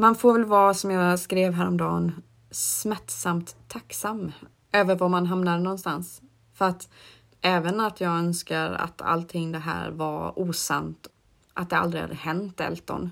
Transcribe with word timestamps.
Man 0.00 0.14
får 0.14 0.32
väl 0.32 0.44
vara, 0.44 0.74
som 0.74 0.90
jag 0.90 1.18
skrev 1.18 1.52
häromdagen, 1.52 2.22
smärtsamt 2.50 3.56
tacksam 3.68 4.32
över 4.72 4.96
var 4.96 5.08
man 5.08 5.26
hamnar 5.26 5.58
någonstans. 5.58 6.22
För 6.54 6.64
att 6.64 6.88
även 7.40 7.80
att 7.80 8.00
jag 8.00 8.12
önskar 8.12 8.72
att 8.72 9.02
allting 9.02 9.52
det 9.52 9.58
här 9.58 9.90
var 9.90 10.38
osant, 10.38 11.06
att 11.54 11.70
det 11.70 11.76
aldrig 11.76 12.02
hade 12.02 12.14
hänt 12.14 12.60
Elton, 12.60 13.10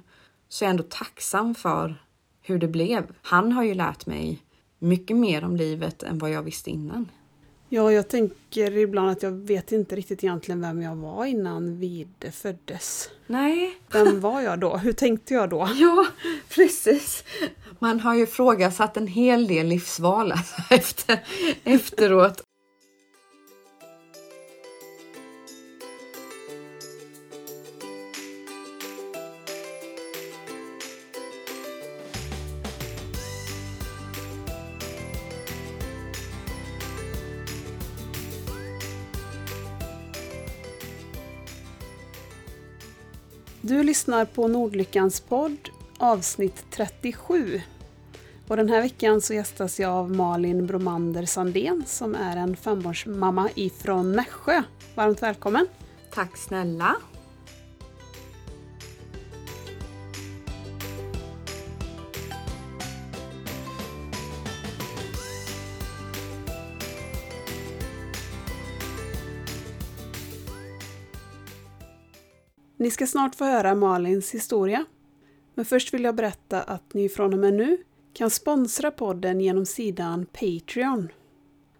så 0.48 0.64
är 0.64 0.66
jag 0.66 0.70
ändå 0.70 0.82
tacksam 0.82 1.54
för 1.54 2.02
hur 2.42 2.58
det 2.58 2.68
blev. 2.68 3.14
Han 3.22 3.52
har 3.52 3.62
ju 3.62 3.74
lärt 3.74 4.06
mig 4.06 4.42
mycket 4.78 5.16
mer 5.16 5.44
om 5.44 5.56
livet 5.56 6.02
än 6.02 6.18
vad 6.18 6.30
jag 6.30 6.42
visste 6.42 6.70
innan. 6.70 7.10
Ja, 7.68 7.92
jag 7.92 8.08
tänker 8.08 8.76
ibland 8.76 9.10
att 9.10 9.22
jag 9.22 9.30
vet 9.30 9.72
inte 9.72 9.96
riktigt 9.96 10.24
egentligen 10.24 10.60
vem 10.60 10.82
jag 10.82 10.96
var 10.96 11.24
innan 11.24 11.78
Vide 11.78 12.32
föddes. 12.32 13.10
Nej. 13.26 13.74
Vem 13.92 14.20
var 14.20 14.40
jag 14.40 14.58
då? 14.58 14.76
Hur 14.76 14.92
tänkte 14.92 15.34
jag 15.34 15.50
då? 15.50 15.68
Ja, 15.74 16.06
precis. 16.48 17.24
Man 17.78 18.00
har 18.00 18.14
ju 18.14 18.26
frågasatt 18.26 18.96
en 18.96 19.06
hel 19.06 19.46
del 19.46 19.66
livsval 19.66 20.32
alltså, 20.32 20.54
efter, 20.70 21.20
efteråt. 21.64 22.42
Du 43.68 43.82
lyssnar 43.82 44.24
på 44.24 44.48
Nordlyckans 44.48 45.20
podd 45.20 45.68
avsnitt 45.98 46.64
37. 46.70 47.60
Och 48.48 48.56
den 48.56 48.68
här 48.68 48.82
veckan 48.82 49.20
så 49.20 49.34
gästas 49.34 49.80
jag 49.80 49.90
av 49.90 50.10
Malin 50.10 50.66
Bromander 50.66 51.26
Sandén 51.26 51.84
som 51.86 52.14
är 52.14 52.36
en 52.36 52.56
fembarnsmamma 52.56 53.48
ifrån 53.54 54.12
Nässjö. 54.12 54.62
Varmt 54.94 55.22
välkommen! 55.22 55.66
Tack 56.14 56.36
snälla! 56.36 56.96
Ni 72.78 72.90
ska 72.90 73.06
snart 73.06 73.34
få 73.34 73.44
höra 73.44 73.74
Malins 73.74 74.34
historia. 74.34 74.84
Men 75.54 75.64
först 75.64 75.94
vill 75.94 76.04
jag 76.04 76.14
berätta 76.14 76.62
att 76.62 76.94
ni 76.94 77.08
från 77.08 77.32
och 77.32 77.38
med 77.38 77.54
nu 77.54 77.78
kan 78.12 78.30
sponsra 78.30 78.90
podden 78.90 79.40
genom 79.40 79.66
sidan 79.66 80.26
Patreon. 80.26 81.08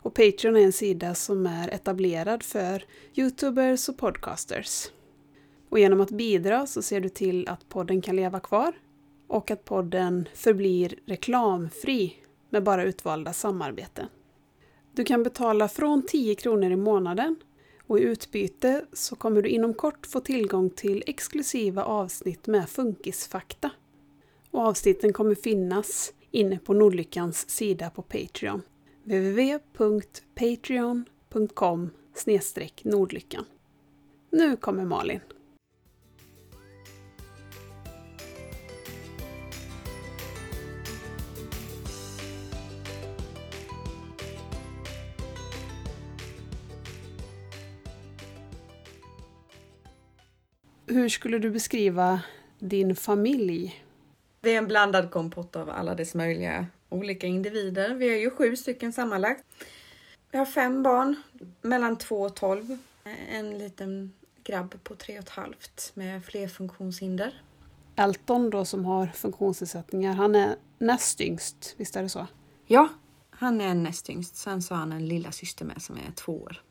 Och 0.03 0.15
Patreon 0.15 0.57
är 0.57 0.61
en 0.61 0.73
sida 0.73 1.15
som 1.15 1.47
är 1.47 1.69
etablerad 1.69 2.43
för 2.43 2.85
Youtubers 3.15 3.89
och 3.89 3.99
podcasters. 3.99 4.89
Och 5.69 5.79
genom 5.79 6.01
att 6.01 6.11
bidra 6.11 6.67
så 6.67 6.83
ser 6.83 7.01
du 7.01 7.09
till 7.09 7.49
att 7.49 7.69
podden 7.69 8.03
kan 8.03 8.17
leva 8.17 8.41
kvar 8.41 8.73
och 9.27 9.51
att 9.51 9.65
podden 9.65 10.29
förblir 10.35 10.95
reklamfri 11.07 12.17
med 12.51 12.63
bara 12.63 12.85
utvalda 12.85 13.33
samarbeten. 13.33 14.07
Du 14.93 15.05
kan 15.05 15.23
betala 15.23 15.69
från 15.69 16.03
10 16.03 16.35
kronor 16.35 16.71
i 16.71 16.77
månaden 16.77 17.37
och 17.87 17.99
i 17.99 18.03
utbyte 18.03 18.85
så 18.93 19.17
kommer 19.17 19.43
du 19.43 19.49
inom 19.49 19.75
kort 19.75 20.07
få 20.07 20.21
tillgång 20.21 20.71
till 20.71 21.03
exklusiva 21.07 21.85
avsnitt 21.85 22.47
med 22.47 22.69
funkisfakta. 22.69 23.71
Och 24.51 24.61
avsnitten 24.61 25.13
kommer 25.13 25.35
finnas 25.35 26.13
inne 26.31 26.59
på 26.59 26.75
Nordlyckans 26.75 27.51
sida 27.51 27.91
på 27.91 28.03
Patreon. 28.03 28.63
www.patreon.com 29.05 31.91
Nordlyckan. 32.83 33.45
Nu 34.31 34.57
kommer 34.57 34.85
Malin. 34.85 35.21
Hur 50.97 51.09
skulle 51.09 51.39
du 51.39 51.51
beskriva 51.51 52.21
din 52.59 52.97
familj? 52.97 53.85
Det 54.41 54.51
är 54.51 54.59
en 54.59 54.67
blandad 54.67 55.11
kompott 55.11 55.57
av 55.57 55.71
alla 55.71 55.95
dess 55.95 56.15
möjliga 56.15 56.67
olika 56.89 57.27
individer. 57.27 57.95
Vi 57.95 58.15
är 58.15 58.17
ju 58.17 58.31
sju 58.31 58.57
stycken 58.57 58.93
sammanlagt. 58.93 59.45
Jag 60.31 60.39
har 60.39 60.47
fem 60.47 60.83
barn, 60.83 61.17
mellan 61.63 61.99
två 61.99 62.21
och 62.21 62.37
tolv. 62.37 62.79
En 63.31 63.59
liten 63.59 64.13
grabb 64.45 64.75
på 64.85 64.95
tre 64.95 65.19
och 65.19 65.25
ett 65.25 65.29
halvt 65.29 65.93
med 65.95 66.25
fler 66.25 66.49
funktionshinder. 66.49 67.43
Elton 67.97 68.51
då 68.51 68.65
som 68.65 68.85
har 68.85 69.07
funktionsnedsättningar, 69.07 70.13
han 70.13 70.35
är 70.35 70.57
näst 70.79 71.21
yngst, 71.21 71.75
visst 71.77 71.97
är 71.97 72.03
det 72.03 72.09
så? 72.09 72.27
Ja, 72.67 72.89
han 73.31 73.61
är 73.61 73.75
näst 73.75 74.11
yngst. 74.11 74.37
Sen 74.37 74.63
så 74.63 74.75
har 74.75 74.79
han 74.79 74.93
en 74.93 75.09
lilla 75.09 75.33
syster 75.33 75.65
med 75.65 75.83
som 75.83 75.97
är 75.97 76.13
två 76.15 76.43
år. 76.43 76.63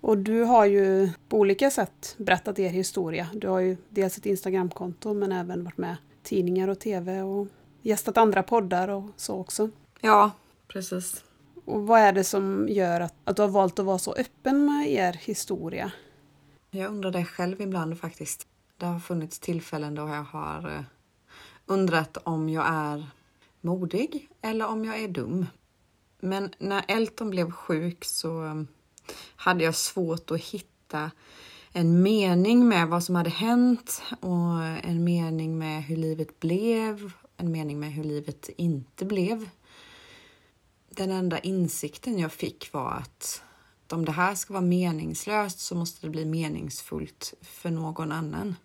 Och 0.00 0.18
du 0.18 0.42
har 0.42 0.64
ju 0.66 1.10
på 1.28 1.38
olika 1.38 1.70
sätt 1.70 2.14
berättat 2.18 2.58
er 2.58 2.70
historia. 2.70 3.28
Du 3.34 3.48
har 3.48 3.60
ju 3.60 3.76
dels 3.88 4.18
ett 4.18 4.26
Instagramkonto 4.26 5.14
men 5.14 5.32
även 5.32 5.64
varit 5.64 5.78
med 5.78 5.92
i 5.92 6.28
tidningar 6.28 6.68
och 6.68 6.78
tv 6.78 7.22
och 7.22 7.48
gästat 7.82 8.16
andra 8.16 8.42
poddar 8.42 8.88
och 8.88 9.04
så 9.16 9.36
också. 9.36 9.70
Ja, 10.00 10.30
precis. 10.68 11.24
Och 11.64 11.86
vad 11.86 12.00
är 12.00 12.12
det 12.12 12.24
som 12.24 12.68
gör 12.68 13.00
att, 13.00 13.14
att 13.24 13.36
du 13.36 13.42
har 13.42 13.48
valt 13.48 13.78
att 13.78 13.84
vara 13.84 13.98
så 13.98 14.14
öppen 14.14 14.64
med 14.64 14.90
er 14.90 15.12
historia? 15.12 15.92
Jag 16.70 16.90
undrar 16.90 17.10
det 17.10 17.24
själv 17.24 17.60
ibland 17.60 18.00
faktiskt. 18.00 18.46
Det 18.76 18.86
har 18.86 18.98
funnits 18.98 19.38
tillfällen 19.38 19.94
då 19.94 20.08
jag 20.08 20.24
har 20.24 20.68
eh, 20.68 20.84
undrat 21.66 22.16
om 22.16 22.48
jag 22.48 22.64
är 22.68 23.06
modig 23.60 24.28
eller 24.42 24.66
om 24.66 24.84
jag 24.84 25.00
är 25.00 25.08
dum. 25.08 25.46
Men 26.20 26.50
när 26.58 26.84
Elton 26.88 27.30
blev 27.30 27.50
sjuk 27.50 28.04
så 28.04 28.64
hade 29.36 29.64
jag 29.64 29.74
svårt 29.74 30.30
att 30.30 30.40
hitta 30.40 31.10
en 31.72 32.02
mening 32.02 32.68
med 32.68 32.88
vad 32.88 33.04
som 33.04 33.14
hade 33.14 33.30
hänt 33.30 34.02
och 34.20 34.62
en 34.82 35.04
mening 35.04 35.58
med 35.58 35.84
hur 35.84 35.96
livet 35.96 36.40
blev, 36.40 37.12
en 37.36 37.52
mening 37.52 37.80
med 37.80 37.92
hur 37.92 38.04
livet 38.04 38.50
inte 38.56 39.04
blev. 39.04 39.48
Den 40.90 41.10
enda 41.10 41.38
insikten 41.38 42.18
jag 42.18 42.32
fick 42.32 42.72
var 42.72 42.90
att 42.92 43.42
om 43.92 44.04
det 44.04 44.12
här 44.12 44.34
ska 44.34 44.52
vara 44.52 44.64
meningslöst 44.64 45.60
så 45.60 45.74
måste 45.74 46.06
det 46.06 46.10
bli 46.10 46.24
meningsfullt 46.24 47.34
för 47.42 47.70
någon 47.70 48.12
annan. 48.12 48.56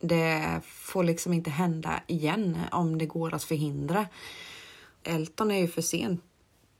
Det 0.00 0.60
får 0.64 1.04
liksom 1.04 1.32
inte 1.32 1.50
hända 1.50 2.02
igen 2.06 2.58
om 2.72 2.98
det 2.98 3.06
går 3.06 3.34
att 3.34 3.44
förhindra. 3.44 4.06
Elton 5.02 5.50
är 5.50 5.58
ju 5.58 5.68
för 5.68 5.82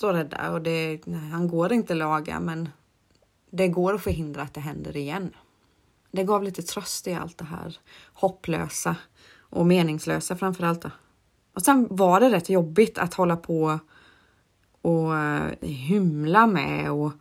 och 0.03 0.10
att 0.10 0.16
rädda 0.16 0.53
och 0.53 0.62
det, 0.62 1.00
han 1.32 1.48
går 1.48 1.72
inte 1.72 1.92
att 1.92 1.98
laga 1.98 2.41
men 2.41 2.69
det 3.50 3.69
går 3.69 3.94
att 3.94 4.03
förhindra 4.03 4.42
att 4.42 4.54
det 4.54 4.60
händer 4.60 4.97
igen. 4.97 5.31
Det 6.10 6.25
gav 6.25 6.42
lite 6.42 6.62
tröst 6.62 7.06
i 7.06 7.14
allt 7.14 7.38
det 7.38 7.44
här 7.44 7.78
hopplösa 8.12 8.97
och 9.41 9.66
meningslösa 9.66 10.36
framför 10.36 10.64
allt. 10.64 10.84
Och 11.54 11.62
sen 11.62 11.86
var 11.91 12.20
det 12.20 12.31
rätt 12.31 12.48
jobbigt 12.48 12.98
att 12.98 13.14
hålla 13.14 13.36
på 13.36 13.78
och 14.82 15.16
eh, 15.16 15.53
hymla 15.60 16.47
med 16.47 16.92
och 16.92 17.12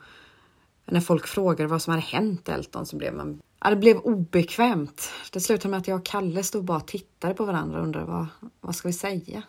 när 0.86 1.02
folk 1.02 1.28
frågade 1.28 1.68
vad 1.68 1.82
som 1.82 1.92
hade 1.92 2.06
hänt 2.06 2.50
Elton 2.50 2.86
så 2.86 2.98
blev 2.98 3.14
man 3.14 3.42
Ja, 3.60 3.70
det 3.70 3.76
blev 3.76 3.98
obekvämt. 3.98 5.12
Det 5.32 5.40
slutade 5.40 5.70
med 5.70 5.78
att 5.78 5.88
jag 5.88 6.00
och 6.00 6.06
Kalle 6.06 6.44
stod 6.44 6.60
och 6.60 6.66
bara 6.66 6.80
tittade 6.80 7.34
på 7.34 7.46
varandra 7.46 7.78
och 7.78 7.84
undrade 7.84 8.06
vad, 8.06 8.26
vad 8.62 8.76
ska 8.76 8.88
vi 8.88 8.94
säga? 8.94 9.44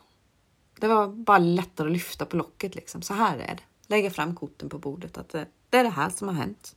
Det 0.81 0.89
var 0.89 1.09
bara 1.09 1.39
lättare 1.39 1.87
att 1.87 1.93
lyfta 1.93 2.25
på 2.25 2.37
locket 2.37 2.75
liksom. 2.75 3.03
Så 3.03 3.15
här 3.15 3.39
är 3.39 3.55
det. 3.55 3.63
Lägga 3.87 4.11
fram 4.11 4.35
korten 4.35 4.69
på 4.69 4.79
bordet 4.79 5.19
att 5.19 5.29
det, 5.29 5.47
det 5.71 5.79
är 5.79 5.85
det 5.85 5.91
här 5.91 6.11
som 6.11 6.29
har 6.29 6.35
hänt. 6.35 6.75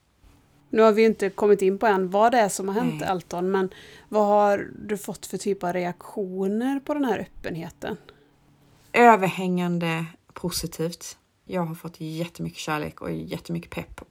Nu 0.70 0.82
har 0.82 0.92
vi 0.92 1.06
inte 1.06 1.30
kommit 1.30 1.62
in 1.62 1.78
på 1.78 1.88
än 1.88 2.10
vad 2.10 2.32
det 2.32 2.38
är 2.38 2.50
som 2.50 2.68
har 2.68 2.76
hänt 2.76 3.00
Nej. 3.00 3.10
Elton, 3.10 3.52
men 3.52 3.70
vad 4.10 4.28
har 4.28 4.72
du 4.86 4.98
fått 4.98 5.26
för 5.26 5.38
typ 5.38 5.64
av 5.64 5.74
reaktioner 5.74 6.80
på 6.80 6.94
den 6.94 7.06
här 7.06 7.20
öppenheten? 7.20 7.98
Överhängande 8.94 10.06
positivt. 10.34 11.18
Jag 11.46 11.66
har 11.66 11.76
fått 11.76 12.02
jättemycket 12.02 12.60
kärlek 12.60 13.02
och 13.02 13.12
jättemycket 13.12 13.72
pepp. 13.72 14.02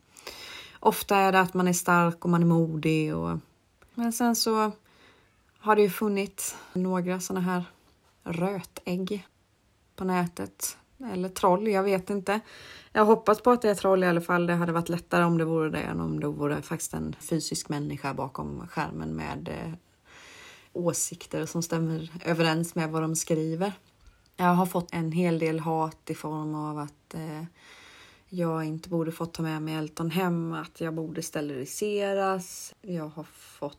Ofta 0.81 1.17
är 1.17 1.33
det 1.33 1.41
att 1.41 1.55
man 1.55 1.69
är 1.69 1.73
stark 1.73 2.25
och 2.25 2.31
man 2.31 2.43
är 2.43 2.47
modig 2.47 3.17
och 3.17 3.39
men 3.95 4.13
sen 4.13 4.37
så 4.37 4.73
har 5.59 5.77
det 5.77 5.83
ju 5.83 5.91
funnits 5.91 6.57
några 6.73 7.21
sådana 7.21 7.41
här 7.41 7.65
rötägg 8.25 9.27
på 10.01 10.05
nätet. 10.05 10.77
Eller 11.13 11.29
troll, 11.29 11.69
jag 11.69 11.83
vet 11.83 12.11
inte. 12.11 12.41
Jag 12.93 13.05
hoppas 13.05 13.41
på 13.41 13.51
att 13.51 13.63
det 13.63 13.71
är 13.71 13.75
troll 13.75 14.05
i 14.05 14.07
alla 14.07 14.21
fall. 14.21 14.47
Det 14.47 14.55
hade 14.55 14.73
varit 14.73 14.89
lättare 14.89 15.25
om 15.25 15.39
det 15.39 15.45
vore 15.45 15.71
det 15.71 15.79
än 15.79 16.01
om 16.01 16.21
det 16.21 16.27
vore 16.27 16.63
faktiskt 16.63 16.95
en 16.95 17.17
fysisk 17.21 17.69
människa 17.69 18.15
bakom 18.15 18.69
skärmen 18.69 19.17
med 19.17 19.49
eh, 19.49 19.73
åsikter 20.73 21.47
som 21.47 21.63
stämmer 21.63 22.11
överens 22.25 22.75
med 22.75 22.91
vad 22.91 23.03
de 23.03 23.17
skriver. 23.17 23.73
Jag 24.37 24.55
har 24.55 24.67
fått 24.67 24.95
en 24.95 25.13
hel 25.13 25.39
del 25.39 25.61
hat 25.61 26.11
i 26.11 26.15
form 26.15 26.55
av 26.55 26.79
att 26.79 27.15
eh, 27.15 27.45
jag 28.29 28.65
inte 28.65 28.89
borde 28.89 29.13
fått 29.13 29.35
ta 29.35 29.43
med 29.43 29.63
mig 29.63 29.75
Elton 29.75 30.11
hem, 30.11 30.53
att 30.53 30.81
jag 30.81 30.95
borde 30.95 31.23
steriliseras. 31.23 32.75
Jag 32.83 33.09
har 33.09 33.27
fått 33.33 33.79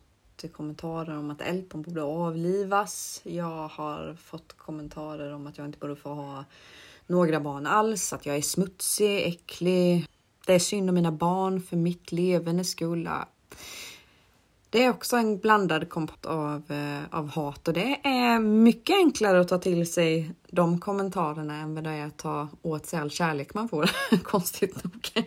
kommentarer 0.52 1.18
om 1.18 1.30
att 1.30 1.40
Elton 1.40 1.82
borde 1.82 2.02
avlivas. 2.02 3.20
Jag 3.24 3.68
har 3.68 4.14
fått 4.14 4.52
kommentarer 4.52 5.34
om 5.34 5.46
att 5.46 5.58
jag 5.58 5.66
inte 5.66 5.78
borde 5.78 5.96
få 5.96 6.08
ha 6.08 6.44
några 7.06 7.40
barn 7.40 7.66
alls, 7.66 8.12
att 8.12 8.26
jag 8.26 8.36
är 8.36 8.42
smutsig, 8.42 9.26
äcklig. 9.26 10.06
Det 10.46 10.54
är 10.54 10.58
synd 10.58 10.88
om 10.88 10.94
mina 10.94 11.12
barn 11.12 11.62
för 11.62 11.76
mitt 11.76 12.12
levande 12.12 12.64
skull. 12.64 13.08
Det 14.70 14.84
är 14.84 14.90
också 14.90 15.16
en 15.16 15.38
blandad 15.38 15.88
kompott 15.88 16.26
av, 16.26 16.70
eh, 16.70 17.18
av 17.18 17.28
hat 17.28 17.68
och 17.68 17.74
det 17.74 18.00
är 18.04 18.38
mycket 18.38 18.96
enklare 18.96 19.40
att 19.40 19.48
ta 19.48 19.58
till 19.58 19.92
sig 19.92 20.34
de 20.50 20.80
kommentarerna 20.80 21.56
än 21.56 21.74
vad 21.74 21.84
det 21.84 21.90
är 21.90 22.06
att 22.06 22.16
ta 22.16 22.48
åt 22.62 22.86
sig 22.86 22.98
all 22.98 23.10
kärlek 23.10 23.54
man 23.54 23.68
får, 23.68 23.90
konstigt 24.22 24.84
nog. 24.84 25.26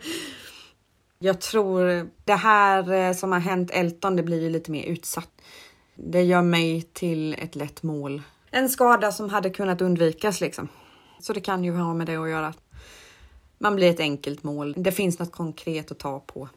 Jag 1.18 1.40
tror 1.40 2.10
det 2.24 2.34
här 2.34 2.92
eh, 2.92 3.12
som 3.12 3.32
har 3.32 3.38
hänt 3.38 3.70
Elton, 3.70 4.16
det 4.16 4.22
blir 4.22 4.42
ju 4.42 4.50
lite 4.50 4.70
mer 4.70 4.84
utsatt. 4.84 5.30
Det 5.94 6.22
gör 6.22 6.42
mig 6.42 6.82
till 6.82 7.34
ett 7.34 7.56
lätt 7.56 7.82
mål. 7.82 8.22
En 8.50 8.68
skada 8.68 9.12
som 9.12 9.30
hade 9.30 9.50
kunnat 9.50 9.80
undvikas 9.80 10.40
liksom. 10.40 10.68
Så 11.20 11.32
det 11.32 11.40
kan 11.40 11.64
ju 11.64 11.72
ha 11.72 11.94
med 11.94 12.06
det 12.06 12.16
att 12.16 12.30
göra. 12.30 12.54
Man 13.58 13.76
blir 13.76 13.90
ett 13.90 14.00
enkelt 14.00 14.42
mål. 14.42 14.74
Det 14.76 14.92
finns 14.92 15.18
något 15.18 15.32
konkret 15.32 15.90
att 15.90 15.98
ta 15.98 16.20
på. 16.20 16.48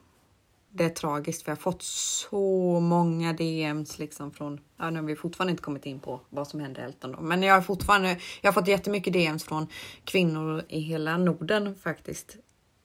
Det 0.71 0.83
är 0.83 0.89
tragiskt 0.89 1.43
för 1.43 1.51
jag 1.51 1.55
har 1.55 1.61
fått 1.61 1.81
så 1.81 2.79
många 2.79 3.33
DMs 3.33 3.99
liksom 3.99 4.31
från, 4.31 4.59
ja 4.77 4.89
nu 4.89 4.99
har 4.99 5.07
vi 5.07 5.15
fortfarande 5.15 5.51
inte 5.51 5.63
kommit 5.63 5.85
in 5.85 5.99
på 5.99 6.19
vad 6.29 6.47
som 6.47 6.59
hände 6.59 6.81
Elton 6.81 7.11
då, 7.11 7.21
men 7.21 7.43
jag 7.43 7.53
har 7.53 7.61
fortfarande, 7.61 8.17
jag 8.41 8.47
har 8.47 8.53
fått 8.53 8.67
jättemycket 8.67 9.13
DMs 9.13 9.43
från 9.43 9.67
kvinnor 10.03 10.63
i 10.69 10.79
hela 10.79 11.17
Norden 11.17 11.75
faktiskt 11.75 12.37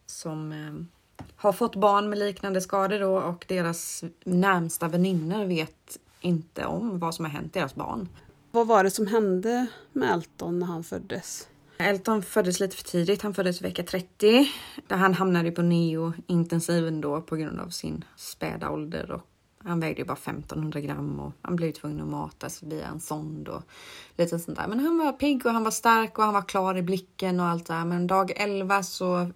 som 0.07 0.53
eh, 0.53 0.94
har 1.37 1.53
fått 1.53 1.77
barn 1.77 2.09
med 2.09 2.19
liknande 2.19 2.61
skador 2.61 2.99
då 2.99 3.17
och 3.17 3.45
deras 3.49 4.05
närmsta 4.25 4.89
väninnor 4.89 5.45
vet 5.45 5.99
inte 6.21 6.65
om 6.65 6.99
vad 6.99 7.15
som 7.15 7.25
har 7.25 7.33
hänt 7.33 7.53
deras 7.53 7.75
barn. 7.75 8.09
Vad 8.51 8.67
var 8.67 8.85
det 8.85 8.91
som 8.91 9.07
hände 9.07 9.67
med 9.93 10.11
Elton 10.13 10.59
när 10.59 10.67
han 10.67 10.85
föddes? 10.85 11.49
Elton 11.79 12.23
föddes 12.23 12.61
lite 12.61 12.77
för 12.77 12.85
tidigt. 12.85 13.23
Han 13.23 13.35
föddes 13.35 13.63
vecka 13.63 13.83
30. 13.83 14.49
Där 14.87 14.97
han 14.97 15.15
hamnade 15.15 15.51
på 15.51 15.63
neo-intensiven 15.63 17.01
då 17.01 17.21
på 17.21 17.37
grund 17.37 17.61
av 17.61 17.69
sin 17.69 18.05
späda 18.17 18.71
ålder. 18.71 19.11
Och 19.11 19.21
han 19.65 19.81
vägde 19.81 20.05
bara 20.05 20.17
1500 20.17 20.81
gram 20.81 21.21
och 21.21 21.33
han 21.43 21.57
blev 21.57 21.73
tvungen 21.73 22.01
att 22.01 22.09
matas 22.09 22.63
via 22.63 22.87
en 22.87 23.01
sond 23.01 23.49
och 23.49 23.63
lite 24.17 24.39
sånt 24.39 24.59
där. 24.59 24.67
Men 24.69 24.81
han 24.81 24.99
var 24.99 25.13
pigg 25.13 25.47
och 25.47 25.53
han 25.53 25.65
var 25.65 25.71
stark 25.71 26.19
och 26.19 26.25
han 26.25 26.35
var 26.35 26.43
klar 26.43 26.77
i 26.77 26.83
blicken 26.83 27.41
och 27.41 27.47
allt 27.47 27.67
det 27.67 27.75
där. 27.75 27.85
Men 27.85 28.07
dag 28.07 28.33
11 28.37 28.83
så 28.83 29.31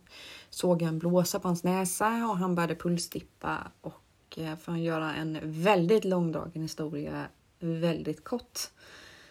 såg 0.58 0.82
jag 0.82 0.88
en 0.88 0.99
blåsa 0.99 1.40
på 1.40 1.49
hans 1.49 1.64
näsa 1.64 2.26
och 2.31 2.38
han 2.38 2.55
började 2.55 2.75
pulsdippa 2.75 3.72
och 3.81 4.38
eh, 4.38 4.56
för 4.56 4.72
att 4.72 4.78
göra 4.78 5.14
en 5.14 5.38
väldigt 5.43 6.05
långdragen 6.05 6.62
historia 6.62 7.28
väldigt 7.58 8.25
kort 8.25 8.58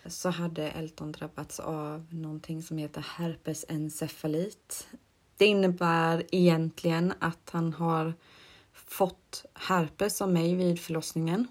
så 0.06 0.30
hade 0.30 0.70
Elton 0.70 1.12
drabbats 1.12 1.60
av 1.60 2.06
någonting 2.10 2.64
som 2.64 2.78
heter 2.78 3.06
herpesencefalit. 3.18 4.88
Det 5.38 5.46
innebär 5.46 6.24
egentligen 6.32 7.14
att 7.20 7.50
han 7.52 7.74
har 7.74 8.14
fått 8.74 9.46
herpes 9.54 10.22
av 10.22 10.32
mig 10.32 10.56
vid 10.56 10.80
förlossningen 10.80 11.48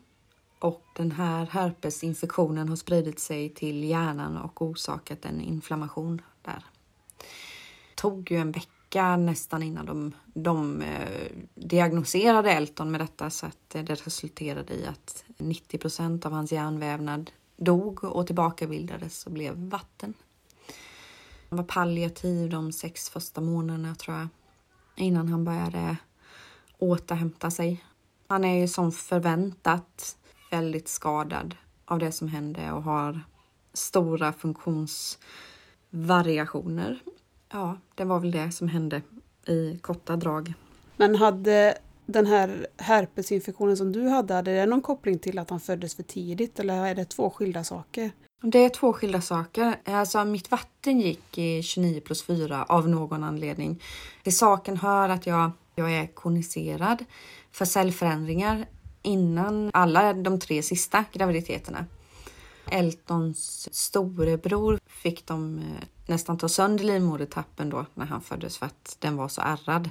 och 0.58 0.84
den 0.96 1.12
här 1.12 1.46
herpesinfektionen 1.46 2.68
har 2.68 2.76
spridit 2.76 3.20
sig 3.20 3.48
till 3.48 3.84
hjärnan 3.84 4.36
och 4.36 4.62
orsakat 4.62 5.24
en 5.24 5.40
inflammation 5.40 6.22
där. 6.42 6.64
Det 7.90 7.94
tog 7.94 8.30
ju 8.30 8.36
en 8.36 8.52
vecka 8.52 8.75
nästan 9.02 9.62
innan 9.62 9.86
de, 9.86 10.12
de 10.34 10.82
eh, 10.82 11.30
diagnoserade 11.54 12.52
Elton 12.52 12.90
med 12.90 13.00
detta 13.00 13.30
så 13.30 13.46
att 13.46 13.74
eh, 13.74 13.84
det 13.84 13.94
resulterade 13.94 14.74
i 14.74 14.86
att 14.86 15.24
90% 15.38 16.26
av 16.26 16.32
hans 16.32 16.52
hjärnvävnad 16.52 17.30
dog 17.56 18.04
och 18.04 18.26
tillbakabildades 18.26 19.26
och 19.26 19.32
blev 19.32 19.54
vatten. 19.54 20.14
Han 21.48 21.56
var 21.56 21.64
palliativ 21.64 22.50
de 22.50 22.72
sex 22.72 23.10
första 23.10 23.40
månaderna 23.40 23.94
tror 23.94 24.16
jag, 24.16 24.28
innan 24.96 25.28
han 25.28 25.44
började 25.44 25.96
återhämta 26.78 27.50
sig. 27.50 27.84
Han 28.26 28.44
är 28.44 28.60
ju 28.60 28.68
som 28.68 28.92
förväntat 28.92 30.16
väldigt 30.50 30.88
skadad 30.88 31.56
av 31.84 31.98
det 31.98 32.12
som 32.12 32.28
hände 32.28 32.72
och 32.72 32.82
har 32.82 33.20
stora 33.72 34.32
funktionsvariationer. 34.32 37.02
Ja, 37.52 37.78
det 37.94 38.04
var 38.04 38.20
väl 38.20 38.30
det 38.30 38.52
som 38.52 38.68
hände 38.68 39.02
i 39.46 39.78
korta 39.78 40.16
drag. 40.16 40.52
Men 40.96 41.14
hade 41.14 41.78
den 42.06 42.26
här 42.26 42.66
herpesinfektionen 42.76 43.76
som 43.76 43.92
du 43.92 44.08
hade, 44.08 44.34
hade 44.34 44.54
det 44.54 44.66
någon 44.66 44.82
koppling 44.82 45.18
till 45.18 45.38
att 45.38 45.50
han 45.50 45.60
föddes 45.60 45.94
för 45.94 46.02
tidigt 46.02 46.60
eller 46.60 46.86
är 46.86 46.94
det 46.94 47.04
två 47.04 47.30
skilda 47.30 47.64
saker? 47.64 48.10
Det 48.42 48.58
är 48.58 48.68
två 48.68 48.92
skilda 48.92 49.20
saker. 49.20 49.76
Alltså 49.84 50.24
mitt 50.24 50.50
vatten 50.50 51.00
gick 51.00 51.38
i 51.38 51.62
29 51.62 52.00
plus 52.00 52.22
4 52.22 52.64
av 52.64 52.88
någon 52.88 53.24
anledning. 53.24 53.82
Till 54.22 54.36
saken 54.36 54.76
hör 54.76 55.08
att 55.08 55.26
jag, 55.26 55.50
jag 55.74 55.92
är 55.92 56.06
koniserad 56.06 57.04
för 57.52 57.64
cellförändringar 57.64 58.66
innan 59.02 59.70
alla 59.74 60.12
de 60.12 60.40
tre 60.40 60.62
sista 60.62 61.04
graviditeterna. 61.12 61.86
Eltons 62.70 63.68
storebror 63.74 64.78
fick 64.86 65.26
de 65.26 65.58
eh, 65.58 65.64
nästan 66.06 66.38
ta 66.38 66.48
sönder 66.48 66.84
livmodertappen 66.84 67.70
då 67.70 67.86
när 67.94 68.06
han 68.06 68.20
föddes 68.20 68.58
för 68.58 68.66
att 68.66 68.96
den 68.98 69.16
var 69.16 69.28
så 69.28 69.40
ärrad. 69.40 69.90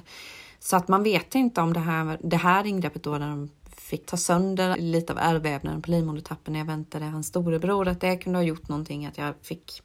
Så 0.58 0.76
att 0.76 0.88
man 0.88 1.02
vet 1.02 1.34
inte 1.34 1.60
om 1.60 1.72
det 1.72 1.80
här, 1.80 2.18
det 2.22 2.36
här 2.36 2.66
ingreppet 2.66 3.02
då 3.02 3.10
när 3.10 3.28
de 3.28 3.50
fick 3.76 4.06
ta 4.06 4.16
sönder 4.16 4.76
lite 4.76 5.12
av 5.12 5.18
ärrvävnaden 5.18 5.82
på 5.82 5.90
livmodertappen 5.90 6.52
när 6.52 6.60
jag 6.60 6.66
väntade 6.66 7.04
hans 7.04 7.26
storebror, 7.26 7.88
att 7.88 8.00
det 8.00 8.16
kunde 8.16 8.38
ha 8.38 8.44
gjort 8.44 8.68
någonting, 8.68 9.06
att 9.06 9.18
jag 9.18 9.34
fick 9.42 9.82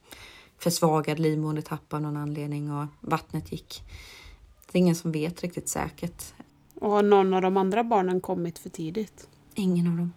försvagad 0.58 1.20
livmodertapp 1.20 1.94
av 1.94 2.02
någon 2.02 2.18
anledning 2.18 2.72
och 2.72 2.86
vattnet 3.00 3.52
gick. 3.52 3.84
Det 4.72 4.78
är 4.78 4.80
ingen 4.80 4.96
som 4.96 5.12
vet 5.12 5.42
riktigt 5.42 5.70
säkert. 5.70 6.24
Och 6.80 6.92
har 6.92 7.04
någon 7.04 7.34
av 7.34 7.42
de 7.42 7.58
andra 7.58 7.84
barnen 7.84 8.22
kommit 8.22 8.60
för 8.60 8.70
tidigt? 8.70 9.28
Ingen 9.56 9.88
av 9.88 9.98
dem. 9.98 10.14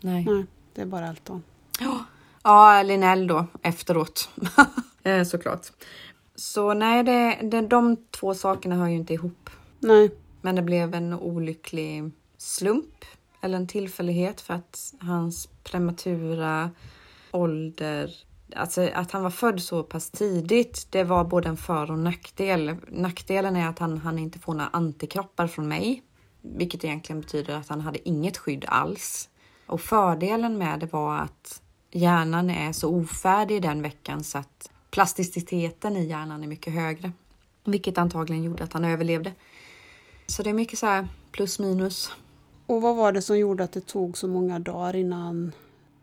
Nej. 0.00 0.24
Nej 0.24 0.46
det 0.74 0.82
är 0.82 0.86
bara 0.86 1.08
Elton. 1.08 1.42
Ja, 1.80 2.04
ja 2.42 2.82
Linnell 2.82 3.26
då 3.26 3.46
efteråt. 3.62 4.28
Eh, 5.02 5.24
såklart. 5.24 5.66
Så 6.34 6.74
nej, 6.74 7.04
det, 7.04 7.38
det, 7.42 7.60
de 7.60 7.96
två 8.10 8.34
sakerna 8.34 8.74
hör 8.74 8.88
ju 8.88 8.96
inte 8.96 9.14
ihop. 9.14 9.50
Nej. 9.78 10.10
Men 10.40 10.56
det 10.56 10.62
blev 10.62 10.94
en 10.94 11.14
olycklig 11.14 12.10
slump 12.38 13.04
eller 13.40 13.56
en 13.56 13.66
tillfällighet 13.66 14.40
för 14.40 14.54
att 14.54 14.94
hans 15.00 15.48
prematura 15.64 16.70
ålder, 17.30 18.10
alltså 18.56 18.88
att 18.94 19.10
han 19.10 19.22
var 19.22 19.30
född 19.30 19.62
så 19.62 19.82
pass 19.82 20.10
tidigt, 20.10 20.86
det 20.90 21.04
var 21.04 21.24
både 21.24 21.48
en 21.48 21.56
för 21.56 21.90
och 21.90 21.98
nackdel. 21.98 22.76
Nackdelen 22.88 23.56
är 23.56 23.68
att 23.68 23.78
han, 23.78 23.98
han 23.98 24.18
inte 24.18 24.38
får 24.38 24.54
några 24.54 24.70
antikroppar 24.72 25.46
från 25.46 25.68
mig, 25.68 26.02
vilket 26.42 26.84
egentligen 26.84 27.20
betyder 27.20 27.54
att 27.54 27.68
han 27.68 27.80
hade 27.80 28.08
inget 28.08 28.36
skydd 28.36 28.64
alls. 28.68 29.28
Och 29.66 29.80
fördelen 29.80 30.58
med 30.58 30.80
det 30.80 30.92
var 30.92 31.18
att 31.18 31.62
hjärnan 31.90 32.50
är 32.50 32.72
så 32.72 32.88
ofärdig 32.88 33.62
den 33.62 33.82
veckan 33.82 34.24
så 34.24 34.38
att 34.38 34.70
plasticiteten 34.90 35.96
i 35.96 36.06
hjärnan 36.06 36.42
är 36.42 36.48
mycket 36.48 36.72
högre, 36.72 37.12
vilket 37.64 37.98
antagligen 37.98 38.42
gjorde 38.42 38.64
att 38.64 38.72
han 38.72 38.84
överlevde. 38.84 39.32
Så 40.26 40.42
det 40.42 40.50
är 40.50 40.54
mycket 40.54 40.78
så 40.78 40.86
här 40.86 41.08
plus 41.32 41.58
minus. 41.58 42.12
Och 42.66 42.82
vad 42.82 42.96
var 42.96 43.12
det 43.12 43.22
som 43.22 43.38
gjorde 43.38 43.64
att 43.64 43.72
det 43.72 43.86
tog 43.86 44.18
så 44.18 44.28
många 44.28 44.58
dagar 44.58 44.96
innan 44.96 45.52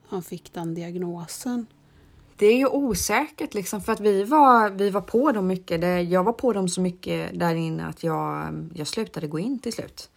han 0.08 0.24
fick 0.24 0.54
den 0.54 0.76
diagnosen? 0.76 1.66
Det 2.38 2.46
är 2.46 2.58
ju 2.58 2.68
osäkert 2.68 3.54
liksom 3.54 3.82
för 3.82 3.94
att 3.94 4.00
vi 4.00 4.24
var, 4.24 4.70
vi 4.70 4.90
var 4.90 5.02
på 5.02 5.32
dem 5.32 5.48
mycket. 5.48 5.82
Det, 5.82 6.02
jag 6.02 6.24
var 6.24 6.34
på 6.34 6.54
dem 6.54 6.70
så 6.70 6.82
mycket 6.82 7.40
där 7.40 7.56
inne 7.56 7.86
att 7.86 8.04
jag, 8.04 8.70
jag 8.74 8.88
slutade 8.88 9.28
gå 9.28 9.40
in 9.40 9.60
till 9.60 9.74
slut. 9.74 10.10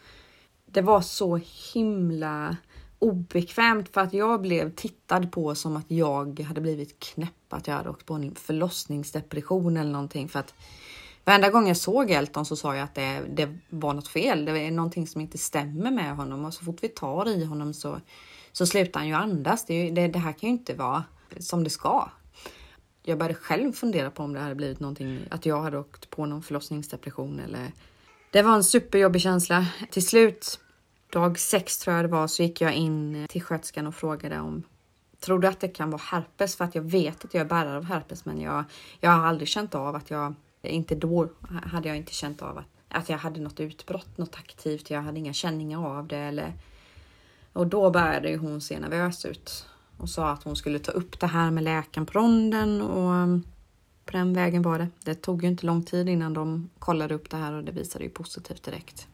Det 0.66 0.82
var 0.82 1.00
så 1.00 1.40
himla 1.74 2.56
obekvämt 3.00 3.88
för 3.88 4.00
att 4.00 4.12
jag 4.12 4.40
blev 4.40 4.74
tittad 4.74 5.32
på 5.32 5.54
som 5.54 5.76
att 5.76 5.90
jag 5.90 6.40
hade 6.40 6.60
blivit 6.60 7.00
knäpp, 7.00 7.52
att 7.52 7.66
jag 7.66 7.74
hade 7.74 7.90
åkt 7.90 8.06
på 8.06 8.14
en 8.14 8.34
förlossningsdepression 8.34 9.76
eller 9.76 9.92
någonting 9.92 10.28
för 10.28 10.38
att 10.38 10.54
Varenda 11.24 11.50
gång 11.50 11.68
jag 11.68 11.76
såg 11.76 12.10
Elton 12.10 12.46
så 12.46 12.56
sa 12.56 12.76
jag 12.76 12.84
att 12.84 12.94
det, 12.94 13.22
det 13.28 13.58
var 13.68 13.94
något 13.94 14.08
fel. 14.08 14.44
Det 14.44 14.58
är 14.58 14.70
någonting 14.70 15.06
som 15.06 15.20
inte 15.20 15.38
stämmer 15.38 15.90
med 15.90 16.16
honom 16.16 16.44
och 16.44 16.54
så 16.54 16.64
fort 16.64 16.78
vi 16.82 16.88
tar 16.88 17.28
i 17.28 17.44
honom 17.44 17.74
så, 17.74 18.00
så 18.52 18.66
slutar 18.66 19.00
han 19.00 19.08
ju 19.08 19.14
andas. 19.14 19.64
Det, 19.64 19.90
det, 19.90 20.08
det 20.08 20.18
här 20.18 20.32
kan 20.32 20.48
ju 20.48 20.48
inte 20.48 20.74
vara 20.74 21.04
som 21.38 21.64
det 21.64 21.70
ska. 21.70 22.10
Jag 23.02 23.18
började 23.18 23.34
själv 23.34 23.72
fundera 23.72 24.10
på 24.10 24.22
om 24.22 24.32
det 24.32 24.40
hade 24.40 24.54
blivit 24.54 24.80
någonting, 24.80 25.20
att 25.30 25.46
jag 25.46 25.62
hade 25.62 25.78
åkt 25.78 26.10
på 26.10 26.26
någon 26.26 26.42
förlossningsdepression 26.42 27.40
eller... 27.40 27.72
Det 28.30 28.42
var 28.42 28.54
en 28.54 28.64
superjobbig 28.64 29.22
känsla. 29.22 29.66
Till 29.90 30.06
slut, 30.06 30.60
dag 31.12 31.38
sex 31.38 31.78
tror 31.78 31.96
jag 31.96 32.04
det 32.04 32.08
var, 32.08 32.26
så 32.26 32.42
gick 32.42 32.60
jag 32.60 32.74
in 32.74 33.26
till 33.28 33.42
sköterskan 33.42 33.86
och 33.86 33.94
frågade 33.94 34.40
om 34.40 34.62
trodde 35.20 35.48
att 35.48 35.60
det 35.60 35.68
kan 35.68 35.90
vara 35.90 36.02
herpes 36.04 36.56
för 36.56 36.64
att 36.64 36.74
jag 36.74 36.82
vet 36.82 37.24
att 37.24 37.34
jag 37.34 37.40
är 37.40 37.48
bärare 37.48 37.76
av 37.76 37.84
herpes, 37.84 38.24
men 38.24 38.40
jag, 38.40 38.64
jag 39.00 39.10
har 39.10 39.26
aldrig 39.26 39.48
känt 39.48 39.74
av 39.74 39.94
att 39.94 40.10
jag, 40.10 40.34
inte 40.62 40.94
då 40.94 41.28
hade 41.64 41.88
jag 41.88 41.96
inte 41.96 42.14
känt 42.14 42.42
av 42.42 42.58
att, 42.58 42.66
att 42.88 43.08
jag 43.08 43.18
hade 43.18 43.40
något 43.40 43.60
utbrott, 43.60 44.18
något 44.18 44.34
aktivt. 44.34 44.90
Jag 44.90 45.02
hade 45.02 45.18
inga 45.18 45.32
känningar 45.32 45.98
av 45.98 46.06
det 46.06 46.16
eller 46.16 46.52
och 47.52 47.66
då 47.66 47.90
började 47.90 48.36
hon 48.36 48.60
se 48.60 48.80
nervös 48.80 49.24
ut 49.24 49.66
och 49.96 50.08
sa 50.08 50.30
att 50.30 50.42
hon 50.42 50.56
skulle 50.56 50.78
ta 50.78 50.92
upp 50.92 51.20
det 51.20 51.26
här 51.26 51.50
med 51.50 51.64
läkaren 51.64 52.06
på 52.06 52.18
ronden 52.18 52.82
och 52.82 53.42
på 54.04 54.12
den 54.12 54.34
vägen 54.34 54.62
var 54.62 54.78
det. 54.78 54.88
Det 55.04 55.14
tog 55.14 55.42
ju 55.42 55.48
inte 55.48 55.66
lång 55.66 55.82
tid 55.82 56.08
innan 56.08 56.34
de 56.34 56.70
kollade 56.78 57.14
upp 57.14 57.30
det 57.30 57.36
här 57.36 57.52
och 57.52 57.64
det 57.64 57.72
visade 57.72 58.04
ju 58.04 58.10
positivt 58.10 58.62
direkt. 58.62 59.08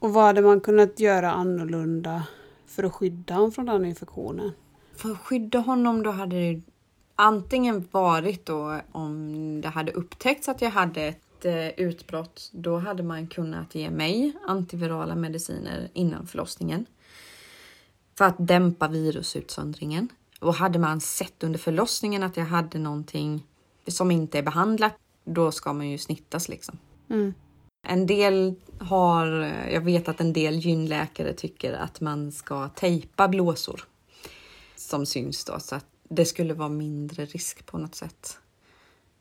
Och 0.00 0.12
vad 0.12 0.24
hade 0.24 0.42
man 0.42 0.60
kunnat 0.60 1.00
göra 1.00 1.30
annorlunda 1.30 2.26
för 2.66 2.84
att 2.84 2.92
skydda 2.92 3.34
honom 3.34 3.52
från 3.52 3.66
den 3.66 3.84
infektionen? 3.84 4.52
För 4.96 5.10
att 5.12 5.18
skydda 5.18 5.58
honom 5.58 6.02
då 6.02 6.10
hade 6.10 6.36
det 6.36 6.62
antingen 7.14 7.88
varit 7.90 8.46
då 8.46 8.80
om 8.92 9.60
det 9.60 9.68
hade 9.68 9.92
upptäckts 9.92 10.48
att 10.48 10.62
jag 10.62 10.70
hade 10.70 11.02
ett 11.02 11.44
eh, 11.44 11.68
utbrott, 11.68 12.50
då 12.52 12.78
hade 12.78 13.02
man 13.02 13.26
kunnat 13.26 13.74
ge 13.74 13.90
mig 13.90 14.32
antivirala 14.46 15.14
mediciner 15.14 15.88
innan 15.92 16.26
förlossningen 16.26 16.86
för 18.18 18.24
att 18.24 18.36
dämpa 18.38 18.88
virusutsöndringen. 18.88 20.08
Och 20.40 20.54
hade 20.54 20.78
man 20.78 21.00
sett 21.00 21.42
under 21.42 21.58
förlossningen 21.58 22.22
att 22.22 22.36
jag 22.36 22.44
hade 22.44 22.78
någonting 22.78 23.46
som 23.86 24.10
inte 24.10 24.38
är 24.38 24.42
behandlat, 24.42 24.94
då 25.24 25.52
ska 25.52 25.72
man 25.72 25.88
ju 25.88 25.98
snittas 25.98 26.48
liksom. 26.48 26.78
Mm. 27.10 27.34
En 27.82 28.06
del 28.06 28.54
har, 28.78 29.26
jag 29.70 29.80
vet 29.80 30.08
att 30.08 30.20
en 30.20 30.32
del 30.32 30.58
gynläkare 30.58 31.32
tycker 31.32 31.72
att 31.72 32.00
man 32.00 32.32
ska 32.32 32.68
tejpa 32.68 33.28
blåsor 33.28 33.84
som 34.76 35.06
syns 35.06 35.44
då 35.44 35.60
så 35.60 35.74
att 35.74 35.86
det 36.08 36.24
skulle 36.24 36.54
vara 36.54 36.68
mindre 36.68 37.24
risk 37.24 37.66
på 37.66 37.78
något 37.78 37.94
sätt. 37.94 38.38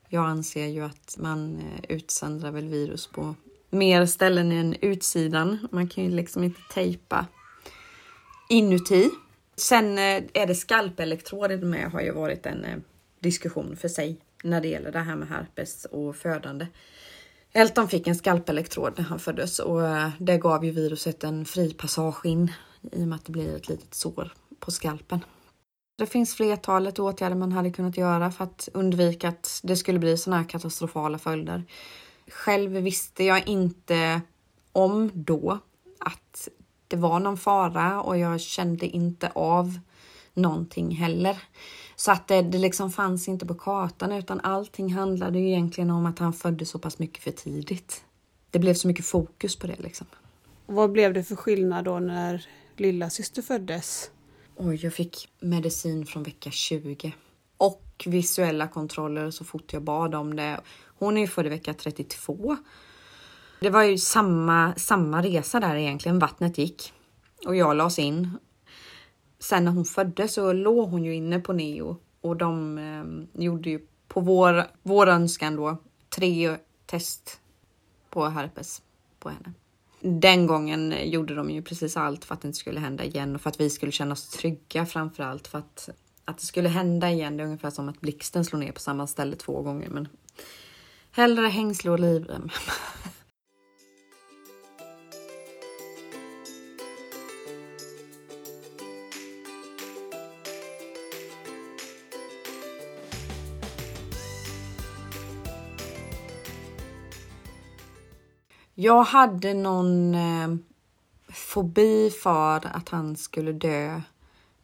Jag 0.09 0.25
anser 0.25 0.65
ju 0.65 0.81
att 0.81 1.15
man 1.19 1.55
eh, 1.55 1.95
utsöndrar 1.95 2.51
väl 2.51 2.67
virus 2.67 3.07
på 3.07 3.35
mer 3.69 4.05
ställen 4.05 4.51
än 4.51 4.75
utsidan. 4.81 5.67
Man 5.71 5.87
kan 5.87 6.03
ju 6.03 6.09
liksom 6.09 6.43
inte 6.43 6.61
tejpa 6.73 7.25
inuti. 8.49 9.09
Sen 9.55 9.97
eh, 9.97 10.23
är 10.33 10.47
det 10.47 10.55
skalpelektroder 10.55 11.57
med 11.57 11.91
har 11.91 12.01
ju 12.01 12.11
varit 12.11 12.45
en 12.45 12.63
eh, 12.63 12.77
diskussion 13.19 13.75
för 13.75 13.87
sig 13.87 14.17
när 14.43 14.61
det 14.61 14.67
gäller 14.67 14.91
det 14.91 14.99
här 14.99 15.15
med 15.15 15.27
herpes 15.27 15.85
och 15.85 16.15
födande. 16.15 16.67
Elton 17.53 17.87
fick 17.87 18.07
en 18.07 18.15
skalpelektrod 18.15 18.93
när 18.97 19.05
han 19.05 19.19
föddes 19.19 19.59
och 19.59 19.87
eh, 19.87 20.09
det 20.19 20.37
gav 20.37 20.65
ju 20.65 20.71
viruset 20.71 21.23
en 21.23 21.45
fri 21.45 21.73
passage 21.73 22.25
in 22.25 22.51
i 22.91 23.03
och 23.03 23.07
med 23.07 23.15
att 23.15 23.25
det 23.25 23.31
blir 23.31 23.55
ett 23.55 23.69
litet 23.69 23.93
sår 23.93 24.33
på 24.59 24.71
skalpen. 24.71 25.19
Det 25.97 26.05
finns 26.05 26.35
flertalet 26.35 26.99
åtgärder 26.99 27.35
man 27.35 27.51
hade 27.51 27.71
kunnat 27.71 27.97
göra 27.97 28.31
för 28.31 28.43
att 28.43 28.69
undvika 28.73 29.29
att 29.29 29.59
det 29.63 29.75
skulle 29.75 29.99
bli 29.99 30.17
sådana 30.17 30.41
här 30.41 30.49
katastrofala 30.49 31.17
följder. 31.17 31.63
Själv 32.27 32.71
visste 32.71 33.23
jag 33.23 33.47
inte 33.47 34.21
om 34.71 35.11
då 35.13 35.59
att 35.99 36.47
det 36.87 36.95
var 36.95 37.19
någon 37.19 37.37
fara 37.37 38.01
och 38.01 38.17
jag 38.17 38.41
kände 38.41 38.85
inte 38.87 39.31
av 39.35 39.79
någonting 40.33 40.95
heller. 40.95 41.37
Så 41.95 42.11
att 42.11 42.27
det, 42.27 42.41
det 42.41 42.57
liksom 42.57 42.91
fanns 42.91 43.27
inte 43.27 43.45
på 43.45 43.53
kartan 43.53 44.11
utan 44.11 44.39
allting 44.39 44.93
handlade 44.93 45.39
ju 45.39 45.47
egentligen 45.47 45.89
om 45.89 46.05
att 46.05 46.19
han 46.19 46.33
föddes 46.33 46.69
så 46.69 46.79
pass 46.79 46.99
mycket 46.99 47.23
för 47.23 47.31
tidigt. 47.31 48.03
Det 48.51 48.59
blev 48.59 48.73
så 48.73 48.87
mycket 48.87 49.05
fokus 49.05 49.55
på 49.55 49.67
det 49.67 49.79
liksom. 49.79 50.07
Vad 50.65 50.91
blev 50.91 51.13
det 51.13 51.23
för 51.23 51.35
skillnad 51.35 51.85
då 51.85 51.99
när 51.99 52.45
lilla 52.77 53.09
syster 53.09 53.41
föddes? 53.41 54.11
Oj, 54.55 54.79
jag 54.83 54.93
fick 54.93 55.29
medicin 55.39 56.05
från 56.05 56.23
vecka 56.23 56.51
20 56.51 57.13
och 57.57 58.03
visuella 58.05 58.67
kontroller 58.67 59.31
så 59.31 59.45
fort 59.45 59.73
jag 59.73 59.83
bad 59.83 60.15
om 60.15 60.35
det. 60.35 60.61
Hon 60.99 61.17
är 61.17 61.21
ju 61.21 61.27
född 61.27 61.45
i 61.45 61.49
vecka 61.49 61.73
32 61.73 62.57
det 63.59 63.69
var 63.69 63.83
ju 63.83 63.97
samma, 63.97 64.73
samma 64.75 65.23
resa 65.23 65.59
där 65.59 65.75
egentligen. 65.75 66.19
Vattnet 66.19 66.57
gick 66.57 66.93
och 67.45 67.55
jag 67.55 67.75
lades 67.75 67.99
in. 67.99 68.37
Sen 69.39 69.65
när 69.65 69.71
hon 69.71 69.85
föddes 69.85 70.33
så 70.33 70.53
låg 70.53 70.89
hon 70.89 71.03
ju 71.03 71.15
inne 71.15 71.39
på 71.39 71.53
neo 71.53 71.97
och 72.21 72.37
de 72.37 72.77
eh, 72.77 73.41
gjorde 73.43 73.69
ju 73.69 73.79
på 74.07 74.21
vår, 74.21 74.63
vår 74.83 75.07
önskan 75.07 75.55
då 75.55 75.77
tre 76.09 76.57
test 76.85 77.39
på 78.09 78.25
herpes 78.25 78.81
på 79.19 79.29
henne. 79.29 79.53
Den 80.01 80.47
gången 80.47 80.93
gjorde 81.03 81.35
de 81.35 81.49
ju 81.49 81.61
precis 81.61 81.97
allt 81.97 82.25
för 82.25 82.33
att 82.33 82.41
det 82.41 82.47
inte 82.47 82.59
skulle 82.59 82.79
hända 82.79 83.03
igen 83.03 83.35
och 83.35 83.41
för 83.41 83.49
att 83.49 83.59
vi 83.59 83.69
skulle 83.69 83.91
känna 83.91 84.13
oss 84.13 84.29
trygga 84.29 84.85
framför 84.85 85.23
allt 85.23 85.47
för 85.47 85.57
att 85.57 85.89
att 86.29 86.37
det 86.37 86.45
skulle 86.45 86.69
hända 86.69 87.11
igen. 87.11 87.37
Det 87.37 87.43
är 87.43 87.45
ungefär 87.45 87.69
som 87.69 87.89
att 87.89 88.01
blixten 88.01 88.45
slår 88.45 88.59
ner 88.59 88.71
på 88.71 88.79
samma 88.79 89.07
ställe 89.07 89.35
två 89.35 89.61
gånger, 89.61 89.89
men 89.89 90.07
hellre 91.11 91.47
hängsle 91.47 91.91
och 91.91 91.99
livrem. 91.99 92.49
Jag 108.81 109.03
hade 109.03 109.53
någon 109.53 110.15
eh, 110.15 110.55
fobi 111.29 112.09
för 112.09 112.67
att 112.67 112.89
han 112.89 113.15
skulle 113.15 113.51
dö 113.51 114.01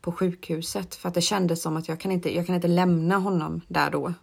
på 0.01 0.11
sjukhuset 0.11 0.95
för 0.95 1.09
att 1.09 1.15
det 1.15 1.21
kändes 1.21 1.61
som 1.61 1.77
att 1.77 1.87
jag 1.87 1.99
kan 1.99 2.11
inte, 2.11 2.35
jag 2.35 2.45
kan 2.45 2.55
inte 2.55 2.67
lämna 2.67 3.17
honom 3.17 3.61
där 3.67 3.91
då. 3.91 4.13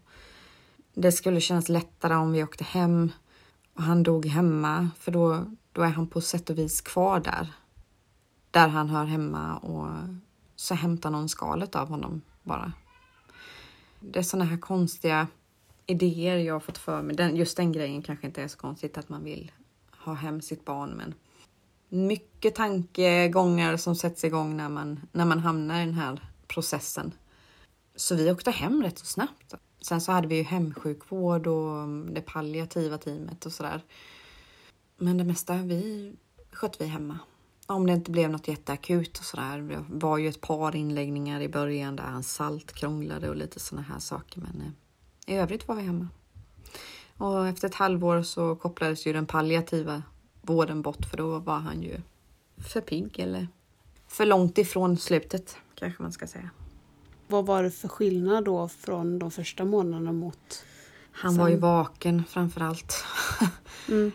Det 0.95 1.13
skulle 1.13 1.41
kännas 1.41 1.69
lättare 1.69 2.15
om 2.15 2.33
vi 2.33 2.43
åkte 2.43 2.65
hem 2.65 3.13
och 3.75 3.83
han 3.83 4.03
dog 4.03 4.27
hemma 4.27 4.91
för 4.99 5.13
då, 5.13 5.45
då 5.73 5.83
är 5.83 5.91
han 5.91 6.07
på 6.07 6.21
sätt 6.21 6.51
och 6.51 6.59
vis 6.59 6.81
kvar 6.81 7.21
där. 7.21 7.53
Där 8.51 8.69
han 8.69 8.89
hör 8.89 9.05
hemma 9.05 9.57
och 9.57 9.89
så 10.57 10.75
hämtar 10.75 11.11
någon 11.11 11.29
skalet 11.29 11.77
av 11.77 11.89
honom 11.89 12.21
bara. 12.43 12.73
Det 14.01 14.19
är 14.19 14.23
såna 14.23 14.45
här 14.45 14.59
konstiga 14.59 15.27
idéer 15.87 16.37
jag 16.37 16.55
har 16.55 16.61
fått 16.61 16.79
för 16.79 17.03
mig. 17.03 17.17
Den, 17.17 17.37
just 17.37 17.57
den 17.57 17.73
grejen 17.73 18.03
kanske 18.03 18.27
inte 18.27 18.43
är 18.43 18.49
så 18.49 18.59
konstigt 18.59 18.99
att 18.99 19.09
man 19.09 19.25
vill 19.25 19.53
ha 20.05 20.15
hem 20.15 20.41
sitt 20.41 20.65
barn. 20.65 20.91
Men 20.91 21.15
mycket 21.89 22.55
tankegångar 22.55 23.77
som 23.77 23.97
sätts 23.97 24.25
igång 24.25 24.57
när 24.57 24.69
man, 24.69 25.01
när 25.13 25.25
man 25.25 25.39
hamnar 25.39 25.83
i 25.83 25.85
den 25.85 25.95
här 25.95 26.29
processen. 26.47 27.15
Så 27.97 28.15
vi 28.15 28.31
åkte 28.31 28.51
hem 28.51 28.83
rätt 28.83 28.99
så 28.99 29.07
snabbt. 29.07 29.55
Sen 29.81 30.01
så 30.01 30.13
hade 30.13 30.29
vi 30.29 30.37
ju 30.37 30.43
hemsjukvård 30.43 31.47
och 31.47 31.89
det 31.89 32.21
palliativa 32.21 32.99
teamet 32.99 33.47
och 33.47 33.53
sådär. 33.53 33.83
Men 34.97 35.19
det 35.19 35.25
mesta 35.25 35.57
vi 35.57 36.13
skötte 36.53 36.85
vi 36.85 36.91
hemma. 36.91 37.19
Om 37.67 37.87
det 37.87 37.93
inte 37.93 38.11
blev 38.11 38.31
något 38.31 38.49
jätteakut 38.49 39.19
och 39.19 39.25
sådär. 39.25 39.59
Det 39.59 39.85
var 39.89 40.19
ju 40.19 40.29
ett 40.29 40.41
par 40.41 40.77
inläggningar 40.77 41.41
i 41.41 41.49
början 41.49 41.97
där 41.97 42.05
han 42.05 42.23
salt 42.23 42.73
krånglade 42.73 43.29
och 43.29 43.37
lite 43.37 43.61
sådana 43.61 43.87
här 43.89 43.99
saker. 43.99 44.41
Men 44.41 44.61
eh, 44.61 45.35
i 45.35 45.39
övrigt 45.39 45.69
var 45.69 45.75
vi 45.75 45.83
hemma. 45.83 46.09
Och 47.23 47.49
efter 47.49 47.69
ett 47.69 47.75
halvår 47.75 48.23
så 48.23 48.57
kopplades 48.57 49.07
ju 49.07 49.13
den 49.13 49.27
palliativa 49.27 50.03
vården 50.41 50.83
bort 50.83 51.07
för 51.07 51.17
då 51.17 51.39
var 51.39 51.59
han 51.59 51.83
ju 51.83 52.01
för 52.73 52.81
pigg 52.81 53.19
eller 53.19 53.49
för 54.09 54.27
långt 54.27 54.59
ifrån 54.59 54.97
slutet 54.97 55.57
kanske 55.75 56.03
man 56.03 56.13
ska 56.13 56.27
säga. 56.27 56.51
Vad 57.27 57.47
var 57.47 57.63
det 57.63 57.71
för 57.71 57.89
skillnad 57.89 58.45
då 58.45 58.69
från 58.69 59.19
de 59.19 59.31
första 59.31 59.65
månaderna 59.65 60.13
mot? 60.13 60.65
Han 61.13 61.33
sen? 61.33 61.41
var 61.41 61.49
ju 61.49 61.57
vaken 61.57 62.25
framför 62.29 62.61
allt. 62.61 63.05
mm. 63.89 64.13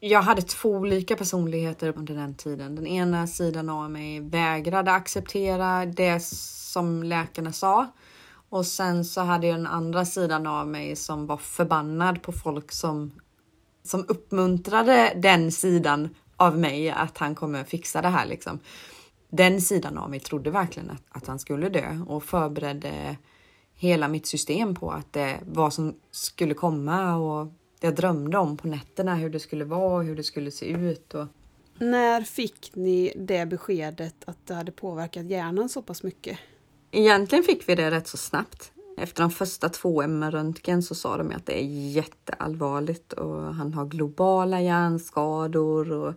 Jag 0.00 0.22
hade 0.22 0.42
två 0.42 0.70
olika 0.70 1.16
personligheter 1.16 1.92
under 1.96 2.14
den 2.14 2.34
tiden. 2.34 2.74
Den 2.74 2.86
ena 2.86 3.26
sidan 3.26 3.68
av 3.68 3.90
mig 3.90 4.20
vägrade 4.20 4.92
acceptera 4.92 5.86
det 5.86 6.20
som 6.22 7.02
läkarna 7.02 7.52
sa 7.52 7.86
och 8.48 8.66
sen 8.66 9.04
så 9.04 9.20
hade 9.20 9.46
jag 9.46 9.56
den 9.56 9.66
andra 9.66 10.04
sidan 10.04 10.46
av 10.46 10.68
mig 10.68 10.96
som 10.96 11.26
var 11.26 11.36
förbannad 11.36 12.22
på 12.22 12.32
folk 12.32 12.72
som, 12.72 13.12
som 13.82 14.04
uppmuntrade 14.08 15.12
den 15.16 15.52
sidan 15.52 16.08
av 16.36 16.58
mig 16.58 16.90
att 16.90 17.18
han 17.18 17.34
kommer 17.34 17.64
fixa 17.64 18.02
det 18.02 18.08
här 18.08 18.26
liksom. 18.26 18.58
Den 19.30 19.60
sidan 19.60 19.98
av 19.98 20.10
mig 20.10 20.20
trodde 20.20 20.50
verkligen 20.50 20.90
att, 20.90 21.02
att 21.08 21.26
han 21.26 21.38
skulle 21.38 21.68
dö 21.68 22.00
och 22.06 22.24
förberedde 22.24 23.16
hela 23.74 24.08
mitt 24.08 24.26
system 24.26 24.74
på 24.74 24.90
att 24.90 25.12
det 25.12 25.38
vad 25.46 25.72
som 25.72 25.94
skulle 26.10 26.54
komma 26.54 27.16
och 27.16 27.52
jag 27.80 27.94
drömde 27.94 28.38
om 28.38 28.56
på 28.56 28.68
nätterna 28.68 29.14
hur 29.14 29.30
det 29.30 29.40
skulle 29.40 29.64
vara 29.64 29.96
och 29.96 30.04
hur 30.04 30.16
det 30.16 30.24
skulle 30.24 30.50
se 30.50 30.66
ut. 30.66 31.14
Och... 31.14 31.26
När 31.78 32.22
fick 32.22 32.70
ni 32.74 33.12
det 33.16 33.46
beskedet 33.46 34.14
att 34.24 34.46
det 34.46 34.54
hade 34.54 34.72
påverkat 34.72 35.26
hjärnan 35.26 35.68
så 35.68 35.82
pass 35.82 36.02
mycket? 36.02 36.38
Egentligen 36.90 37.44
fick 37.44 37.68
vi 37.68 37.74
det 37.74 37.90
rätt 37.90 38.08
så 38.08 38.16
snabbt. 38.16 38.72
Efter 38.96 39.22
de 39.22 39.30
första 39.30 39.68
två 39.68 40.02
MR-röntgen 40.02 40.82
så 40.82 40.94
sa 40.94 41.16
de 41.16 41.32
att 41.32 41.46
det 41.46 41.62
är 41.62 41.66
jätteallvarligt 41.90 43.12
och 43.12 43.54
han 43.54 43.74
har 43.74 43.86
globala 43.86 44.60
hjärnskador. 44.60 45.92
Och... 45.92 46.14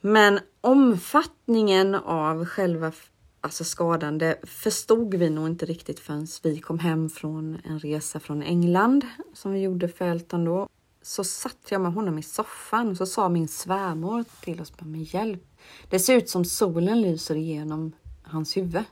Men 0.00 0.40
omfattningen 0.60 1.94
av 1.94 2.44
själva 2.44 2.92
alltså 3.40 3.64
skadan, 3.64 4.18
det 4.18 4.38
förstod 4.42 5.14
vi 5.14 5.30
nog 5.30 5.46
inte 5.46 5.66
riktigt 5.66 6.00
förrän 6.00 6.26
vi 6.42 6.60
kom 6.60 6.78
hem 6.78 7.10
från 7.10 7.58
en 7.64 7.78
resa 7.78 8.20
från 8.20 8.42
England 8.42 9.06
som 9.34 9.52
vi 9.52 9.60
gjorde 9.60 9.88
för 9.88 10.04
Elton 10.08 10.44
då. 10.44 10.68
Så 11.02 11.24
satt 11.24 11.66
jag 11.68 11.80
med 11.80 11.92
honom 11.92 12.18
i 12.18 12.22
soffan 12.22 12.88
och 12.88 12.96
så 12.96 13.06
sa 13.06 13.28
min 13.28 13.48
svärmor 13.48 14.24
till 14.40 14.60
oss 14.60 14.72
med 14.80 15.02
hjälp. 15.02 15.42
Det 15.90 15.98
ser 15.98 16.16
ut 16.16 16.28
som 16.28 16.44
solen 16.44 17.00
lyser 17.00 17.34
igenom 17.34 17.92
hans 18.22 18.56
huvud. 18.56 18.84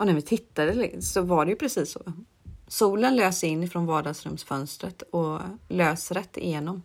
Och 0.00 0.06
när 0.06 0.14
vi 0.14 0.22
tittade 0.22 1.02
så 1.02 1.22
var 1.22 1.44
det 1.44 1.50
ju 1.50 1.56
precis 1.56 1.92
så. 1.92 2.00
Solen 2.66 3.16
löser 3.16 3.48
in 3.48 3.70
från 3.70 3.86
vardagsrumsfönstret 3.86 5.02
och 5.02 5.40
lös 5.68 6.12
rätt 6.12 6.36
igenom 6.36 6.82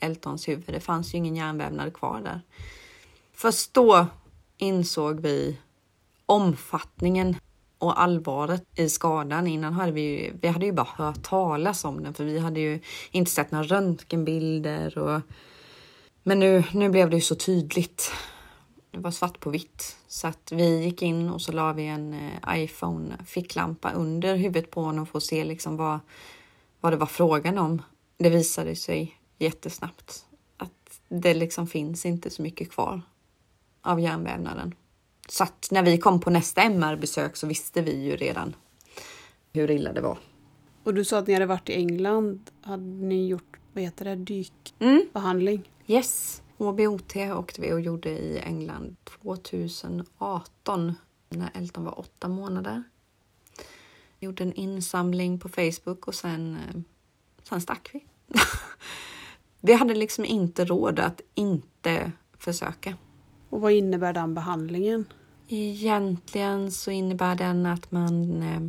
Eltons 0.00 0.48
huvud. 0.48 0.64
Det 0.66 0.80
fanns 0.80 1.14
ju 1.14 1.18
ingen 1.18 1.36
hjärnvävnad 1.36 1.94
kvar 1.94 2.20
där. 2.20 2.40
Först 3.32 3.74
då 3.74 4.06
insåg 4.56 5.20
vi 5.20 5.58
omfattningen 6.26 7.36
och 7.78 8.02
allvaret 8.02 8.64
i 8.74 8.88
skadan. 8.88 9.46
Innan 9.46 9.72
hade 9.72 9.92
vi 9.92 10.00
ju, 10.00 10.32
vi 10.40 10.48
hade 10.48 10.66
ju 10.66 10.72
bara 10.72 10.88
hört 10.96 11.22
talas 11.22 11.84
om 11.84 12.02
den 12.02 12.14
för 12.14 12.24
vi 12.24 12.38
hade 12.38 12.60
ju 12.60 12.80
inte 13.10 13.30
sett 13.30 13.50
några 13.50 13.64
röntgenbilder 13.64 14.98
och 14.98 15.20
men 16.22 16.38
nu, 16.38 16.64
nu 16.72 16.88
blev 16.88 17.10
det 17.10 17.16
ju 17.16 17.22
så 17.22 17.34
tydligt. 17.34 18.12
Det 18.92 18.98
var 18.98 19.10
svart 19.10 19.40
på 19.40 19.50
vitt 19.50 19.96
så 20.06 20.28
att 20.28 20.52
vi 20.52 20.84
gick 20.84 21.02
in 21.02 21.28
och 21.28 21.42
så 21.42 21.52
la 21.52 21.72
vi 21.72 21.86
en 21.86 22.14
eh, 22.14 22.62
iPhone 22.62 23.16
ficklampa 23.26 23.92
under 23.92 24.36
huvudet 24.36 24.70
på 24.70 24.82
honom 24.82 25.06
för 25.06 25.18
att 25.18 25.24
se 25.24 25.44
liksom 25.44 25.76
vad, 25.76 26.00
vad 26.80 26.92
det 26.92 26.96
var 26.96 27.06
frågan 27.06 27.58
om. 27.58 27.82
Det 28.18 28.30
visade 28.30 28.76
sig 28.76 29.18
jättesnabbt 29.38 30.26
att 30.56 31.00
det 31.08 31.34
liksom 31.34 31.66
finns 31.66 32.06
inte 32.06 32.30
så 32.30 32.42
mycket 32.42 32.70
kvar 32.70 33.02
av 33.82 34.00
hjärnvävnaden. 34.00 34.74
Så 35.28 35.44
att 35.44 35.68
när 35.70 35.82
vi 35.82 35.98
kom 35.98 36.20
på 36.20 36.30
nästa 36.30 36.62
MR-besök 36.62 37.36
så 37.36 37.46
visste 37.46 37.82
vi 37.82 38.04
ju 38.04 38.16
redan 38.16 38.56
hur 39.52 39.70
illa 39.70 39.92
det 39.92 40.00
var. 40.00 40.18
Och 40.84 40.94
du 40.94 41.04
sa 41.04 41.18
att 41.18 41.26
ni 41.26 41.32
hade 41.32 41.46
varit 41.46 41.68
i 41.68 41.74
England. 41.74 42.50
Hade 42.60 43.06
ni 43.06 43.26
gjort, 43.26 43.56
vad 43.72 43.84
heter 43.84 44.04
det, 44.04 44.16
dykbehandling? 44.16 45.56
Mm. 45.56 45.66
Yes, 45.86 46.41
HBOT 46.62 47.16
åkte 47.16 47.60
vi 47.60 47.72
och 47.72 47.80
gjorde 47.80 48.10
i 48.10 48.38
England 48.38 48.96
2018 49.04 50.94
när 51.28 51.50
Elton 51.54 51.84
var 51.84 51.98
åtta 51.98 52.28
månader. 52.28 52.82
Gjorde 54.18 54.44
en 54.44 54.52
insamling 54.52 55.38
på 55.38 55.48
Facebook 55.48 56.08
och 56.08 56.14
sen, 56.14 56.54
eh, 56.54 56.80
sen 57.42 57.60
stack 57.60 57.90
vi. 57.92 58.04
vi 59.60 59.72
hade 59.72 59.94
liksom 59.94 60.24
inte 60.24 60.64
råd 60.64 61.00
att 61.00 61.20
inte 61.34 62.12
försöka. 62.38 62.96
Och 63.48 63.60
vad 63.60 63.72
innebär 63.72 64.12
den 64.12 64.34
behandlingen? 64.34 65.04
Egentligen 65.48 66.72
så 66.72 66.90
innebär 66.90 67.34
den 67.34 67.66
att 67.66 67.90
man 67.90 68.42
eh, 68.42 68.60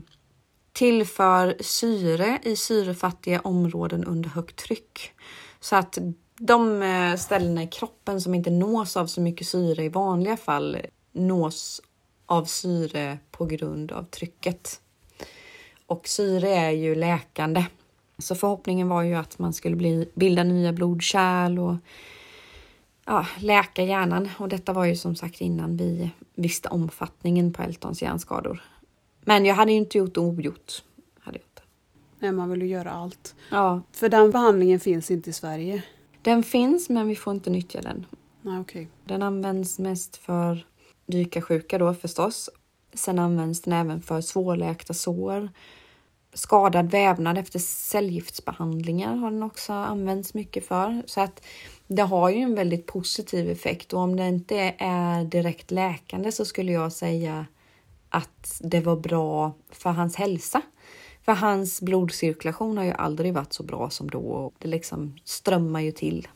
tillför 0.71 1.57
syre 1.59 2.39
i 2.43 2.55
syrefattiga 2.55 3.39
områden 3.39 4.03
under 4.03 4.29
högt 4.29 4.55
tryck. 4.55 5.11
Så 5.59 5.75
att 5.75 5.97
de 6.45 6.81
eh, 6.81 7.15
ställena 7.15 7.63
i 7.63 7.67
kroppen 7.67 8.21
som 8.21 8.35
inte 8.35 8.49
nås 8.49 8.97
av 8.97 9.07
så 9.07 9.21
mycket 9.21 9.47
syre 9.47 9.83
i 9.83 9.89
vanliga 9.89 10.37
fall 10.37 10.77
nås 11.11 11.81
av 12.25 12.45
syre 12.45 13.17
på 13.31 13.45
grund 13.45 13.91
av 13.91 14.03
trycket. 14.03 14.81
Och 15.85 16.07
syre 16.07 16.49
är 16.49 16.69
ju 16.69 16.95
läkande. 16.95 17.65
Så 18.17 18.35
förhoppningen 18.35 18.89
var 18.89 19.03
ju 19.03 19.15
att 19.15 19.39
man 19.39 19.53
skulle 19.53 19.75
bli, 19.75 20.09
bilda 20.13 20.43
nya 20.43 20.73
blodkärl 20.73 21.59
och 21.59 21.75
ja, 23.05 23.25
läka 23.39 23.83
hjärnan 23.83 24.29
och 24.37 24.49
detta 24.49 24.73
var 24.73 24.85
ju 24.85 24.95
som 24.95 25.15
sagt 25.15 25.41
innan 25.41 25.77
vi 25.77 26.09
visste 26.35 26.69
omfattningen 26.69 27.53
på 27.53 27.63
Eltons 27.63 28.01
hjärnskador. 28.01 28.63
Men 29.21 29.45
jag 29.45 29.55
hade 29.55 29.71
ju 29.71 29.77
inte 29.77 29.97
gjort 29.97 30.17
ogjort. 30.17 30.83
Hade 31.19 31.37
jag 31.37 31.45
inte. 31.45 31.61
Nej, 32.19 32.31
man 32.31 32.49
vill 32.49 32.61
ju 32.61 32.67
göra 32.67 32.91
allt. 32.91 33.35
Ja. 33.51 33.81
För 33.91 34.09
den 34.09 34.31
behandlingen 34.31 34.79
finns 34.79 35.11
inte 35.11 35.29
i 35.29 35.33
Sverige? 35.33 35.83
Den 36.23 36.43
finns, 36.43 36.89
men 36.89 37.07
vi 37.07 37.15
får 37.15 37.33
inte 37.33 37.49
nyttja 37.49 37.81
den. 37.81 38.05
Nej, 38.41 38.59
okay. 38.59 38.87
Den 39.05 39.23
används 39.23 39.79
mest 39.79 40.17
för 40.17 40.65
dykarsjuka 41.05 41.77
då 41.77 41.93
förstås. 41.93 42.49
Sen 42.93 43.19
används 43.19 43.61
den 43.61 43.73
även 43.73 44.01
för 44.01 44.21
svårläkta 44.21 44.93
sår. 44.93 45.49
Skadad 46.33 46.91
vävnad 46.91 47.37
efter 47.37 47.59
cellgiftsbehandlingar 47.59 49.15
har 49.15 49.31
den 49.31 49.43
också 49.43 49.73
använts 49.73 50.33
mycket 50.33 50.67
för. 50.67 51.03
Så 51.05 51.21
att 51.21 51.43
det 51.87 52.01
har 52.01 52.29
ju 52.29 52.41
en 52.41 52.55
väldigt 52.55 52.85
positiv 52.85 53.49
effekt 53.49 53.93
och 53.93 53.99
om 53.99 54.15
det 54.15 54.27
inte 54.27 54.75
är 54.77 55.23
direkt 55.23 55.71
läkande 55.71 56.31
så 56.31 56.45
skulle 56.45 56.71
jag 56.71 56.91
säga 56.91 57.45
att 58.09 58.61
det 58.63 58.79
var 58.79 58.95
bra 58.95 59.53
för 59.71 59.89
hans 59.89 60.15
hälsa. 60.15 60.61
För 61.25 61.31
hans 61.31 61.81
blodcirkulation 61.81 62.77
har 62.77 62.83
ju 62.83 62.91
aldrig 62.91 63.33
varit 63.33 63.53
så 63.53 63.63
bra 63.63 63.89
som 63.89 64.09
då. 64.09 64.51
Det 64.57 64.67
liksom 64.67 65.15
strömmar 65.23 65.79
ju 65.79 65.91
till. 65.91 66.27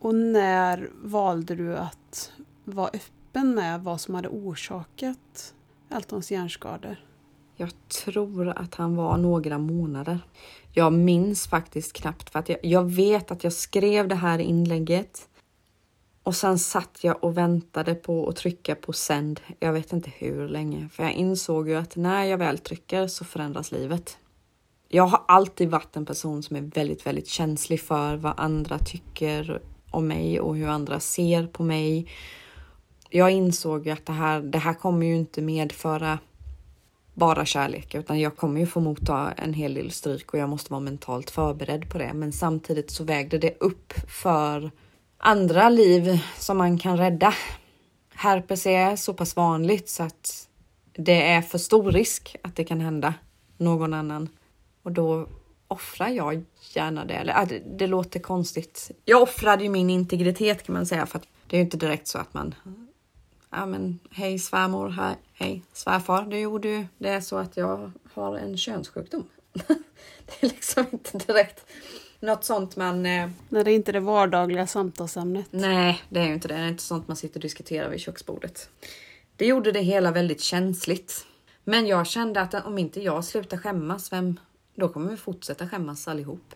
Och 0.00 0.14
när 0.14 0.90
valde 1.02 1.54
du 1.54 1.76
att 1.76 2.32
vara 2.64 2.88
öppen 2.88 3.54
med 3.54 3.82
vad 3.82 4.00
som 4.00 4.14
hade 4.14 4.28
orsakat 4.28 5.54
Eltons 5.90 6.30
hjärnskador? 6.30 6.96
Jag 7.56 7.70
tror 8.04 8.48
att 8.48 8.74
han 8.74 8.96
var 8.96 9.16
några 9.16 9.58
månader. 9.58 10.20
Jag 10.72 10.92
minns 10.92 11.46
faktiskt 11.46 11.92
knappt 11.92 12.30
för 12.30 12.38
att 12.38 12.48
jag, 12.48 12.58
jag 12.62 12.90
vet 12.90 13.30
att 13.30 13.44
jag 13.44 13.52
skrev 13.52 14.08
det 14.08 14.14
här 14.14 14.38
inlägget 14.38 15.28
och 16.22 16.36
sen 16.36 16.58
satt 16.58 17.04
jag 17.04 17.24
och 17.24 17.36
väntade 17.36 17.94
på 17.94 18.28
att 18.28 18.36
trycka 18.36 18.74
på 18.74 18.92
sänd. 18.92 19.40
Jag 19.58 19.72
vet 19.72 19.92
inte 19.92 20.10
hur 20.16 20.48
länge, 20.48 20.88
för 20.88 21.02
jag 21.02 21.12
insåg 21.12 21.68
ju 21.68 21.74
att 21.74 21.96
när 21.96 22.24
jag 22.24 22.38
väl 22.38 22.58
trycker 22.58 23.06
så 23.06 23.24
förändras 23.24 23.72
livet. 23.72 24.18
Jag 24.94 25.06
har 25.06 25.22
alltid 25.28 25.70
varit 25.70 25.96
en 25.96 26.06
person 26.06 26.42
som 26.42 26.56
är 26.56 26.60
väldigt, 26.60 27.06
väldigt 27.06 27.28
känslig 27.28 27.80
för 27.80 28.16
vad 28.16 28.34
andra 28.36 28.78
tycker 28.78 29.62
om 29.90 30.08
mig 30.08 30.40
och 30.40 30.56
hur 30.56 30.68
andra 30.68 31.00
ser 31.00 31.46
på 31.46 31.62
mig. 31.62 32.10
Jag 33.10 33.30
insåg 33.30 33.86
ju 33.86 33.92
att 33.92 34.06
det 34.06 34.12
här, 34.12 34.40
det 34.40 34.58
här 34.58 34.74
kommer 34.74 35.06
ju 35.06 35.16
inte 35.16 35.42
medföra 35.42 36.18
bara 37.14 37.44
kärlek, 37.44 37.94
utan 37.94 38.20
jag 38.20 38.36
kommer 38.36 38.60
ju 38.60 38.66
få 38.66 38.80
motta 38.80 39.32
en 39.32 39.54
hel 39.54 39.74
del 39.74 39.90
stryk 39.90 40.32
och 40.32 40.38
jag 40.38 40.48
måste 40.48 40.72
vara 40.72 40.80
mentalt 40.80 41.30
förberedd 41.30 41.90
på 41.90 41.98
det. 41.98 42.12
Men 42.14 42.32
samtidigt 42.32 42.90
så 42.90 43.04
vägde 43.04 43.38
det 43.38 43.56
upp 43.60 43.92
för 44.08 44.70
andra 45.18 45.68
liv 45.68 46.18
som 46.38 46.58
man 46.58 46.78
kan 46.78 46.96
rädda. 46.96 47.34
Herpes 48.14 48.66
är 48.66 48.96
så 48.96 49.14
pass 49.14 49.36
vanligt 49.36 49.88
så 49.88 50.02
att 50.02 50.48
det 50.92 51.22
är 51.22 51.42
för 51.42 51.58
stor 51.58 51.92
risk 51.92 52.36
att 52.42 52.56
det 52.56 52.64
kan 52.64 52.80
hända 52.80 53.14
någon 53.58 53.94
annan 53.94 54.28
och 54.84 54.92
då 54.92 55.28
offrar 55.68 56.08
jag 56.08 56.44
gärna 56.74 57.04
det. 57.04 57.14
Eller, 57.14 57.40
äh, 57.40 57.48
det, 57.48 57.58
det 57.58 57.86
låter 57.86 58.20
konstigt. 58.20 58.90
Jag 59.04 59.22
offrade 59.22 59.62
ju 59.62 59.68
min 59.68 59.90
integritet 59.90 60.62
kan 60.62 60.72
man 60.72 60.86
säga 60.86 61.06
för 61.06 61.18
att 61.18 61.28
det 61.46 61.56
är 61.56 61.58
ju 61.58 61.64
inte 61.64 61.76
direkt 61.76 62.06
så 62.06 62.18
att 62.18 62.34
man 62.34 62.54
ja 63.50 63.66
men 63.66 63.98
hej 64.10 64.38
svärmor, 64.38 64.88
hej, 64.88 65.16
hej 65.32 65.62
svärfar, 65.72 66.22
du 66.22 66.38
gjorde 66.38 66.68
ju 66.68 66.86
det 66.98 67.08
är 67.08 67.20
så 67.20 67.36
att 67.36 67.56
jag 67.56 67.92
har 68.14 68.36
en 68.36 68.56
könssjukdom. 68.56 69.28
det 70.26 70.40
är 70.40 70.48
liksom 70.48 70.86
inte 70.92 71.18
direkt 71.18 71.66
något 72.20 72.44
sånt 72.44 72.76
man... 72.76 73.06
Eh... 73.06 73.30
Nej, 73.48 73.64
det 73.64 73.70
är 73.70 73.74
inte 73.74 73.92
det 73.92 74.00
vardagliga 74.00 74.66
samtalsämnet. 74.66 75.46
Nej, 75.50 76.02
det 76.08 76.20
är 76.20 76.26
ju 76.26 76.34
inte 76.34 76.48
det. 76.48 76.54
Det 76.54 76.60
är 76.60 76.68
inte 76.68 76.82
sånt 76.82 77.08
man 77.08 77.16
sitter 77.16 77.36
och 77.36 77.42
diskuterar 77.42 77.88
vid 77.88 78.00
köksbordet. 78.00 78.68
Det 79.36 79.46
gjorde 79.46 79.72
det 79.72 79.80
hela 79.80 80.10
väldigt 80.10 80.40
känsligt. 80.40 81.26
Men 81.64 81.86
jag 81.86 82.06
kände 82.06 82.40
att 82.40 82.66
om 82.66 82.78
inte 82.78 83.02
jag 83.02 83.24
slutar 83.24 83.56
skämmas, 83.56 84.12
vem, 84.12 84.40
då 84.74 84.88
kommer 84.88 85.10
vi 85.10 85.16
fortsätta 85.16 85.68
skämmas 85.68 86.08
allihop. 86.08 86.54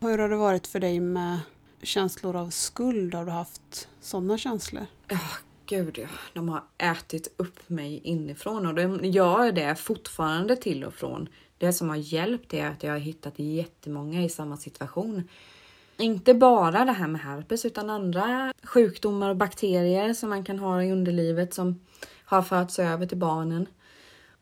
Hur 0.00 0.18
har 0.18 0.28
det 0.28 0.36
varit 0.36 0.66
för 0.66 0.80
dig 0.80 1.00
med 1.00 1.38
känslor 1.82 2.36
av 2.36 2.50
skuld? 2.50 3.14
Har 3.14 3.24
du 3.24 3.30
haft 3.30 3.88
sådana 4.00 4.38
känslor? 4.38 4.86
Ja, 5.08 5.18
gud 5.66 5.98
ja. 5.98 6.08
De 6.32 6.48
har 6.48 6.62
ätit 6.78 7.34
upp 7.36 7.68
mig 7.68 8.00
inifrån 8.04 8.66
och 8.66 8.74
de 8.74 9.04
gör 9.04 9.52
det 9.52 9.74
fortfarande 9.74 10.56
till 10.56 10.84
och 10.84 10.94
från. 10.94 11.28
Det 11.58 11.72
som 11.72 11.88
har 11.88 11.96
hjälpt 11.96 12.54
är 12.54 12.66
att 12.66 12.82
jag 12.82 12.92
har 12.92 12.98
hittat 12.98 13.38
jättemånga 13.38 14.22
i 14.22 14.28
samma 14.28 14.56
situation. 14.56 15.28
Inte 15.96 16.34
bara 16.34 16.84
det 16.84 16.92
här 16.92 17.08
med 17.08 17.20
herpes 17.20 17.64
utan 17.64 17.90
andra 17.90 18.52
sjukdomar 18.62 19.30
och 19.30 19.36
bakterier 19.36 20.14
som 20.14 20.28
man 20.28 20.44
kan 20.44 20.58
ha 20.58 20.82
i 20.82 20.92
underlivet 20.92 21.54
som 21.54 21.80
har 22.24 22.42
förts 22.42 22.78
över 22.78 23.06
till 23.06 23.18
barnen. 23.18 23.66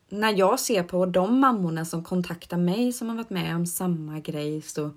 När 0.09 0.37
jag 0.37 0.59
ser 0.59 0.83
på 0.83 1.05
de 1.05 1.39
mammorna 1.39 1.85
som 1.85 2.03
kontaktar 2.03 2.57
mig 2.57 2.93
som 2.93 3.09
har 3.09 3.15
varit 3.15 3.29
med 3.29 3.55
om 3.55 3.65
samma 3.65 4.19
grej 4.19 4.61
så 4.61 4.91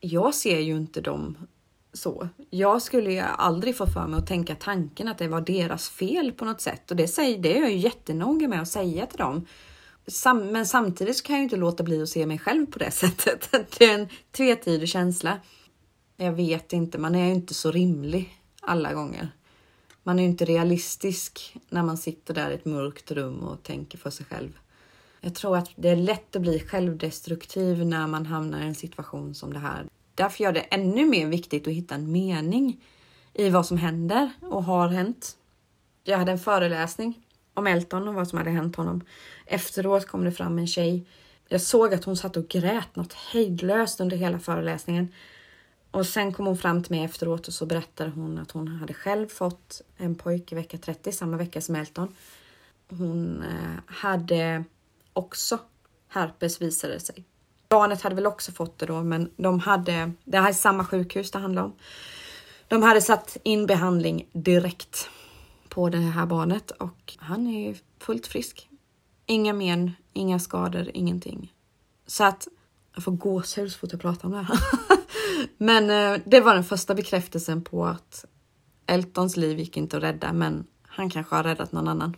jag 0.00 0.34
ser 0.34 0.58
ju 0.58 0.76
inte 0.76 1.00
dem 1.00 1.36
så. 1.92 2.28
Jag 2.50 2.82
skulle 2.82 3.12
ju 3.12 3.20
aldrig 3.20 3.76
få 3.76 3.86
för 3.86 4.06
mig 4.06 4.18
att 4.18 4.26
tänka 4.26 4.54
tanken 4.54 5.08
att 5.08 5.18
det 5.18 5.28
var 5.28 5.40
deras 5.40 5.88
fel 5.88 6.32
på 6.32 6.44
något 6.44 6.60
sätt 6.60 6.90
och 6.90 6.96
det, 6.96 7.08
säger, 7.08 7.38
det 7.38 7.56
är 7.56 7.60
jag 7.60 7.70
ju 7.70 7.78
jättenoga 7.78 8.48
med 8.48 8.62
att 8.62 8.68
säga 8.68 9.06
till 9.06 9.18
dem. 9.18 9.46
Sam, 10.06 10.38
men 10.46 10.66
samtidigt 10.66 11.16
så 11.16 11.24
kan 11.24 11.34
jag 11.34 11.40
ju 11.40 11.44
inte 11.44 11.56
låta 11.56 11.82
bli 11.82 12.02
att 12.02 12.08
se 12.08 12.26
mig 12.26 12.38
själv 12.38 12.66
på 12.66 12.78
det 12.78 12.90
sättet. 12.90 13.50
Det 13.78 13.84
är 13.84 13.98
en 13.98 14.08
tvetydig 14.32 14.88
känsla. 14.88 15.38
Jag 16.16 16.32
vet 16.32 16.72
inte, 16.72 16.98
man 16.98 17.14
är 17.14 17.26
ju 17.26 17.34
inte 17.34 17.54
så 17.54 17.70
rimlig 17.70 18.38
alla 18.60 18.92
gånger. 18.92 19.30
Man 20.02 20.18
är 20.18 20.22
ju 20.22 20.28
inte 20.28 20.44
realistisk 20.44 21.56
när 21.68 21.82
man 21.82 21.96
sitter 21.96 22.34
där 22.34 22.50
i 22.50 22.54
ett 22.54 22.64
mörkt 22.64 23.10
rum 23.10 23.38
och 23.38 23.62
tänker 23.62 23.98
för 23.98 24.10
sig 24.10 24.26
själv. 24.26 24.58
Jag 25.20 25.34
tror 25.34 25.56
att 25.56 25.70
det 25.76 25.88
är 25.88 25.96
lätt 25.96 26.36
att 26.36 26.42
bli 26.42 26.60
självdestruktiv 26.60 27.86
när 27.86 28.06
man 28.06 28.26
hamnar 28.26 28.60
i 28.60 28.66
en 28.66 28.74
situation 28.74 29.34
som 29.34 29.52
det 29.52 29.58
här. 29.58 29.84
Därför 30.14 30.44
gör 30.44 30.52
det 30.52 30.60
ännu 30.60 31.06
mer 31.06 31.26
viktigt 31.26 31.66
att 31.66 31.72
hitta 31.72 31.94
en 31.94 32.12
mening 32.12 32.84
i 33.34 33.48
vad 33.48 33.66
som 33.66 33.78
händer 33.78 34.30
och 34.40 34.64
har 34.64 34.88
hänt. 34.88 35.36
Jag 36.04 36.18
hade 36.18 36.32
en 36.32 36.38
föreläsning 36.38 37.26
om 37.54 37.66
Elton 37.66 38.08
och 38.08 38.14
vad 38.14 38.28
som 38.28 38.38
hade 38.38 38.50
hänt 38.50 38.76
honom. 38.76 39.00
Efteråt 39.46 40.06
kom 40.06 40.24
det 40.24 40.32
fram 40.32 40.58
en 40.58 40.66
tjej. 40.66 41.06
Jag 41.48 41.60
såg 41.60 41.94
att 41.94 42.04
hon 42.04 42.16
satt 42.16 42.36
och 42.36 42.48
grät 42.48 42.96
något 42.96 43.12
hejdlöst 43.12 44.00
under 44.00 44.16
hela 44.16 44.38
föreläsningen. 44.38 45.12
Och 45.92 46.06
sen 46.06 46.32
kom 46.32 46.46
hon 46.46 46.58
fram 46.58 46.82
till 46.82 46.96
mig 46.96 47.04
efteråt 47.04 47.48
och 47.48 47.54
så 47.54 47.66
berättade 47.66 48.10
hon 48.10 48.38
att 48.38 48.50
hon 48.50 48.68
hade 48.68 48.94
själv 48.94 49.28
fått 49.28 49.82
en 49.96 50.14
pojke 50.14 50.54
vecka 50.54 50.78
30, 50.78 51.12
samma 51.12 51.36
vecka 51.36 51.60
som 51.60 51.74
Elton. 51.74 52.14
Hon 52.88 53.42
eh, 53.42 53.94
hade 53.94 54.64
också 55.12 55.58
herpes 56.08 56.62
visade 56.62 56.92
det 56.92 57.00
sig. 57.00 57.24
Barnet 57.68 58.02
hade 58.02 58.14
väl 58.14 58.26
också 58.26 58.52
fått 58.52 58.78
det 58.78 58.86
då, 58.86 59.02
men 59.02 59.30
de 59.36 59.60
hade, 59.60 60.12
det 60.24 60.38
här 60.38 60.48
är 60.48 60.52
samma 60.52 60.84
sjukhus 60.84 61.30
det 61.30 61.38
handlar 61.38 61.62
om. 61.62 61.72
De 62.68 62.82
hade 62.82 63.00
satt 63.00 63.36
in 63.42 63.66
behandling 63.66 64.28
direkt 64.32 65.08
på 65.68 65.88
det 65.88 65.98
här 65.98 66.26
barnet 66.26 66.70
och 66.70 67.14
han 67.18 67.46
är 67.46 67.76
fullt 67.98 68.26
frisk. 68.26 68.68
Inga 69.26 69.52
men, 69.52 69.92
inga 70.12 70.38
skador, 70.38 70.90
ingenting. 70.94 71.52
Så 72.06 72.24
att 72.24 72.48
jag 72.94 73.04
får 73.04 73.12
gåshud 73.12 73.72
så 73.72 73.78
fort 73.78 73.92
jag 73.92 74.00
pratar 74.00 74.28
om 74.28 74.32
det 74.32 74.42
här. 74.42 74.58
men 75.58 75.90
eh, 75.90 76.20
det 76.24 76.40
var 76.40 76.54
den 76.54 76.64
första 76.64 76.94
bekräftelsen 76.94 77.62
på 77.62 77.86
att 77.86 78.24
Eltons 78.86 79.36
liv 79.36 79.58
gick 79.58 79.76
inte 79.76 79.96
att 79.96 80.02
rädda, 80.02 80.32
men 80.32 80.64
han 80.86 81.10
kanske 81.10 81.34
har 81.34 81.42
räddat 81.42 81.72
någon 81.72 81.88
annan. 81.88 82.16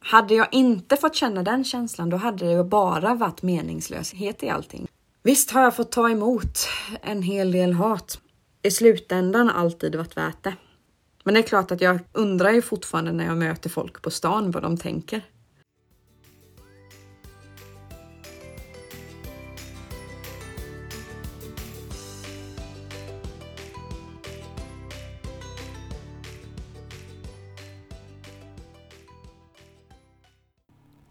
Hade 0.00 0.34
jag 0.34 0.48
inte 0.52 0.96
fått 0.96 1.14
känna 1.14 1.42
den 1.42 1.64
känslan, 1.64 2.10
då 2.10 2.16
hade 2.16 2.46
det 2.46 2.52
ju 2.52 2.64
bara 2.64 3.14
varit 3.14 3.42
meningslöshet 3.42 4.42
i 4.42 4.48
allting. 4.48 4.88
Visst 5.22 5.50
har 5.50 5.62
jag 5.62 5.76
fått 5.76 5.92
ta 5.92 6.10
emot 6.10 6.58
en 7.02 7.22
hel 7.22 7.52
del 7.52 7.72
hat. 7.72 8.20
I 8.62 8.70
slutändan 8.70 9.50
alltid 9.50 9.94
varit 9.94 10.16
värt 10.16 10.42
det. 10.42 10.54
Men 11.24 11.34
det 11.34 11.40
är 11.40 11.44
klart 11.44 11.70
att 11.70 11.80
jag 11.80 12.00
undrar 12.12 12.50
ju 12.50 12.62
fortfarande 12.62 13.12
när 13.12 13.26
jag 13.26 13.36
möter 13.36 13.70
folk 13.70 14.02
på 14.02 14.10
stan 14.10 14.50
vad 14.50 14.62
de 14.62 14.76
tänker. 14.76 15.22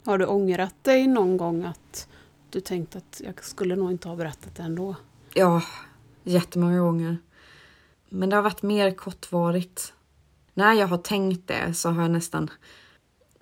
Har 0.04 0.18
du 0.18 0.26
ångrat 0.26 0.76
dig 0.84 1.08
någon 1.08 1.38
gång 1.38 1.64
att 1.64 2.08
du 2.50 2.60
tänkt 2.60 2.96
att 2.96 3.22
jag 3.26 3.44
skulle 3.44 3.76
nog 3.76 3.92
inte 3.92 4.08
ha 4.08 4.16
berättat 4.16 4.56
det 4.56 4.64
ändå? 4.64 4.96
Ja, 5.34 5.62
jättemånga 6.24 6.80
gånger. 6.80 7.18
Men 8.10 8.30
det 8.30 8.36
har 8.36 8.44
varit 8.44 8.62
mer 8.62 8.92
kortvarigt. 8.92 9.94
När 10.54 10.74
jag 10.74 10.88
har 10.88 10.98
tänkt 10.98 11.48
det 11.48 11.74
så 11.74 11.90
har 11.90 12.02
jag 12.02 12.12
nästan 12.12 12.50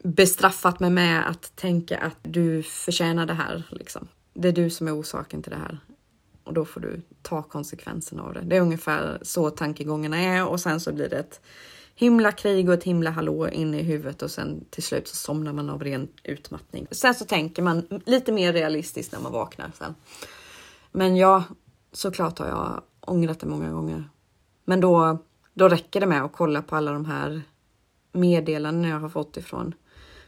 bestraffat 0.04 0.80
mig 0.80 0.90
med 0.90 1.30
att 1.30 1.56
tänka 1.56 1.98
att 1.98 2.18
du 2.22 2.64
förtjänar 2.64 3.26
det 3.26 3.34
här. 3.34 3.68
Liksom. 3.72 4.08
Det 4.34 4.48
är 4.48 4.52
du 4.52 4.70
som 4.70 4.88
är 4.88 5.00
orsaken 5.00 5.44
till 5.44 5.52
det 5.52 5.58
här. 5.58 5.80
Och 6.44 6.54
då 6.54 6.66
får 6.66 6.82
du 6.82 7.02
ta 7.22 7.44
konsekvenserna 7.44 8.24
av 8.24 8.34
det. 8.34 8.42
Det 8.42 8.58
är 8.58 8.62
ungefär 8.62 9.20
så 9.22 9.50
tankegångarna 9.50 10.18
är 10.18 10.48
och 10.48 10.60
sen 10.60 10.80
så 10.80 10.94
blir 10.94 11.10
det 11.10 11.18
ett 11.20 11.42
himla 12.00 12.32
krig 12.32 12.70
och 12.70 12.74
ett 12.74 12.84
himla 12.84 13.10
hallå 13.10 13.50
inne 13.50 13.80
i 13.80 13.84
huvudet 13.84 14.22
och 14.22 14.32
sen 14.32 14.66
till 14.70 14.84
slut 14.84 15.08
så 15.08 15.16
somnar 15.16 15.54
man 15.54 15.70
av 15.70 15.84
ren 15.84 16.08
utmattning. 16.24 16.88
Sen 16.92 17.16
så 17.16 17.26
tänker 17.26 17.62
man 17.62 18.02
lite 18.06 18.32
mer 18.32 18.54
realistiskt 18.54 19.12
när 19.12 19.20
man 19.20 19.32
vaknar 19.32 19.72
sen. 19.78 19.96
Men 20.92 21.16
ja, 21.16 21.44
såklart 21.92 22.40
har 22.40 22.48
jag 22.48 22.82
ångrat 23.02 23.40
det 23.40 23.48
många 23.48 23.72
gånger. 23.72 24.10
Men 24.66 24.82
då, 24.82 25.18
då 25.54 25.70
räcker 25.70 26.00
det 26.00 26.08
med 26.08 26.24
att 26.24 26.34
kolla 26.34 26.62
på 26.62 26.76
alla 26.76 26.92
de 26.92 27.06
här 27.06 27.42
meddelanden 28.12 28.92
jag 28.92 29.00
har 29.00 29.10
fått 29.10 29.38
ifrån 29.38 29.74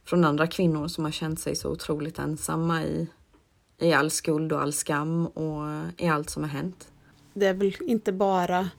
från 0.04 0.26
andra 0.26 0.48
kvinnor 0.48 0.88
som 0.88 1.04
har 1.04 1.12
känt 1.12 1.40
sig 1.40 1.56
så 1.56 1.70
otroligt 1.70 2.20
ensamma 2.20 2.84
i, 2.84 3.08
i 3.78 3.94
all 3.94 4.12
skuld 4.12 4.54
och 4.54 4.62
all 4.62 4.74
skam 4.74 5.28
och 5.28 5.64
i 5.98 6.08
allt 6.08 6.30
som 6.30 6.44
har 6.44 6.50
hänt. 6.50 6.88
Det 7.34 7.46
är 7.46 7.54
väl 7.54 7.74
inte 7.82 8.12
bara 8.12 8.70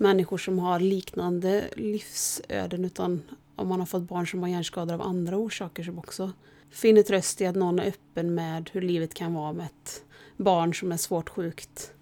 människor 0.00 0.38
som 0.38 0.58
har 0.58 0.80
liknande 0.80 1.70
livsöden 1.76 2.84
utan 2.84 3.22
om 3.56 3.68
man 3.68 3.78
har 3.80 3.86
fått 3.86 4.02
barn 4.02 4.26
som 4.26 4.42
har 4.42 4.48
hjärnskador 4.48 4.94
av 4.94 5.02
andra 5.02 5.36
orsaker 5.36 5.82
som 5.82 5.98
också 5.98 6.32
finner 6.70 7.02
tröst 7.02 7.40
i 7.40 7.46
att 7.46 7.56
någon 7.56 7.78
är 7.78 7.86
öppen 7.86 8.34
med 8.34 8.70
hur 8.72 8.80
livet 8.80 9.14
kan 9.14 9.34
vara 9.34 9.52
med 9.52 9.66
ett 9.66 10.04
barn 10.36 10.74
som 10.74 10.92
är 10.92 10.96
svårt 10.96 11.28
sjukt. 11.28 11.92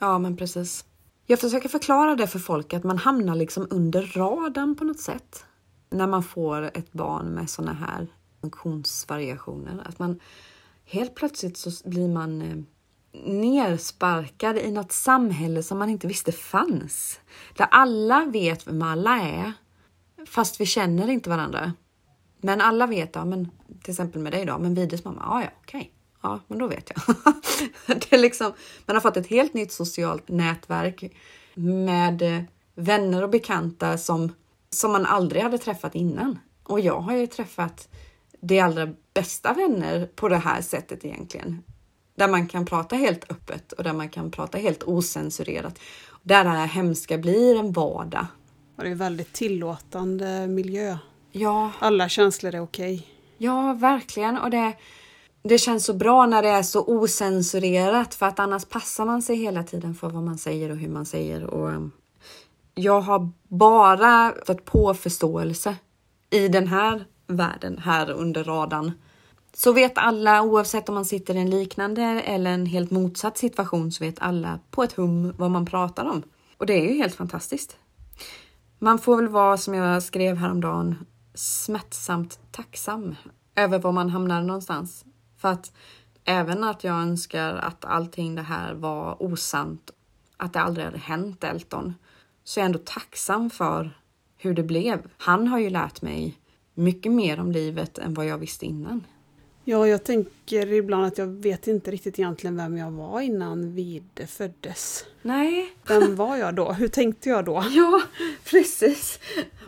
Ja, 0.00 0.18
men 0.18 0.36
precis. 0.36 0.84
Jag 1.26 1.40
försöker 1.40 1.68
förklara 1.68 2.14
det 2.16 2.26
för 2.26 2.38
folk 2.38 2.74
att 2.74 2.84
man 2.84 2.98
hamnar 2.98 3.34
liksom 3.34 3.66
under 3.70 4.02
radarn 4.02 4.74
på 4.76 4.84
något 4.84 5.00
sätt 5.00 5.44
när 5.90 6.06
man 6.06 6.22
får 6.22 6.62
ett 6.62 6.92
barn 6.92 7.26
med 7.26 7.50
sådana 7.50 7.72
här 7.72 8.06
funktionsvariationer. 8.40 9.82
Att 9.84 9.98
man 9.98 10.20
helt 10.84 11.14
plötsligt 11.14 11.56
så 11.56 11.88
blir 11.88 12.08
man 12.08 12.42
eh, 12.42 12.56
nersparkad 13.24 14.58
i 14.58 14.70
något 14.70 14.92
samhälle 14.92 15.62
som 15.62 15.78
man 15.78 15.90
inte 15.90 16.06
visste 16.06 16.32
fanns. 16.32 17.20
Där 17.56 17.66
alla 17.70 18.24
vet 18.24 18.66
vem 18.66 18.82
alla 18.82 19.20
är, 19.20 19.52
fast 20.26 20.60
vi 20.60 20.66
känner 20.66 21.08
inte 21.08 21.30
varandra. 21.30 21.72
Men 22.40 22.60
alla 22.60 22.86
vet, 22.86 23.10
ja, 23.14 23.24
men 23.24 23.50
till 23.82 23.90
exempel 23.90 24.22
med 24.22 24.32
dig 24.32 24.44
då, 24.44 24.58
men 24.58 24.74
Vides 24.74 25.04
mamma, 25.04 25.22
ja, 25.24 25.42
ja, 25.42 25.48
okej. 25.62 25.90
Ja, 26.22 26.40
men 26.46 26.58
då 26.58 26.66
vet 26.66 26.90
jag. 26.94 27.16
det 27.86 28.12
är 28.12 28.18
liksom, 28.18 28.52
man 28.86 28.96
har 28.96 29.00
fått 29.00 29.16
ett 29.16 29.26
helt 29.26 29.54
nytt 29.54 29.72
socialt 29.72 30.28
nätverk 30.28 31.04
med 31.54 32.46
vänner 32.74 33.22
och 33.22 33.30
bekanta 33.30 33.98
som, 33.98 34.32
som 34.70 34.92
man 34.92 35.06
aldrig 35.06 35.42
hade 35.42 35.58
träffat 35.58 35.94
innan. 35.94 36.38
Och 36.62 36.80
jag 36.80 37.00
har 37.00 37.16
ju 37.16 37.26
träffat 37.26 37.88
de 38.40 38.60
allra 38.60 38.88
bästa 39.14 39.52
vänner 39.52 40.06
på 40.06 40.28
det 40.28 40.36
här 40.36 40.62
sättet 40.62 41.04
egentligen. 41.04 41.62
Där 42.14 42.28
man 42.28 42.48
kan 42.48 42.64
prata 42.64 42.96
helt 42.96 43.30
öppet 43.30 43.72
och 43.72 43.84
där 43.84 43.92
man 43.92 44.08
kan 44.08 44.30
prata 44.30 44.58
helt 44.58 44.82
osensurerat. 44.82 45.78
Där 46.22 46.44
det 46.44 46.50
här 46.50 46.66
hemska 46.66 47.18
blir 47.18 47.58
en 47.58 47.72
vardag. 47.72 48.26
Och 48.76 48.82
det 48.82 48.88
är 48.88 48.92
en 48.92 48.98
väldigt 48.98 49.32
tillåtande 49.32 50.46
miljö. 50.46 50.98
Ja. 51.32 51.70
Alla 51.78 52.08
känslor 52.08 52.54
är 52.54 52.60
okej. 52.60 52.94
Okay. 52.94 53.06
Ja, 53.38 53.72
verkligen. 53.72 54.38
Och 54.38 54.50
det, 54.50 54.72
det 55.42 55.58
känns 55.58 55.84
så 55.84 55.94
bra 55.94 56.26
när 56.26 56.42
det 56.42 56.48
är 56.48 56.62
så 56.62 56.84
osensurerat 56.86 58.14
för 58.14 58.26
att 58.26 58.38
annars 58.38 58.64
passar 58.64 59.04
man 59.04 59.22
sig 59.22 59.36
hela 59.36 59.62
tiden 59.62 59.94
för 59.94 60.08
vad 60.08 60.22
man 60.22 60.38
säger 60.38 60.70
och 60.70 60.76
hur 60.76 60.88
man 60.88 61.06
säger. 61.06 61.44
Och 61.44 61.68
um, 61.68 61.92
jag 62.74 63.00
har 63.00 63.30
bara 63.48 64.34
fått 64.46 64.64
påförståelse 64.64 65.76
i 66.30 66.48
den 66.48 66.66
här 66.66 67.04
världen, 67.26 67.78
här 67.78 68.10
under 68.10 68.44
radarn. 68.44 68.92
Så 69.56 69.72
vet 69.72 69.98
alla, 69.98 70.42
oavsett 70.42 70.88
om 70.88 70.94
man 70.94 71.04
sitter 71.04 71.34
i 71.34 71.38
en 71.38 71.50
liknande 71.50 72.02
eller 72.02 72.50
en 72.50 72.66
helt 72.66 72.90
motsatt 72.90 73.38
situation, 73.38 73.92
så 73.92 74.04
vet 74.04 74.18
alla 74.18 74.58
på 74.70 74.82
ett 74.82 74.92
hum 74.92 75.34
vad 75.38 75.50
man 75.50 75.66
pratar 75.66 76.04
om. 76.04 76.22
Och 76.58 76.66
det 76.66 76.74
är 76.74 76.92
ju 76.92 76.98
helt 76.98 77.14
fantastiskt. 77.14 77.76
Man 78.78 78.98
får 78.98 79.16
väl 79.16 79.28
vara, 79.28 79.56
som 79.56 79.74
jag 79.74 80.02
skrev 80.02 80.36
häromdagen, 80.36 81.06
smärtsamt 81.34 82.38
tacksam 82.50 83.16
över 83.54 83.78
var 83.78 83.92
man 83.92 84.10
hamnar 84.10 84.42
någonstans. 84.42 85.04
För 85.38 85.48
att 85.48 85.72
även 86.24 86.64
att 86.64 86.84
jag 86.84 86.94
önskar 86.94 87.54
att 87.54 87.84
allting 87.84 88.34
det 88.34 88.42
här 88.42 88.74
var 88.74 89.22
osant, 89.22 89.90
att 90.36 90.52
det 90.52 90.60
aldrig 90.60 90.86
hade 90.86 90.98
hänt 90.98 91.44
Elton, 91.44 91.94
så 92.44 92.60
är 92.60 92.62
jag 92.62 92.66
ändå 92.66 92.78
tacksam 92.84 93.50
för 93.50 93.98
hur 94.36 94.54
det 94.54 94.62
blev. 94.62 95.10
Han 95.16 95.48
har 95.48 95.58
ju 95.58 95.70
lärt 95.70 96.02
mig 96.02 96.38
mycket 96.74 97.12
mer 97.12 97.40
om 97.40 97.52
livet 97.52 97.98
än 97.98 98.14
vad 98.14 98.26
jag 98.26 98.38
visste 98.38 98.66
innan. 98.66 99.04
Ja, 99.66 99.88
jag 99.88 100.04
tänker 100.04 100.72
ibland 100.72 101.06
att 101.06 101.18
jag 101.18 101.26
vet 101.26 101.66
inte 101.66 101.90
riktigt 101.90 102.18
egentligen 102.18 102.56
vem 102.56 102.76
jag 102.76 102.90
var 102.90 103.20
innan 103.20 103.74
Vide 103.74 104.26
föddes. 104.26 105.04
Nej. 105.22 105.72
Vem 105.88 106.16
var 106.16 106.36
jag 106.36 106.54
då? 106.54 106.72
Hur 106.72 106.88
tänkte 106.88 107.28
jag 107.28 107.44
då? 107.44 107.64
Ja, 107.70 108.02
precis. 108.44 109.18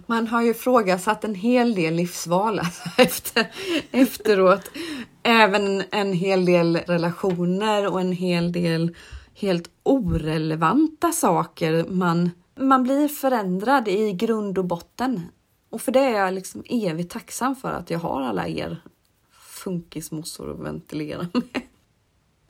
Man 0.07 0.27
har 0.27 0.43
ju 0.43 0.55
frågasatt 0.55 1.25
en 1.25 1.35
hel 1.35 1.75
del 1.75 1.95
livsval 1.95 2.61
efter, 2.99 3.53
efteråt. 3.91 4.71
Även 5.23 5.83
en 5.91 6.13
hel 6.13 6.45
del 6.45 6.77
relationer 6.77 7.93
och 7.93 8.01
en 8.01 8.13
hel 8.13 8.53
del 8.53 8.97
helt 9.35 9.71
orelevanta 9.83 11.13
saker. 11.13 11.85
Man, 11.89 12.31
man 12.55 12.83
blir 12.83 13.09
förändrad 13.09 13.89
i 13.89 14.13
grund 14.13 14.59
och 14.59 14.65
botten. 14.65 15.23
Och 15.71 15.81
för 15.81 15.93
det 15.93 16.01
är 16.01 16.25
jag 16.25 16.35
liksom 16.35 16.63
evigt 16.69 17.13
tacksam 17.13 17.57
för 17.57 17.73
att 17.73 17.91
jag 17.91 17.99
har 17.99 18.23
alla 18.23 18.49
er 18.49 18.83
funkismossor 19.67 20.51
att 20.51 20.59
ventilera 20.59 21.29
med. 21.33 21.63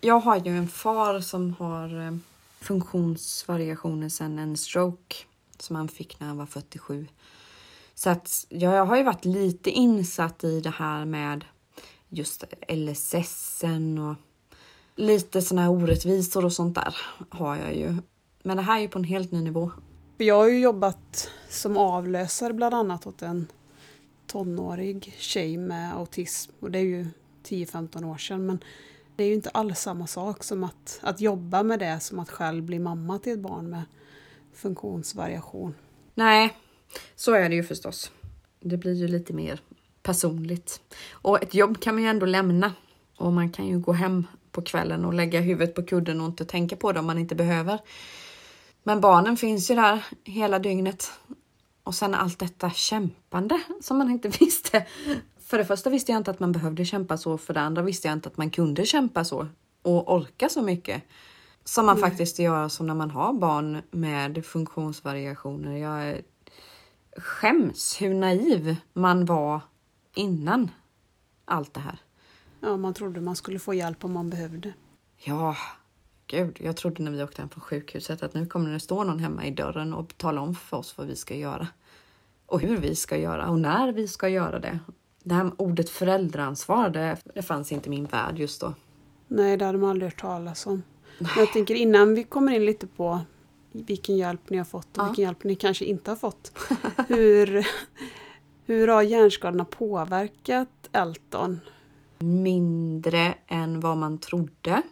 Jag 0.01 0.21
har 0.21 0.37
ju 0.37 0.59
en 0.59 0.69
far 0.69 1.21
som 1.21 1.55
har 1.59 2.07
eh, 2.07 2.17
funktionsvariationer 2.61 4.09
sedan 4.09 4.39
en 4.39 4.57
stroke 4.57 5.17
som 5.59 5.77
han 5.77 5.89
fick 5.89 6.21
när 6.21 6.27
han 6.27 6.37
var 6.37 6.47
47. 6.47 7.07
Så 7.95 8.11
att 8.11 8.47
jag 8.49 8.87
har 8.87 8.97
ju 8.97 9.03
varit 9.03 9.25
lite 9.25 9.71
insatt 9.71 10.45
i 10.45 10.61
det 10.61 10.71
här 10.71 11.05
med 11.05 11.45
just 12.09 12.45
LSS 12.69 13.63
och 13.99 14.15
lite 14.97 15.43
såna 15.43 15.63
här 15.63 15.71
orättvisor 15.71 16.45
och 16.45 16.53
sånt 16.53 16.75
där 16.75 16.97
har 17.31 17.57
jag 17.57 17.77
ju. 17.77 17.97
Men 18.43 18.57
det 18.57 18.63
här 18.63 18.77
är 18.77 18.81
ju 18.81 18.89
på 18.89 18.99
en 18.99 19.05
helt 19.05 19.33
ny 19.33 19.43
nivå. 19.43 19.71
Jag 20.17 20.37
har 20.37 20.49
ju 20.49 20.59
jobbat 20.59 21.31
som 21.51 21.77
avlösare 21.77 22.53
bland 22.53 22.75
annat 22.75 23.07
åt 23.07 23.23
en 23.23 23.47
tonårig 24.27 25.15
tjej 25.19 25.57
med 25.57 25.95
autism 25.95 26.53
och 26.61 26.71
det 26.71 26.79
är 26.79 26.83
ju 26.83 27.07
10-15 27.45 28.05
år 28.05 28.17
sedan 28.17 28.47
men 28.47 28.65
det 29.17 29.25
är 29.25 29.29
ju 29.29 29.35
inte 29.35 29.51
alls 29.51 29.81
samma 29.81 30.07
sak 30.07 30.45
som 30.45 30.65
att, 30.65 31.01
att 31.03 31.21
jobba 31.21 31.63
med 31.63 31.79
det 31.79 32.01
som 32.01 32.19
att 32.19 32.31
själv 32.31 32.63
bli 32.63 32.79
mamma 32.79 33.19
till 33.19 33.33
ett 33.33 33.39
barn 33.39 33.71
med 33.71 33.83
funktionsvariation. 34.53 35.75
Nej, 36.15 36.57
så 37.15 37.33
är 37.33 37.49
det 37.49 37.55
ju 37.55 37.63
förstås. 37.63 38.11
Det 38.61 38.77
blir 38.77 38.95
ju 38.95 39.09
lite 39.09 39.33
mer 39.33 39.61
personligt. 40.03 40.81
Och 41.11 41.43
ett 41.43 41.55
jobb 41.55 41.81
kan 41.81 41.95
man 41.95 42.05
ju 42.05 42.09
ändå 42.11 42.27
lämna 42.27 42.73
och 43.17 43.33
man 43.33 43.53
kan 43.53 43.67
ju 43.67 43.79
gå 43.79 43.93
hem 43.93 44.27
på 44.53 44.63
kvällen 44.63 45.05
och 45.05 45.15
lägga 45.15 45.41
huvudet 45.41 45.75
på 45.75 45.83
kudden 45.83 46.21
och 46.21 46.27
inte 46.27 46.45
tänka 46.45 46.77
på 46.77 46.93
det 46.93 47.01
om 47.01 47.07
man 47.07 47.19
inte 47.19 47.35
behöver. 47.35 47.79
Men 48.83 49.01
barnen 49.01 49.37
finns 49.37 49.71
ju 49.71 49.75
där 49.75 50.05
hela 50.25 50.59
dygnet. 50.59 51.11
Och 51.87 51.95
sen 51.95 52.15
allt 52.15 52.39
detta 52.39 52.71
kämpande 52.71 53.63
som 53.83 53.99
man 53.99 54.11
inte 54.11 54.29
visste. 54.41 54.87
För 55.39 55.59
det 55.59 55.65
första 55.65 55.91
visste 55.91 56.13
jag 56.13 56.21
inte 56.21 56.31
att 56.31 56.41
man 56.41 56.53
behövde 56.53 56.85
kämpa 56.85 57.17
så. 57.17 57.39
För 57.39 57.55
det 57.55 57.61
andra 57.61 57.83
visste 57.83 58.09
jag 58.09 58.13
inte 58.13 58.29
att 58.29 58.37
man 58.37 58.51
kunde 58.51 58.87
kämpa 58.87 59.25
så 59.25 59.49
och 59.83 60.15
orka 60.15 60.49
så 60.49 60.63
mycket. 60.63 61.03
Som 61.65 61.87
man 61.87 61.97
mm. 61.97 62.11
faktiskt 62.11 62.39
gör 62.39 62.69
som 62.69 62.87
när 62.87 62.95
man 62.95 63.11
har 63.11 63.33
barn 63.33 63.83
med 63.91 64.47
funktionsvariationer. 64.47 65.77
Jag 65.77 66.23
skäms 67.17 68.03
hur 68.03 68.15
naiv 68.15 68.77
man 68.93 69.25
var 69.25 69.61
innan 70.15 70.71
allt 71.45 71.75
det 71.75 71.81
här. 71.81 71.99
Ja, 72.61 72.77
man 72.77 72.95
trodde 72.95 73.21
man 73.21 73.37
skulle 73.37 73.59
få 73.59 73.75
hjälp 73.75 74.05
om 74.05 74.13
man 74.13 74.31
behövde. 74.31 74.73
Ja, 75.17 75.57
gud. 76.27 76.57
Jag 76.61 76.77
trodde 76.77 77.03
när 77.03 77.11
vi 77.11 77.23
åkte 77.23 77.43
hem 77.43 77.49
från 77.49 77.61
sjukhuset 77.61 78.23
att 78.23 78.35
nu 78.35 78.47
kommer 78.47 78.71
det 78.71 78.81
stå 78.81 79.05
någon 79.05 79.19
hemma 79.19 79.47
i 79.47 79.51
dörren 79.51 79.95
och 79.95 80.15
tala 80.17 80.41
om 80.41 80.55
för 80.55 80.77
oss 80.77 80.99
vad 80.99 81.07
vi 81.07 81.17
ska 81.17 81.35
göra. 81.35 81.69
Och 82.47 82.61
hur 82.61 82.77
vi 82.77 82.95
ska 82.95 83.17
göra 83.17 83.49
och 83.49 83.59
när 83.59 83.93
vi 83.93 84.09
ska 84.09 84.29
göra 84.29 84.59
det. 84.59 84.79
Det 85.23 85.35
här 85.35 85.53
ordet 85.57 85.91
föräldraansvar, 85.91 86.91
det, 86.91 87.17
det 87.35 87.43
fanns 87.43 87.73
inte 87.73 87.89
i 87.89 87.91
min 87.91 88.07
värld 88.07 88.39
just 88.39 88.61
då. 88.61 88.75
Nej, 89.29 89.57
det 89.57 89.65
hade 89.65 89.79
man 89.79 89.91
aldrig 89.91 90.11
hört 90.13 90.21
talas 90.21 90.67
om. 90.67 90.83
Men 91.19 91.31
jag 91.37 91.53
tänker 91.53 91.75
innan 91.75 92.15
vi 92.15 92.25
kommer 92.25 92.53
in 92.53 92.65
lite 92.65 92.87
på 92.87 93.21
vilken 93.73 94.17
hjälp 94.17 94.51
ni 94.51 94.59
har 94.59 94.65
fått 94.65 94.99
och 94.99 95.03
ja. 95.03 95.07
vilken 95.07 95.25
hjälp 95.25 95.45
ni 95.45 95.55
kanske 95.55 95.85
inte 95.85 96.11
har 96.11 96.17
fått. 96.17 96.53
Hur, 97.09 97.67
hur 98.67 98.89
har 98.89 99.03
hjärnskadorna 99.03 99.65
påverkat 99.65 100.89
Elton? 100.93 101.61
Mindre 102.19 103.35
än 103.47 103.81
vad 103.81 103.97
man 103.97 104.19
trodde. 104.19 104.83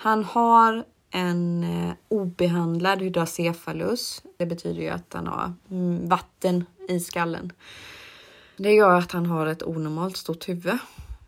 Han 0.00 0.24
har 0.24 0.84
en 1.10 1.64
eh, 1.64 1.94
obehandlad 2.08 3.02
hydracefalus. 3.02 4.22
Det 4.36 4.46
betyder 4.46 4.82
ju 4.82 4.88
att 4.88 5.12
han 5.12 5.26
har 5.26 5.52
mm, 5.70 6.08
vatten 6.08 6.64
i 6.88 7.00
skallen. 7.00 7.52
Det 8.56 8.72
gör 8.72 8.98
att 8.98 9.12
han 9.12 9.26
har 9.26 9.46
ett 9.46 9.62
onormalt 9.62 10.16
stort 10.16 10.48
huvud 10.48 10.78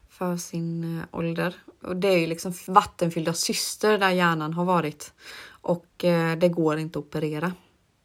för 0.09 0.37
sin 0.37 0.99
eh, 0.99 1.05
ålder. 1.11 1.55
Och 1.83 1.97
det 1.97 2.09
är 2.09 2.19
ju 2.19 2.27
liksom 2.27 2.53
vattenfyllda 2.67 3.33
syster 3.33 3.99
där 3.99 4.11
hjärnan 4.11 4.55
har 4.55 4.65
varit 4.65 5.13
och 5.51 6.05
eh, 6.05 6.39
det 6.39 6.49
går 6.49 6.79
inte 6.79 6.99
att 6.99 7.05
operera. 7.05 7.53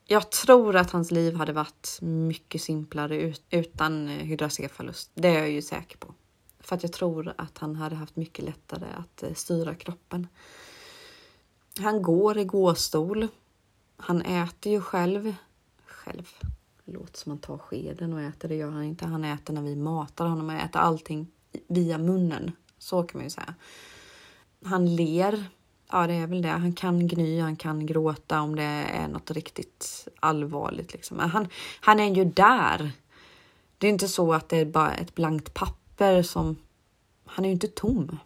Jag 0.06 0.32
tror 0.32 0.76
att 0.76 0.92
hans 0.92 1.12
liv 1.12 1.36
hade 1.36 1.54
varit 1.54 1.98
mycket 2.02 2.62
simplare 2.62 3.34
utan 3.50 4.08
hydracefalus. 4.08 5.10
Det 5.14 5.28
är 5.28 5.40
jag 5.40 5.50
ju 5.50 5.62
säker 5.62 5.98
på. 5.98 6.14
För 6.66 6.76
att 6.76 6.84
jag 6.84 6.94
tror 6.94 7.34
att 7.38 7.58
han 7.58 7.76
hade 7.76 7.96
haft 7.96 8.16
mycket 8.16 8.46
lättare 8.46 8.86
att 8.98 9.24
eh, 9.24 9.34
styra 9.34 9.76
kroppen. 9.76 10.28
Han 11.80 12.02
går 12.02 12.38
i 12.38 12.46
gåstol. 12.46 13.28
Han 13.98 14.22
äter 14.22 14.72
ju 14.72 14.82
själv. 14.82 15.36
Själv. 15.86 16.30
Det 16.86 16.92
låter 16.92 17.18
som 17.18 17.30
man 17.30 17.38
tar 17.38 17.58
skeden 17.58 18.14
och 18.14 18.22
äter. 18.22 18.50
Det 18.50 18.56
gör 18.56 18.72
han 18.72 18.84
inte. 18.84 19.06
Han 19.06 19.24
äter 19.24 19.54
när 19.54 19.62
vi 19.62 19.76
matar 19.76 20.26
honom. 20.26 20.50
Han 20.50 20.60
äter 20.60 20.80
allting 20.80 21.28
via 21.68 21.98
munnen. 21.98 22.52
Så 22.78 23.04
kan 23.04 23.20
man 23.20 23.26
ju 23.26 23.30
säga. 23.30 23.54
Han 24.66 24.96
ler. 24.96 25.46
Ja, 25.92 26.08
det 26.08 26.14
är 26.14 26.28
väl 26.28 26.42
det. 26.42 26.50
Han 26.50 26.74
kan 26.74 27.08
gny, 27.08 27.40
han 27.40 27.56
kan 27.56 27.86
gråta 27.86 28.42
om 28.42 28.56
det 28.56 28.64
är 28.64 29.08
något 29.08 29.32
riktigt 29.32 30.08
allvarligt. 30.20 30.94
Liksom. 30.94 31.20
Han, 31.20 31.48
han 31.82 32.00
är 32.00 32.16
ju 32.16 32.26
där. 32.26 32.92
Det 33.78 33.88
är 33.88 33.92
inte 33.92 34.08
så 34.08 34.34
att 34.34 34.50
det 34.50 34.58
är 34.58 34.66
bara 34.66 34.94
ett 34.94 35.16
blankt 35.16 35.54
papper 35.54 35.85
papper 35.96 36.24
som... 36.24 36.58
Han 37.26 37.46
är 37.46 37.50
ju 37.50 37.54
inte 37.54 37.68
tom. 37.68 38.20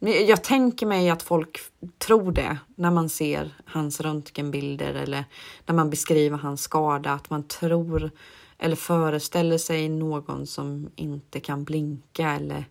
Jag 0.00 0.44
tänker 0.44 0.86
mig 0.86 1.10
att 1.10 1.22
folk 1.22 1.58
tror 1.98 2.32
det 2.32 2.58
när 2.76 2.90
man 2.90 3.08
ser 3.08 3.50
hans 3.64 4.00
röntgenbilder 4.00 4.94
eller 4.94 5.24
när 5.66 5.74
man 5.74 5.90
beskriver 5.90 6.38
hans 6.38 6.62
skada, 6.62 7.12
att 7.12 7.30
man 7.30 7.42
tror 7.42 8.10
eller 8.58 8.76
föreställer 8.76 9.58
sig 9.58 9.88
någon 9.88 10.46
som 10.46 10.90
inte 10.96 11.40
kan 11.40 11.64
blinka 11.64 12.30
eller 12.30 12.64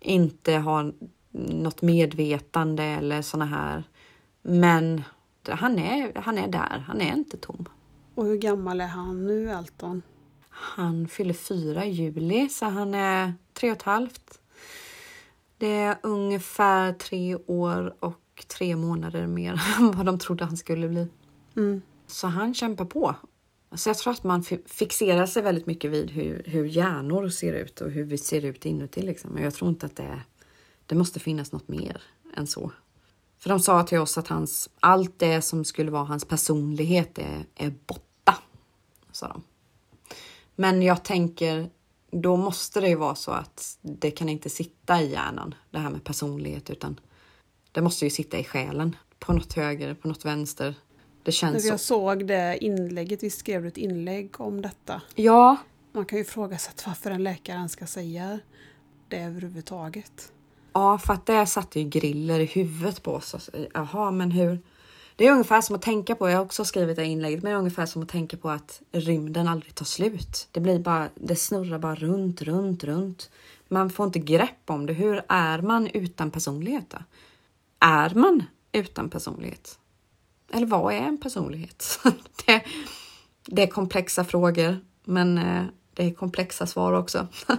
inte 0.00 0.52
har 0.52 0.92
något 1.32 1.82
medvetande 1.82 2.84
eller 2.84 3.22
såna 3.22 3.44
här. 3.44 3.84
Men 4.42 5.02
han 5.48 5.78
är, 5.78 6.12
han 6.20 6.38
är 6.38 6.48
där, 6.48 6.84
han 6.86 7.00
är 7.00 7.12
inte 7.12 7.36
tom. 7.36 7.68
Och 8.14 8.24
hur 8.24 8.36
gammal 8.36 8.80
är 8.80 8.86
han 8.86 9.26
nu, 9.26 9.50
Elton? 9.50 10.02
Han 10.48 11.08
fyller 11.08 11.34
fyra 11.34 11.84
i 11.84 11.90
juli, 11.90 12.48
så 12.48 12.66
han 12.66 12.94
är 12.94 13.34
tre 13.60 13.70
och 13.70 13.76
ett 13.76 13.82
halvt. 13.82 14.40
Det 15.58 15.76
är 15.76 15.98
ungefär 16.02 16.92
tre 16.92 17.36
år 17.36 17.94
och 18.00 18.44
tre 18.46 18.76
månader 18.76 19.26
mer 19.26 19.62
än 19.78 19.92
vad 19.92 20.06
de 20.06 20.18
trodde 20.18 20.44
han 20.44 20.56
skulle 20.56 20.88
bli. 20.88 21.08
Mm. 21.56 21.82
Så 22.06 22.26
han 22.26 22.54
kämpar 22.54 22.84
på. 22.84 23.14
Så 23.74 23.88
jag 23.88 23.98
tror 23.98 24.12
att 24.12 24.24
man 24.24 24.44
fixerar 24.66 25.26
sig 25.26 25.42
väldigt 25.42 25.66
mycket 25.66 25.90
vid 25.90 26.10
hur, 26.10 26.42
hur 26.46 26.64
hjärnor 26.64 27.28
ser 27.28 27.52
ut 27.52 27.80
och 27.80 27.90
hur 27.90 28.04
vi 28.04 28.18
ser 28.18 28.44
ut 28.44 28.66
inuti. 28.66 29.02
Liksom. 29.02 29.30
Men 29.30 29.42
jag 29.42 29.54
tror 29.54 29.70
inte 29.70 29.86
att 29.86 29.96
det, 29.96 30.20
det 30.86 30.94
måste 30.94 31.20
finnas 31.20 31.52
något 31.52 31.68
mer 31.68 32.02
än 32.36 32.46
så. 32.46 32.72
För 33.38 33.50
de 33.50 33.60
sa 33.60 33.82
till 33.82 33.98
oss 33.98 34.18
att 34.18 34.28
hans, 34.28 34.70
allt 34.80 35.18
det 35.18 35.42
som 35.42 35.64
skulle 35.64 35.90
vara 35.90 36.04
hans 36.04 36.24
personlighet 36.24 37.18
är, 37.18 37.46
är 37.54 37.74
borta. 37.86 38.38
Sa 39.12 39.28
de. 39.28 39.42
Men 40.56 40.82
jag 40.82 41.04
tänker 41.04 41.70
då 42.10 42.36
måste 42.36 42.80
det 42.80 42.88
ju 42.88 42.94
vara 42.94 43.14
så 43.14 43.30
att 43.30 43.78
det 43.82 44.10
kan 44.10 44.28
inte 44.28 44.50
sitta 44.50 45.02
i 45.02 45.12
hjärnan, 45.12 45.54
det 45.70 45.78
här 45.78 45.90
med 45.90 46.04
personlighet, 46.04 46.70
utan 46.70 47.00
det 47.72 47.82
måste 47.82 48.04
ju 48.04 48.10
sitta 48.10 48.38
i 48.38 48.44
själen. 48.44 48.96
På 49.18 49.32
något 49.32 49.52
höger, 49.52 49.94
på 49.94 50.08
något 50.08 50.24
vänster. 50.24 50.74
Det 51.22 51.32
känns 51.32 51.64
Jag 51.64 51.80
så. 51.80 51.86
såg 51.86 52.26
det 52.26 52.64
inlägget, 52.64 53.22
vi 53.22 53.30
skrev 53.30 53.66
ett 53.66 53.76
inlägg 53.76 54.40
om 54.40 54.62
detta. 54.62 55.02
Ja. 55.14 55.56
Man 55.92 56.04
kan 56.04 56.18
ju 56.18 56.24
fråga 56.24 56.58
sig 56.58 56.72
varför 56.86 57.10
en 57.10 57.22
läkare 57.22 57.68
ska 57.68 57.86
säga 57.86 58.38
det 59.08 59.18
överhuvudtaget. 59.18 60.32
Ja, 60.72 60.98
för 60.98 61.14
att 61.14 61.26
det 61.26 61.46
satte 61.46 61.80
ju 61.80 61.88
griller 61.88 62.40
i 62.40 62.44
huvudet 62.44 63.02
på 63.02 63.12
oss. 63.12 63.50
Jaha, 63.74 64.10
men 64.10 64.30
hur, 64.30 64.58
det 65.20 65.26
är 65.26 65.32
ungefär 65.32 65.60
som 65.60 65.76
att 65.76 65.82
tänka 65.82 66.14
på, 66.14 66.30
jag 66.30 66.36
har 66.36 66.44
också 66.44 66.64
skrivit 66.64 66.96
det 66.96 67.04
inlägget, 67.04 67.42
men 67.42 67.50
det 67.50 67.56
är 67.56 67.58
ungefär 67.58 67.86
som 67.86 68.02
att 68.02 68.08
tänka 68.08 68.36
på 68.36 68.50
att 68.50 68.82
rymden 68.92 69.48
aldrig 69.48 69.74
tar 69.74 69.84
slut. 69.84 70.48
Det 70.50 70.60
blir 70.60 70.78
bara, 70.78 71.08
det 71.14 71.36
snurrar 71.36 71.78
bara 71.78 71.94
runt, 71.94 72.42
runt, 72.42 72.84
runt. 72.84 73.30
Man 73.68 73.90
får 73.90 74.06
inte 74.06 74.18
grepp 74.18 74.62
om 74.66 74.86
det. 74.86 74.92
Hur 74.92 75.22
är 75.28 75.62
man 75.62 75.86
utan 75.86 76.30
personlighet? 76.30 76.90
Då? 76.90 76.98
Är 77.80 78.14
man 78.14 78.42
utan 78.72 79.10
personlighet? 79.10 79.78
Eller 80.52 80.66
vad 80.66 80.94
är 80.94 80.98
en 80.98 81.18
personlighet? 81.18 82.00
det, 82.46 82.64
det 83.46 83.62
är 83.62 83.66
komplexa 83.66 84.24
frågor, 84.24 84.80
men 85.04 85.38
eh, 85.38 85.64
det 85.94 86.04
är 86.04 86.14
komplexa 86.14 86.66
svar 86.66 86.92
också. 86.92 87.26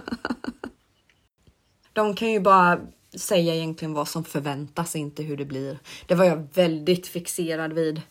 De 1.92 2.14
kan 2.14 2.32
ju 2.32 2.40
bara 2.40 2.80
säga 3.14 3.54
egentligen 3.54 3.94
vad 3.94 4.08
som 4.08 4.24
förväntas, 4.24 4.96
inte 4.96 5.22
hur 5.22 5.36
det 5.36 5.44
blir. 5.44 5.78
Det 6.06 6.14
var 6.14 6.24
jag 6.24 6.48
väldigt 6.54 7.06
fixerad 7.06 7.72
vid. 7.72 8.02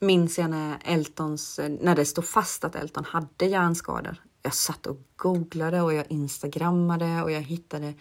Minns 0.00 0.38
jag 0.38 0.50
när 0.50 0.78
Eltons, 0.84 1.60
när 1.80 1.96
det 1.96 2.04
stod 2.04 2.24
fast 2.24 2.64
att 2.64 2.76
Elton 2.76 3.04
hade 3.04 3.46
hjärnskador. 3.46 4.16
Jag 4.42 4.54
satt 4.54 4.86
och 4.86 4.98
googlade 5.16 5.80
och 5.80 5.94
jag 5.94 6.06
instagrammade 6.08 7.22
och 7.22 7.30
jag 7.30 7.40
hittade 7.40 7.94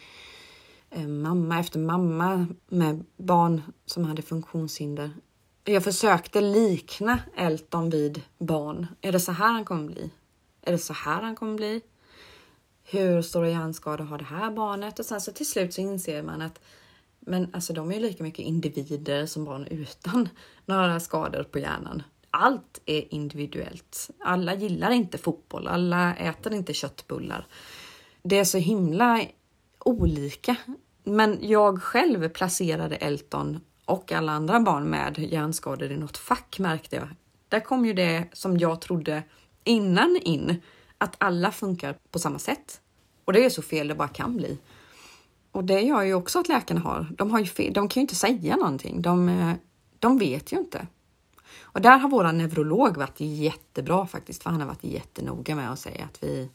eh, 0.89 1.07
mamma 1.07 1.59
efter 1.59 1.79
mamma 1.79 2.47
med 2.69 3.05
barn 3.17 3.61
som 3.85 4.05
hade 4.05 4.21
funktionshinder. 4.21 5.11
Jag 5.63 5.83
försökte 5.83 6.41
likna 6.41 7.19
Elton 7.35 7.89
vid 7.89 8.21
barn. 8.37 8.87
Är 9.01 9.11
det 9.11 9.19
så 9.19 9.31
här 9.31 9.53
han 9.53 9.65
kommer 9.65 9.87
bli? 9.87 10.11
Är 10.61 10.71
det 10.71 10.77
så 10.77 10.93
här 10.93 11.21
han 11.21 11.35
kommer 11.35 11.55
bli? 11.55 11.81
Hur 12.83 13.21
stora 13.21 13.49
hjärnskador 13.49 14.05
har 14.05 14.17
det 14.17 14.23
här 14.23 14.51
barnet? 14.51 14.99
Och 14.99 15.05
sen 15.05 15.21
så 15.21 15.31
till 15.31 15.49
slut 15.49 15.73
så 15.73 15.81
inser 15.81 16.23
man 16.23 16.41
att 16.41 16.59
men 17.25 17.49
alltså 17.53 17.73
de 17.73 17.91
är 17.91 17.95
ju 17.95 18.01
lika 18.01 18.23
mycket 18.23 18.45
individer 18.45 19.25
som 19.25 19.45
barn 19.45 19.67
utan 19.71 20.29
några 20.65 20.99
skador 20.99 21.43
på 21.43 21.59
hjärnan. 21.59 22.03
allt 22.31 22.81
är 22.85 23.13
individuellt. 23.13 24.09
Alla 24.19 24.55
gillar 24.55 24.91
inte 24.91 25.17
fotboll, 25.17 25.67
alla 25.67 26.15
äter 26.15 26.53
inte 26.53 26.73
köttbullar. 26.73 27.47
Det 28.23 28.39
är 28.39 28.43
så 28.43 28.57
himla 28.57 29.21
olika. 29.79 30.55
Men 31.03 31.37
jag 31.41 31.81
själv 31.81 32.29
placerade 32.29 32.95
Elton 32.95 33.59
och 33.85 34.11
alla 34.11 34.31
andra 34.31 34.59
barn 34.59 34.83
med 34.83 35.19
hjärnskador 35.19 35.91
i 35.91 35.97
något 35.97 36.17
fack 36.17 36.59
märkte 36.59 36.95
jag. 36.95 37.07
Där 37.49 37.59
kom 37.59 37.85
ju 37.85 37.93
det 37.93 38.27
som 38.33 38.57
jag 38.57 38.81
trodde 38.81 39.23
innan 39.63 40.19
in, 40.23 40.61
att 41.03 41.15
alla 41.17 41.51
funkar 41.51 41.97
på 42.11 42.19
samma 42.19 42.39
sätt. 42.39 42.81
Och 43.25 43.33
det 43.33 43.45
är 43.45 43.49
så 43.49 43.61
fel 43.61 43.87
det 43.87 43.95
bara 43.95 44.07
kan 44.07 44.37
bli. 44.37 44.57
Och 45.51 45.63
det 45.63 45.81
gör 45.81 46.01
ju 46.01 46.13
också 46.13 46.39
att 46.39 46.47
läkarna 46.47 46.79
har. 46.79 47.07
De, 47.17 47.31
har 47.31 47.39
ju 47.39 47.45
fel, 47.45 47.73
de 47.73 47.89
kan 47.89 48.01
ju 48.01 48.01
inte 48.01 48.15
säga 48.15 48.55
någonting. 48.55 49.01
De, 49.01 49.29
eh, 49.29 49.53
de 49.99 50.17
vet 50.17 50.51
ju 50.51 50.57
inte. 50.57 50.87
Och 51.61 51.81
där 51.81 51.97
har 51.97 52.09
våran 52.09 52.37
neurolog 52.37 52.97
varit 52.97 53.19
jättebra 53.19 54.07
faktiskt, 54.07 54.43
för 54.43 54.49
han 54.49 54.59
har 54.59 54.67
varit 54.67 54.83
jättenoga 54.83 55.55
med 55.55 55.71
att 55.71 55.79
säga 55.79 56.05
att 56.05 56.23
vi... 56.23 56.49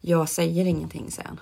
Jag 0.00 0.28
säger 0.28 0.64
ingenting, 0.64 1.10
sen. 1.10 1.40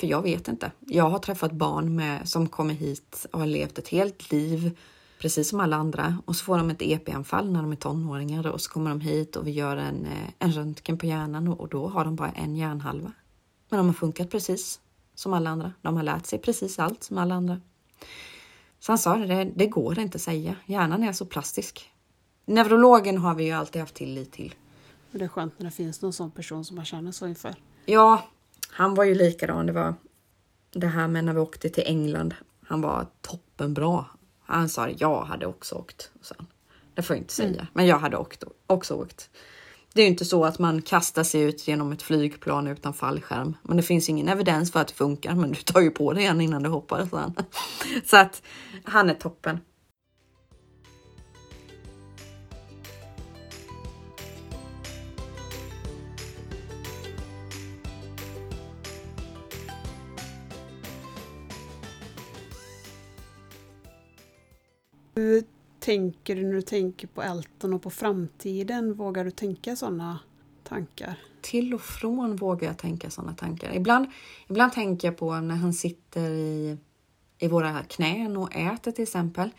För 0.00 0.06
jag 0.06 0.22
vet 0.22 0.48
inte. 0.48 0.72
Jag 0.78 1.10
har 1.10 1.18
träffat 1.18 1.52
barn 1.52 1.96
med, 1.96 2.28
som 2.28 2.48
kommer 2.48 2.74
hit 2.74 3.26
och 3.32 3.38
har 3.38 3.46
levt 3.46 3.78
ett 3.78 3.88
helt 3.88 4.30
liv 4.32 4.78
precis 5.20 5.48
som 5.48 5.60
alla 5.60 5.76
andra 5.76 6.18
och 6.24 6.36
så 6.36 6.44
får 6.44 6.58
de 6.58 6.70
ett 6.70 6.82
EP-anfall 6.82 7.52
när 7.52 7.62
de 7.62 7.72
är 7.72 7.76
tonåringar 7.76 8.46
och 8.46 8.60
så 8.60 8.70
kommer 8.70 8.90
de 8.90 9.00
hit 9.00 9.36
och 9.36 9.46
vi 9.46 9.50
gör 9.50 9.76
en, 9.76 10.06
eh, 10.06 10.30
en 10.38 10.52
röntgen 10.52 10.98
på 10.98 11.06
hjärnan 11.06 11.48
och 11.48 11.68
då 11.68 11.88
har 11.88 12.04
de 12.04 12.16
bara 12.16 12.30
en 12.30 12.56
hjärnhalva. 12.56 13.12
Men 13.68 13.78
de 13.78 13.86
har 13.86 13.94
funkat 13.94 14.30
precis 14.30 14.80
som 15.14 15.32
alla 15.32 15.50
andra. 15.50 15.72
De 15.82 15.96
har 15.96 16.02
lärt 16.02 16.26
sig 16.26 16.38
precis 16.38 16.78
allt 16.78 17.02
som 17.02 17.18
alla 17.18 17.34
andra. 17.34 17.60
Så 18.78 18.92
han 18.92 18.98
sa 18.98 19.16
det, 19.16 19.44
det 19.44 19.66
går 19.66 19.98
inte 19.98 20.16
att 20.16 20.22
säga. 20.22 20.56
Hjärnan 20.66 21.02
är 21.02 21.12
så 21.12 21.26
plastisk. 21.26 21.90
Neurologen 22.44 23.18
har 23.18 23.34
vi 23.34 23.44
ju 23.44 23.52
alltid 23.52 23.80
haft 23.80 23.94
tillit 23.94 24.32
till. 24.32 24.54
Det 25.10 25.24
är 25.24 25.28
skönt 25.28 25.58
när 25.58 25.64
det 25.64 25.70
finns 25.70 26.02
någon 26.02 26.12
sån 26.12 26.30
person 26.30 26.64
som 26.64 26.76
man 26.76 26.84
känner 26.84 27.12
så 27.12 27.26
inför. 27.26 27.54
Ja, 27.86 28.28
han 28.70 28.94
var 28.94 29.04
ju 29.04 29.14
likadan. 29.14 29.66
Det 29.66 29.72
var 29.72 29.94
det 30.72 30.86
här 30.86 31.08
med 31.08 31.24
när 31.24 31.32
vi 31.32 31.40
åkte 31.40 31.68
till 31.68 31.84
England. 31.86 32.34
Han 32.66 32.80
var 32.80 33.06
toppenbra. 33.20 34.04
Han 34.50 34.68
sa 34.68 34.88
jag 34.88 35.24
hade 35.24 35.46
också 35.46 35.74
åkt. 35.74 36.10
Så. 36.20 36.34
Det 36.94 37.02
får 37.02 37.16
jag 37.16 37.22
inte 37.22 37.34
säga, 37.34 37.48
mm. 37.48 37.66
men 37.72 37.86
jag 37.86 37.98
hade 37.98 38.16
åkt, 38.16 38.44
också 38.66 38.94
åkt. 38.94 39.30
Det 39.92 40.00
är 40.00 40.04
ju 40.04 40.10
inte 40.10 40.24
så 40.24 40.44
att 40.44 40.58
man 40.58 40.82
kastar 40.82 41.24
sig 41.24 41.40
ut 41.40 41.68
genom 41.68 41.92
ett 41.92 42.02
flygplan 42.02 42.66
utan 42.66 42.94
fallskärm, 42.94 43.56
men 43.62 43.76
det 43.76 43.82
finns 43.82 44.08
ingen 44.08 44.28
evidens 44.28 44.72
för 44.72 44.80
att 44.80 44.88
det 44.88 44.94
funkar. 44.94 45.34
Men 45.34 45.52
du 45.52 45.62
tar 45.62 45.80
ju 45.80 45.90
på 45.90 46.12
dig 46.12 46.22
igen 46.22 46.40
innan 46.40 46.62
du 46.62 46.68
hoppar. 46.68 47.06
Så, 47.10 47.32
så 48.06 48.16
att 48.16 48.42
han 48.84 49.10
är 49.10 49.14
toppen. 49.14 49.60
Hur 65.20 65.44
tänker 65.80 66.36
du 66.36 66.42
när 66.42 66.52
du 66.52 66.62
tänker 66.62 67.06
på 67.06 67.22
Elton 67.22 67.72
och 67.72 67.82
på 67.82 67.90
framtiden? 67.90 68.94
Vågar 68.94 69.24
du 69.24 69.30
tänka 69.30 69.76
sådana 69.76 70.18
tankar? 70.64 71.14
Till 71.40 71.74
och 71.74 71.80
från 71.80 72.36
vågar 72.36 72.68
jag 72.68 72.78
tänka 72.78 73.10
sådana 73.10 73.34
tankar. 73.34 73.74
Ibland, 73.74 74.06
ibland 74.48 74.72
tänker 74.72 75.08
jag 75.08 75.16
på 75.16 75.34
när 75.40 75.54
han 75.54 75.72
sitter 75.72 76.30
i, 76.30 76.76
i 77.38 77.48
våra 77.48 77.82
knän 77.82 78.36
och 78.36 78.54
äter 78.54 78.92
till 78.92 79.02
exempel. 79.02 79.50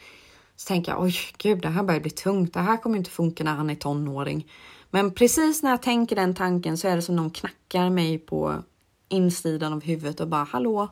Så 0.56 0.67
tänker 0.67 0.91
jag, 0.91 1.02
oj 1.02 1.15
gud, 1.38 1.62
det 1.62 1.69
här 1.69 1.84
börjar 1.84 2.02
bli 2.02 2.12
tungt. 2.12 2.54
Det 2.54 2.60
här 2.60 2.78
kommer 2.78 2.97
inte 2.97 3.12
funka 3.12 3.43
när 3.43 3.56
han 3.56 3.69
är 3.69 3.76
tonåring. 3.76 4.52
Men 4.89 5.13
precis 5.13 5.63
när 5.63 5.69
jag 5.69 5.82
tänker 5.82 6.15
den 6.15 6.36
tanken 6.36 6.78
så 6.78 6.88
är 6.88 6.95
det 6.95 7.02
som 7.02 7.15
någon 7.15 7.32
knackar 7.32 7.89
mig 7.89 8.19
på 8.19 8.63
insidan 9.10 9.74
av 9.74 9.84
huvudet 9.84 10.19
och 10.19 10.28
bara, 10.28 10.43
hallå, 10.43 10.89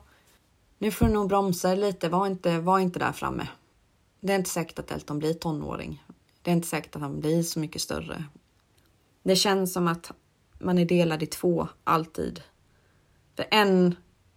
nu 0.78 0.90
får 0.90 1.06
du 1.06 1.12
nog 1.12 1.28
bromsa 1.28 1.74
lite, 1.74 2.08
var 2.08 2.26
inte, 2.26 2.58
var 2.58 2.78
inte 2.78 2.98
där 2.98 3.12
framme. 3.12 3.48
Det 4.20 4.32
är 4.32 4.36
inte 4.36 4.50
säkert 4.50 4.78
att 4.78 4.90
Elton 4.90 5.18
blir 5.18 5.34
tonåring. 5.34 6.04
Det 6.42 6.50
är 6.50 6.54
inte 6.54 6.68
säkert 6.68 6.96
att 6.96 7.02
han 7.02 7.20
blir 7.20 7.42
så 7.42 7.60
mycket 7.60 7.82
större. 7.82 8.24
Det 9.22 9.36
känns 9.36 9.72
som 9.72 9.88
att 9.88 10.12
man 10.58 10.78
är 10.78 10.84
delad 10.84 11.22
i 11.22 11.26
två, 11.26 11.68
alltid. 11.84 12.42
För 13.36 13.46
en, 13.50 13.96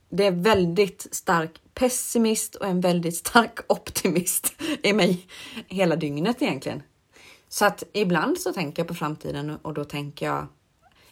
det 0.09 0.25
är 0.25 0.31
väldigt 0.31 1.07
stark 1.11 1.61
pessimist 1.73 2.55
och 2.55 2.67
en 2.67 2.81
väldigt 2.81 3.15
stark 3.15 3.59
optimist 3.67 4.53
i 4.83 4.93
mig 4.93 5.27
hela 5.67 5.95
dygnet 5.95 6.41
egentligen. 6.41 6.83
Så 7.49 7.65
att 7.65 7.83
ibland 7.93 8.39
så 8.39 8.53
tänker 8.53 8.81
jag 8.81 8.87
på 8.87 8.93
framtiden 8.93 9.57
och 9.61 9.73
då 9.73 9.83
tänker 9.83 10.25
jag, 10.25 10.47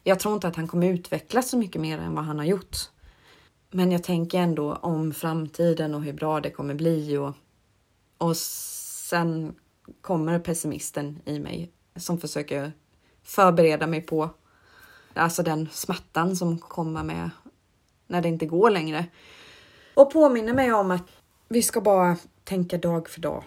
jag 0.03 0.19
tror 0.19 0.33
inte 0.33 0.47
att 0.47 0.55
han 0.55 0.67
kommer 0.67 0.87
utvecklas 0.87 1.49
så 1.49 1.57
mycket 1.57 1.81
mer 1.81 1.97
än 1.97 2.15
vad 2.15 2.25
han 2.25 2.39
har 2.39 2.45
gjort. 2.45 2.77
Men 3.71 3.91
jag 3.91 4.03
tänker 4.03 4.39
ändå 4.39 4.75
om 4.75 5.13
framtiden 5.13 5.95
och 5.95 6.03
hur 6.03 6.13
bra 6.13 6.39
det 6.39 6.49
kommer 6.49 6.73
bli 6.73 7.17
och 7.17 7.33
och 8.21 8.37
sen 8.37 9.55
kommer 10.01 10.39
pessimisten 10.39 11.21
i 11.25 11.39
mig 11.39 11.71
som 11.95 12.17
försöker 12.17 12.71
förbereda 13.23 13.87
mig 13.87 14.01
på 14.01 14.29
alltså 15.13 15.43
den 15.43 15.69
smärtan 15.71 16.35
som 16.35 16.59
kommer 16.59 17.03
med 17.03 17.29
när 18.07 18.21
det 18.21 18.27
inte 18.27 18.45
går 18.45 18.69
längre. 18.69 19.05
Och 19.93 20.13
påminner 20.13 20.53
mig 20.53 20.73
om 20.73 20.91
att 20.91 21.03
vi 21.49 21.61
ska 21.61 21.81
bara 21.81 22.17
tänka 22.43 22.77
dag 22.77 23.09
för 23.09 23.21
dag. 23.21 23.43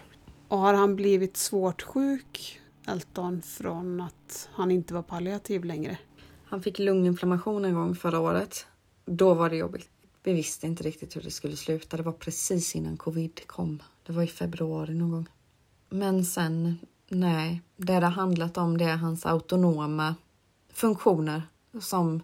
Och 0.47 0.57
har 0.57 0.73
han 0.73 0.95
blivit 0.95 1.37
svårt 1.37 1.81
sjuk, 1.81 2.61
Elton, 2.87 3.41
från 3.41 4.01
att 4.01 4.49
han 4.53 4.71
inte 4.71 4.93
var 4.93 5.03
palliativ 5.03 5.63
längre? 5.63 5.97
Han 6.45 6.61
fick 6.61 6.79
lunginflammation 6.79 7.65
en 7.65 7.75
gång 7.75 7.95
förra 7.95 8.19
året. 8.19 8.67
Då 9.05 9.33
var 9.33 9.49
det 9.49 9.55
jobbigt. 9.55 9.89
Vi 10.23 10.33
visste 10.33 10.67
inte 10.67 10.83
riktigt 10.83 11.15
hur 11.15 11.21
det 11.21 11.31
skulle 11.31 11.55
sluta. 11.55 11.97
Det 11.97 12.03
var 12.03 12.11
precis 12.11 12.75
innan 12.75 12.97
covid 12.97 13.47
kom. 13.47 13.81
Det 14.05 14.13
var 14.13 14.23
i 14.23 14.27
februari 14.27 14.93
någon 14.93 15.11
gång. 15.11 15.27
Men 15.89 16.25
sen, 16.25 16.77
nej, 17.09 17.61
det 17.77 17.99
det 17.99 18.05
har 18.05 18.11
handlat 18.11 18.57
om 18.57 18.77
det 18.77 18.85
är 18.85 18.95
hans 18.95 19.25
autonoma 19.25 20.15
funktioner 20.73 21.41
som 21.81 22.23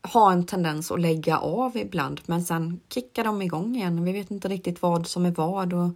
har 0.00 0.32
en 0.32 0.46
tendens 0.46 0.90
att 0.90 1.00
lägga 1.00 1.38
av 1.38 1.76
ibland, 1.76 2.20
men 2.26 2.44
sen 2.44 2.80
kickar 2.88 3.24
de 3.24 3.42
igång 3.42 3.76
igen. 3.76 4.04
Vi 4.04 4.12
vet 4.12 4.30
inte 4.30 4.48
riktigt 4.48 4.82
vad 4.82 5.06
som 5.06 5.26
är 5.26 5.30
vad 5.30 5.72
och 5.72 5.90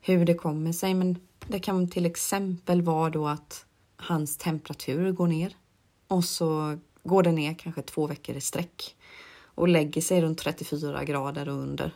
hur 0.00 0.24
det 0.24 0.34
kommer 0.34 0.72
sig, 0.72 0.94
men 0.94 1.16
det 1.48 1.58
kan 1.58 1.88
till 1.88 2.06
exempel 2.06 2.82
vara 2.82 3.10
då 3.10 3.28
att 3.28 3.66
hans 3.96 4.36
temperatur 4.36 5.12
går 5.12 5.26
ner 5.26 5.56
och 6.08 6.24
så 6.24 6.78
går 7.02 7.22
den 7.22 7.34
ner 7.34 7.54
kanske 7.54 7.82
två 7.82 8.06
veckor 8.06 8.36
i 8.36 8.40
sträck 8.40 8.96
och 9.44 9.68
lägger 9.68 10.00
sig 10.00 10.22
runt 10.22 10.38
34 10.38 11.04
grader 11.04 11.48
och 11.48 11.54
under. 11.54 11.92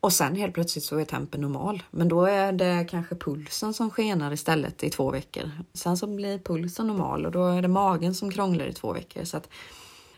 Och 0.00 0.12
sen 0.12 0.36
helt 0.36 0.54
plötsligt 0.54 0.84
så 0.84 0.98
är 0.98 1.04
tempen 1.04 1.40
normal. 1.40 1.82
Men 1.90 2.08
då 2.08 2.24
är 2.24 2.52
det 2.52 2.86
kanske 2.90 3.14
pulsen 3.14 3.74
som 3.74 3.90
skenar 3.90 4.32
istället 4.32 4.84
i 4.84 4.90
två 4.90 5.10
veckor. 5.10 5.50
Sen 5.72 5.96
så 5.96 6.06
blir 6.06 6.38
pulsen 6.38 6.86
normal 6.86 7.26
och 7.26 7.32
då 7.32 7.46
är 7.46 7.62
det 7.62 7.68
magen 7.68 8.14
som 8.14 8.30
krånglar 8.30 8.66
i 8.66 8.72
två 8.72 8.92
veckor. 8.92 9.24
Så 9.24 9.36
att 9.36 9.48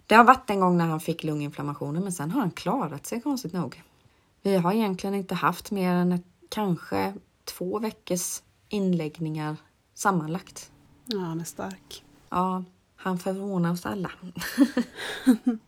det 0.06 0.14
har 0.14 0.24
varit 0.24 0.50
en 0.50 0.60
gång 0.60 0.76
när 0.76 0.86
han 0.86 1.00
fick 1.00 1.24
lunginflammationer 1.24 2.00
men 2.00 2.12
sen 2.12 2.30
har 2.30 2.40
han 2.40 2.50
klarat 2.50 3.06
sig 3.06 3.20
konstigt 3.20 3.52
nog. 3.52 3.82
Vi 4.42 4.56
har 4.56 4.72
egentligen 4.72 5.14
inte 5.14 5.34
haft 5.34 5.70
mer 5.70 5.92
än 5.92 6.12
ett, 6.12 6.24
kanske 6.48 7.14
två 7.44 7.78
veckors 7.78 8.42
inläggningar 8.68 9.56
sammanlagt. 9.94 10.70
Ja, 11.04 11.18
han 11.18 11.40
är 11.40 11.44
stark. 11.44 12.04
Ja, 12.28 12.64
han 12.96 13.18
förvånar 13.18 13.72
oss 13.72 13.86
alla. 13.86 14.10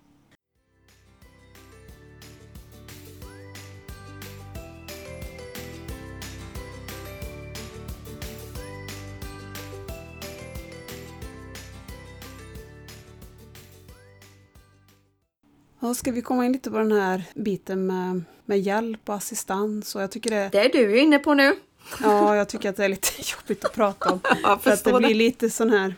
Ja, 15.83 15.95
ska 15.95 16.13
vi 16.13 16.23
komma 16.23 16.47
in 16.47 16.53
lite 16.53 16.71
på 16.71 16.79
den 16.79 16.93
här 16.93 17.25
biten 17.35 17.87
med, 17.87 18.23
med 18.45 18.61
hjälp 18.61 19.09
och 19.09 19.15
assistans? 19.15 19.95
Och 19.95 20.03
jag 20.03 20.11
tycker 20.11 20.31
det... 20.31 20.49
det 20.53 20.65
är 20.65 20.73
du 20.73 20.99
inne 20.99 21.19
på 21.19 21.35
nu. 21.35 21.57
Ja, 22.03 22.37
jag 22.37 22.49
tycker 22.49 22.71
att 22.71 22.77
det 22.77 22.85
är 22.85 22.89
lite 22.89 23.09
jobbigt 23.39 23.65
att 23.65 23.75
prata 23.75 24.13
om. 24.13 24.21
för 24.61 24.71
att 24.71 24.85
det 24.85 24.93
blir 24.93 25.15
lite 25.15 25.51
sån 25.51 25.71
här... 25.71 25.95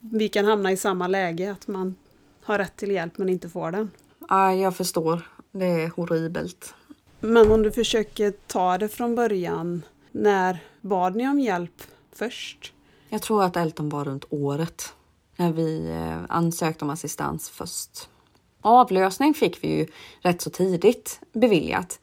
Vi 0.00 0.28
kan 0.28 0.44
hamna 0.44 0.72
i 0.72 0.76
samma 0.76 1.06
läge, 1.06 1.52
att 1.52 1.68
man 1.68 1.94
har 2.42 2.58
rätt 2.58 2.76
till 2.76 2.90
hjälp 2.90 3.18
men 3.18 3.28
inte 3.28 3.48
får 3.48 3.70
den. 3.70 3.90
Ja, 4.28 4.54
jag 4.54 4.76
förstår. 4.76 5.28
Det 5.50 5.66
är 5.66 5.88
horribelt. 5.88 6.74
Men 7.20 7.50
om 7.50 7.62
du 7.62 7.72
försöker 7.72 8.30
ta 8.30 8.78
det 8.78 8.88
från 8.88 9.14
början, 9.14 9.82
när 10.10 10.58
bad 10.80 11.16
ni 11.16 11.28
om 11.28 11.40
hjälp 11.40 11.82
först? 12.12 12.72
Jag 13.08 13.22
tror 13.22 13.44
att 13.44 13.56
Elton 13.56 13.88
var 13.88 14.04
runt 14.04 14.24
året 14.30 14.94
när 15.36 15.52
vi 15.52 15.90
eh, 15.90 16.18
ansökte 16.28 16.84
om 16.84 16.90
assistans 16.90 17.50
först. 17.50 18.08
Avlösning 18.62 19.34
fick 19.34 19.64
vi 19.64 19.68
ju 19.68 19.86
rätt 20.20 20.42
så 20.42 20.50
tidigt 20.50 21.20
beviljat. 21.32 22.00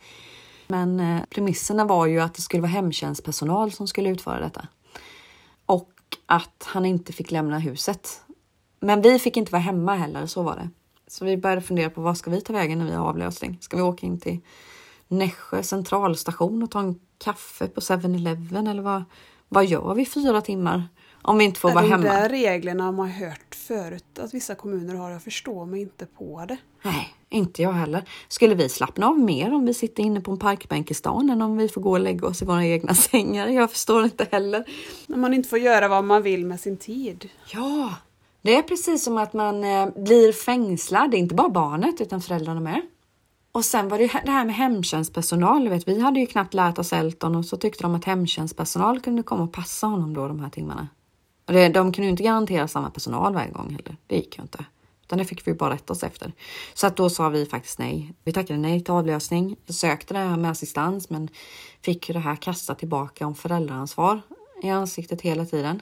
Men 0.67 0.99
eh, 0.99 1.21
premisserna 1.29 1.85
var 1.85 2.05
ju 2.05 2.19
att 2.19 2.33
det 2.33 2.41
skulle 2.41 2.61
vara 2.61 2.71
hemtjänstpersonal 2.71 3.71
som 3.71 3.87
skulle 3.87 4.09
utföra 4.09 4.39
detta. 4.39 4.67
Och 5.65 5.89
att 6.25 6.63
han 6.65 6.85
inte 6.85 7.13
fick 7.13 7.31
lämna 7.31 7.59
huset. 7.59 8.21
Men 8.79 9.01
vi 9.01 9.19
fick 9.19 9.37
inte 9.37 9.51
vara 9.51 9.61
hemma 9.61 9.95
heller, 9.95 10.25
så 10.25 10.43
var 10.43 10.55
det. 10.55 10.69
Så 11.07 11.25
vi 11.25 11.37
började 11.37 11.61
fundera 11.61 11.89
på 11.89 12.01
vad 12.01 12.17
ska 12.17 12.31
vi 12.31 12.41
ta 12.41 12.53
vägen 12.53 12.79
när 12.79 12.85
vi 12.85 12.91
har 12.91 13.07
avlösning? 13.07 13.57
Ska 13.61 13.77
vi 13.77 13.83
åka 13.83 14.05
in 14.05 14.19
till 14.19 14.39
Nässjö 15.07 15.63
centralstation 15.63 16.63
och 16.63 16.71
ta 16.71 16.79
en 16.79 16.99
kaffe 17.17 17.67
på 17.67 17.81
7-Eleven 17.81 18.67
eller 18.67 18.81
vad, 18.81 19.03
vad 19.47 19.65
gör 19.65 19.93
vi 19.93 20.05
fyra 20.05 20.41
timmar? 20.41 20.87
Om 21.21 21.37
vi 21.37 21.43
inte 21.43 21.59
får 21.59 21.71
vara 21.71 21.85
hemma. 21.85 22.03
De 22.03 22.09
där 22.09 22.29
reglerna 22.29 22.83
har 22.83 22.91
man 22.91 23.09
hört 23.09 23.48
förut 23.69 24.19
att 24.19 24.33
vissa 24.33 24.55
kommuner 24.55 24.95
har. 24.95 25.09
Jag 25.09 25.23
förstår 25.23 25.65
mig 25.65 25.81
inte 25.81 26.05
på 26.05 26.45
det. 26.47 26.57
Nej, 26.83 27.13
inte 27.29 27.61
jag 27.61 27.71
heller. 27.71 28.03
Skulle 28.27 28.55
vi 28.55 28.69
slappna 28.69 29.07
av 29.07 29.19
mer 29.19 29.53
om 29.53 29.65
vi 29.65 29.73
sitter 29.73 30.03
inne 30.03 30.21
på 30.21 30.31
en 30.31 30.39
parkbänk 30.39 30.91
i 30.91 30.93
stan 30.93 31.29
än 31.29 31.41
om 31.41 31.57
vi 31.57 31.69
får 31.69 31.81
gå 31.81 31.91
och 31.91 31.99
lägga 31.99 32.27
oss 32.27 32.41
i 32.41 32.45
våra 32.45 32.65
egna 32.65 32.93
sängar? 33.11 33.47
Jag 33.47 33.71
förstår 33.71 34.03
inte 34.03 34.27
heller. 34.31 34.65
När 35.07 35.17
man 35.17 35.33
inte 35.33 35.49
får 35.49 35.59
göra 35.59 35.87
vad 35.87 36.03
man 36.03 36.23
vill 36.23 36.45
med 36.45 36.59
sin 36.59 36.77
tid. 36.77 37.29
Ja, 37.53 37.93
det 38.41 38.55
är 38.55 38.61
precis 38.61 39.03
som 39.03 39.17
att 39.17 39.33
man 39.33 39.63
eh, 39.63 39.89
blir 39.95 40.33
fängslad. 40.33 41.13
Inte 41.13 41.35
bara 41.35 41.49
barnet 41.49 42.01
utan 42.01 42.21
föräldrarna 42.21 42.59
med. 42.59 42.81
Och 43.51 43.65
sen 43.65 43.89
var 43.89 43.97
det 43.97 44.21
det 44.25 44.31
här 44.31 44.45
med 44.45 44.55
hemtjänstpersonal. 44.55 45.69
Vet, 45.69 45.87
vi 45.87 45.99
hade 45.99 46.19
ju 46.19 46.25
knappt 46.25 46.53
lärt 46.53 46.79
oss 46.79 46.93
Elton 46.93 47.35
och 47.35 47.45
så 47.45 47.57
tyckte 47.57 47.83
de 47.83 47.95
att 47.95 48.05
hemtjänstpersonal 48.05 48.99
kunde 48.99 49.23
komma 49.23 49.43
och 49.43 49.53
passa 49.53 49.87
honom 49.87 50.13
då 50.13 50.27
de 50.27 50.39
här 50.39 50.49
timmarna. 50.49 50.87
Och 51.49 51.55
det, 51.55 51.69
de 51.69 51.91
kunde 51.91 52.05
ju 52.05 52.09
inte 52.09 52.23
garantera 52.23 52.67
samma 52.67 52.89
personal 52.89 53.33
varje 53.33 53.51
gång 53.51 53.69
heller. 53.69 53.97
Det 54.07 54.15
gick 54.15 54.37
ju 54.37 54.41
inte. 54.41 54.65
Utan 55.03 55.17
det 55.17 55.25
fick 55.25 55.47
vi 55.47 55.53
bara 55.53 55.73
rätta 55.73 55.93
oss 55.93 56.03
efter. 56.03 56.33
Så 56.73 56.87
att 56.87 56.95
då 56.97 57.09
sa 57.09 57.29
vi 57.29 57.45
faktiskt 57.45 57.79
nej. 57.79 58.13
Vi 58.23 58.33
tackade 58.33 58.59
nej 58.59 58.83
till 58.83 58.93
avlösning. 58.93 59.55
Vi 59.65 59.73
sökte 59.73 60.13
det 60.13 60.19
här 60.19 60.37
med 60.37 60.51
assistans 60.51 61.09
men 61.09 61.29
fick 61.81 62.09
ju 62.09 62.13
det 62.13 62.19
här 62.19 62.35
kastat 62.35 62.79
tillbaka 62.79 63.27
om 63.27 63.35
föräldraansvar 63.35 64.21
i 64.63 64.69
ansiktet 64.69 65.21
hela 65.21 65.45
tiden. 65.45 65.81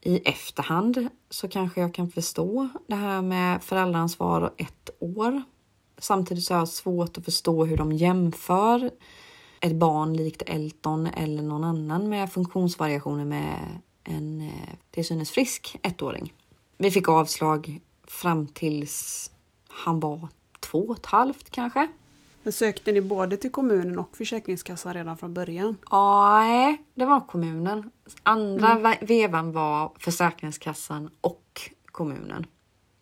I 0.00 0.16
efterhand 0.18 1.08
så 1.30 1.48
kanske 1.48 1.80
jag 1.80 1.94
kan 1.94 2.10
förstå 2.10 2.68
det 2.86 2.94
här 2.94 3.22
med 3.22 3.62
föräldraansvar 3.62 4.40
och 4.40 4.60
ett 4.60 4.90
år. 4.98 5.42
Samtidigt 5.98 6.44
så 6.44 6.54
har 6.54 6.58
jag 6.58 6.68
svårt 6.68 7.18
att 7.18 7.24
förstå 7.24 7.64
hur 7.64 7.76
de 7.76 7.92
jämför 7.92 8.90
ett 9.60 9.74
barn 9.74 10.16
likt 10.16 10.42
Elton 10.46 11.06
eller 11.06 11.42
någon 11.42 11.64
annan 11.64 12.08
med 12.08 12.32
funktionsvariationer 12.32 13.24
med 13.24 13.80
en 14.04 14.40
eh, 14.40 14.74
till 14.90 15.06
synes 15.06 15.30
frisk 15.30 15.76
ettåring. 15.82 16.34
Vi 16.78 16.90
fick 16.90 17.08
avslag 17.08 17.80
fram 18.04 18.46
tills 18.46 19.30
han 19.68 20.00
var 20.00 20.28
två 20.60 20.78
och 20.78 20.98
ett 20.98 21.06
halvt 21.06 21.50
kanske. 21.50 21.88
Men 22.42 22.52
sökte 22.52 22.92
ni 22.92 23.00
både 23.00 23.36
till 23.36 23.50
kommunen 23.50 23.98
och 23.98 24.16
Försäkringskassan 24.16 24.94
redan 24.94 25.16
från 25.16 25.34
början? 25.34 25.76
Ja, 25.90 26.76
det 26.94 27.04
var 27.04 27.20
kommunen. 27.20 27.90
Andra 28.22 28.70
mm. 28.70 28.96
vevan 29.00 29.52
var 29.52 29.92
Försäkringskassan 29.98 31.10
och 31.20 31.60
kommunen. 31.86 32.46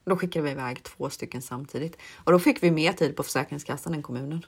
Då 0.05 0.16
skickade 0.16 0.44
vi 0.44 0.51
iväg 0.51 0.82
två 0.82 1.11
stycken 1.11 1.42
samtidigt 1.42 1.99
och 2.24 2.32
då 2.32 2.38
fick 2.38 2.62
vi 2.62 2.70
mer 2.70 2.92
tid 2.92 3.16
på 3.16 3.22
Försäkringskassan 3.22 3.94
än 3.94 4.03
kommunen. 4.03 4.46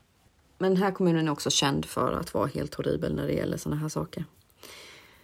Men 0.58 0.74
den 0.74 0.82
här 0.82 0.92
kommunen 0.92 1.28
är 1.28 1.32
också 1.32 1.50
känd 1.50 1.84
för 1.84 2.12
att 2.12 2.34
vara 2.34 2.46
helt 2.46 2.74
horribel 2.74 3.14
när 3.14 3.26
det 3.26 3.32
gäller 3.32 3.56
sådana 3.56 3.80
här 3.80 3.88
saker. 3.88 4.24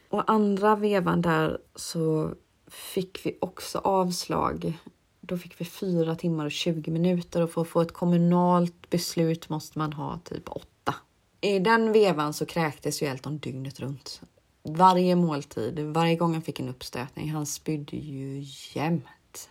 Och 0.08 0.30
andra 0.30 0.76
vevan 0.76 1.22
där 1.22 1.58
så 1.74 2.34
fick 2.66 3.26
vi 3.26 3.38
också 3.40 3.78
avslag. 3.78 4.78
Då 5.20 5.38
fick 5.38 5.60
vi 5.60 5.64
fyra 5.64 6.14
timmar 6.14 6.46
och 6.46 6.52
20 6.52 6.90
minuter 6.90 7.42
och 7.42 7.50
för 7.50 7.62
att 7.62 7.68
få 7.68 7.80
ett 7.80 7.92
kommunalt 7.92 8.90
beslut 8.90 9.48
måste 9.48 9.78
man 9.78 9.92
ha 9.92 10.18
typ 10.24 10.48
åtta. 10.48 10.94
I 11.40 11.58
den 11.58 11.92
vevan 11.92 12.32
så 12.34 12.46
kräktes 12.46 13.02
ju 13.02 13.06
Elton 13.06 13.38
dygnet 13.38 13.80
runt. 13.80 14.20
Varje 14.62 15.16
måltid, 15.16 15.80
varje 15.80 16.16
gång 16.16 16.32
han 16.32 16.42
fick 16.42 16.60
en 16.60 16.68
uppstötning. 16.68 17.30
Han 17.30 17.46
spydde 17.46 17.96
ju 17.96 18.44
jämt. 18.74 19.50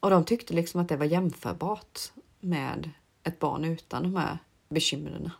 Och 0.00 0.10
de 0.10 0.24
tyckte 0.24 0.54
liksom 0.54 0.80
att 0.80 0.88
det 0.88 0.96
var 0.96 1.06
jämförbart 1.06 2.00
med 2.40 2.90
ett 3.22 3.38
barn 3.38 3.64
utan 3.64 4.02
de 4.02 4.16
här 4.16 4.38
bekymren. 4.68 5.30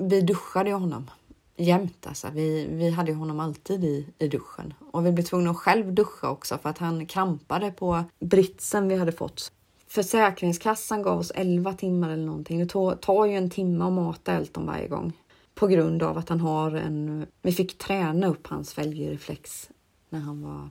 Vi 0.00 0.20
duschade 0.20 0.70
ju 0.70 0.76
honom 0.76 1.10
jämt. 1.56 2.06
Alltså. 2.06 2.28
Vi, 2.32 2.66
vi 2.70 2.90
hade 2.90 3.12
honom 3.12 3.40
alltid 3.40 3.84
i, 3.84 4.06
i 4.18 4.28
duschen 4.28 4.74
och 4.92 5.06
vi 5.06 5.12
blev 5.12 5.24
tvungna 5.24 5.50
att 5.50 5.56
själv 5.56 5.94
duscha 5.94 6.30
också 6.30 6.58
för 6.58 6.68
att 6.68 6.78
han 6.78 7.06
krampade 7.06 7.70
på 7.70 8.04
britsen 8.20 8.88
vi 8.88 8.96
hade 8.96 9.12
fått. 9.12 9.52
Försäkringskassan 9.88 11.02
gav 11.02 11.18
oss 11.18 11.32
11 11.34 11.72
timmar 11.72 12.10
eller 12.10 12.26
någonting. 12.26 12.58
Det 12.58 12.96
tar 13.00 13.26
ju 13.26 13.36
en 13.36 13.50
timme 13.50 13.84
att 13.84 13.92
mata 13.92 14.32
Elton 14.32 14.66
varje 14.66 14.88
gång 14.88 15.12
på 15.54 15.66
grund 15.66 16.02
av 16.02 16.18
att 16.18 16.28
han 16.28 16.40
har 16.40 16.72
en. 16.72 17.26
Vi 17.42 17.52
fick 17.52 17.78
träna 17.78 18.26
upp 18.26 18.46
hans 18.46 18.74
fälgreflex 18.74 19.70
när 20.08 20.20
han 20.20 20.42
var 20.42 20.70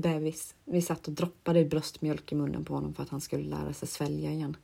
bebis. 0.00 0.54
Vi 0.64 0.82
satt 0.82 1.06
och 1.08 1.12
droppade 1.12 1.64
bröstmjölk 1.64 2.32
i 2.32 2.34
munnen 2.34 2.64
på 2.64 2.74
honom 2.74 2.94
för 2.94 3.02
att 3.02 3.08
han 3.08 3.20
skulle 3.20 3.44
lära 3.44 3.72
sig 3.72 3.88
svälja 3.88 4.30
igen. 4.30 4.56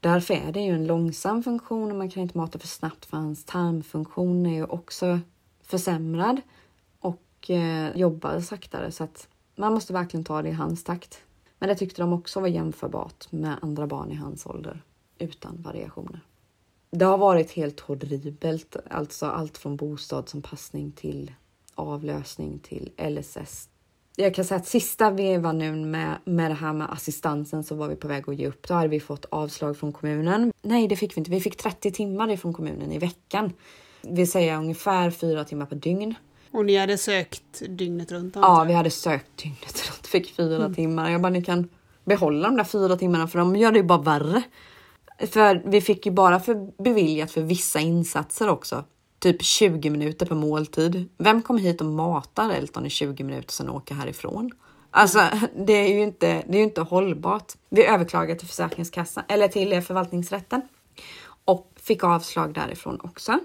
Därför 0.00 0.34
är 0.34 0.52
det 0.52 0.60
ju 0.60 0.74
en 0.74 0.86
långsam 0.86 1.42
funktion 1.42 1.90
och 1.90 1.98
man 1.98 2.10
kan 2.10 2.22
inte 2.22 2.38
mata 2.38 2.58
för 2.58 2.68
snabbt 2.68 3.06
för 3.06 3.16
hans 3.16 3.44
tarmfunktion 3.44 4.46
är 4.46 4.54
ju 4.54 4.64
också 4.64 5.20
försämrad 5.62 6.40
och 7.00 7.50
eh, 7.50 7.96
jobbar 7.96 8.40
saktare 8.40 8.92
så 8.92 9.04
att 9.04 9.28
man 9.56 9.74
måste 9.74 9.92
verkligen 9.92 10.24
ta 10.24 10.42
det 10.42 10.48
i 10.48 10.52
hans 10.52 10.84
takt. 10.84 11.18
Men 11.58 11.68
det 11.68 11.74
tyckte 11.74 12.02
de 12.02 12.12
också 12.12 12.40
var 12.40 12.48
jämförbart 12.48 13.32
med 13.32 13.56
andra 13.62 13.86
barn 13.86 14.10
i 14.10 14.14
hans 14.14 14.46
ålder 14.46 14.82
utan 15.18 15.62
variationer. 15.62 16.20
Det 16.90 17.04
har 17.04 17.18
varit 17.18 17.50
helt 17.50 17.80
horribelt, 17.80 18.76
alltså 18.90 19.26
allt 19.26 19.58
från 19.58 19.76
bostadsanpassning 19.76 20.92
till 20.92 21.32
avlösning 21.74 22.58
till 22.58 22.92
LSS 22.96 23.68
jag 24.20 24.34
kan 24.34 24.44
säga 24.44 24.58
att 24.58 24.66
sista 24.66 25.10
vevan 25.10 25.58
nu 25.58 25.72
med, 25.72 26.18
med 26.24 26.50
det 26.50 26.54
här 26.54 26.72
med 26.72 26.92
assistansen 26.92 27.64
så 27.64 27.74
var 27.74 27.88
vi 27.88 27.96
på 27.96 28.08
väg 28.08 28.28
att 28.28 28.36
ge 28.36 28.46
upp. 28.48 28.68
Då 28.68 28.74
hade 28.74 28.88
vi 28.88 29.00
fått 29.00 29.24
avslag 29.30 29.76
från 29.76 29.92
kommunen. 29.92 30.52
Nej, 30.62 30.88
det 30.88 30.96
fick 30.96 31.16
vi 31.16 31.18
inte. 31.18 31.30
Vi 31.30 31.40
fick 31.40 31.56
30 31.56 31.90
timmar 31.90 32.30
ifrån 32.30 32.54
kommunen 32.54 32.92
i 32.92 32.98
veckan. 32.98 33.52
Det 34.02 34.14
vill 34.14 34.30
säga 34.30 34.58
ungefär 34.58 35.10
fyra 35.10 35.44
timmar 35.44 35.66
per 35.66 35.76
dygn. 35.76 36.14
Och 36.50 36.64
ni 36.64 36.76
hade 36.76 36.98
sökt 36.98 37.62
dygnet 37.68 38.12
runt? 38.12 38.36
Ja, 38.36 38.64
vi 38.68 38.74
hade 38.74 38.90
sökt 38.90 39.36
dygnet 39.42 39.90
runt. 39.90 40.06
Fick 40.06 40.36
fyra 40.36 40.64
mm. 40.64 40.74
timmar. 40.74 41.10
Jag 41.10 41.20
bara, 41.20 41.32
ni 41.32 41.44
kan 41.44 41.68
behålla 42.04 42.48
de 42.48 42.56
där 42.56 42.64
fyra 42.64 42.96
timmarna 42.96 43.28
för 43.28 43.38
de 43.38 43.56
gör 43.56 43.72
det 43.72 43.78
ju 43.78 43.84
bara 43.84 44.02
värre. 44.02 44.42
För 45.18 45.62
vi 45.64 45.80
fick 45.80 46.06
ju 46.06 46.12
bara 46.12 46.40
för 46.40 46.82
beviljat 46.82 47.30
för 47.30 47.42
vissa 47.42 47.80
insatser 47.80 48.48
också 48.48 48.84
typ 49.18 49.42
20 49.42 49.90
minuter 49.90 50.26
per 50.26 50.34
måltid. 50.34 51.08
Vem 51.18 51.42
kommer 51.42 51.60
hit 51.60 51.80
och 51.80 51.86
matar 51.86 52.50
Elton 52.50 52.86
i 52.86 52.90
20 52.90 53.24
minuter 53.24 53.52
sen 53.52 53.68
åker 53.68 53.94
härifrån? 53.94 54.50
Alltså, 54.90 55.22
det 55.66 55.72
är 55.72 55.88
ju 55.88 56.02
inte, 56.02 56.26
det 56.46 56.54
är 56.54 56.58
ju 56.58 56.64
inte 56.64 56.80
hållbart. 56.80 57.52
Vi 57.68 57.84
överklagade 57.84 58.38
till 58.38 58.48
Försäkringskassan 58.48 59.24
eller 59.28 59.48
till 59.48 59.82
förvaltningsrätten 59.82 60.62
och 61.44 61.72
fick 61.76 62.04
avslag 62.04 62.54
därifrån 62.54 63.00
också. 63.02 63.38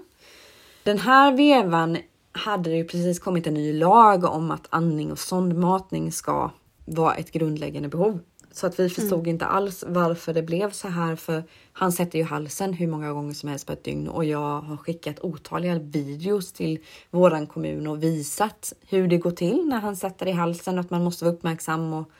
Den 0.82 0.98
här 0.98 1.32
vevan 1.32 1.98
hade 2.32 2.70
det 2.70 2.76
ju 2.76 2.84
precis 2.84 3.18
kommit 3.18 3.46
en 3.46 3.54
ny 3.54 3.72
lag 3.72 4.24
om 4.24 4.50
att 4.50 4.66
andning 4.70 5.12
och 5.12 5.18
sondmatning 5.18 6.12
ska 6.12 6.50
vara 6.84 7.14
ett 7.14 7.32
grundläggande 7.32 7.88
behov. 7.88 8.20
Så 8.54 8.66
att 8.66 8.80
vi 8.80 8.88
förstod 8.88 9.18
mm. 9.18 9.30
inte 9.30 9.46
alls 9.46 9.84
varför 9.86 10.34
det 10.34 10.42
blev 10.42 10.70
så 10.70 10.88
här 10.88 11.16
för 11.16 11.44
han 11.72 11.92
sätter 11.92 12.18
ju 12.18 12.24
halsen 12.24 12.72
hur 12.72 12.86
många 12.86 13.12
gånger 13.12 13.34
som 13.34 13.48
helst 13.48 13.66
på 13.66 13.72
ett 13.72 13.84
dygn 13.84 14.08
och 14.08 14.24
jag 14.24 14.60
har 14.60 14.76
skickat 14.76 15.20
otaliga 15.20 15.78
videos 15.78 16.52
till 16.52 16.78
våran 17.10 17.46
kommun 17.46 17.86
och 17.86 18.02
visat 18.02 18.72
hur 18.88 19.08
det 19.08 19.18
går 19.18 19.30
till 19.30 19.66
när 19.66 19.80
han 19.80 19.96
sätter 19.96 20.28
i 20.28 20.32
halsen 20.32 20.78
och 20.78 20.84
att 20.84 20.90
man 20.90 21.04
måste 21.04 21.24
vara 21.24 21.34
uppmärksam 21.34 21.92
och, 21.92 22.10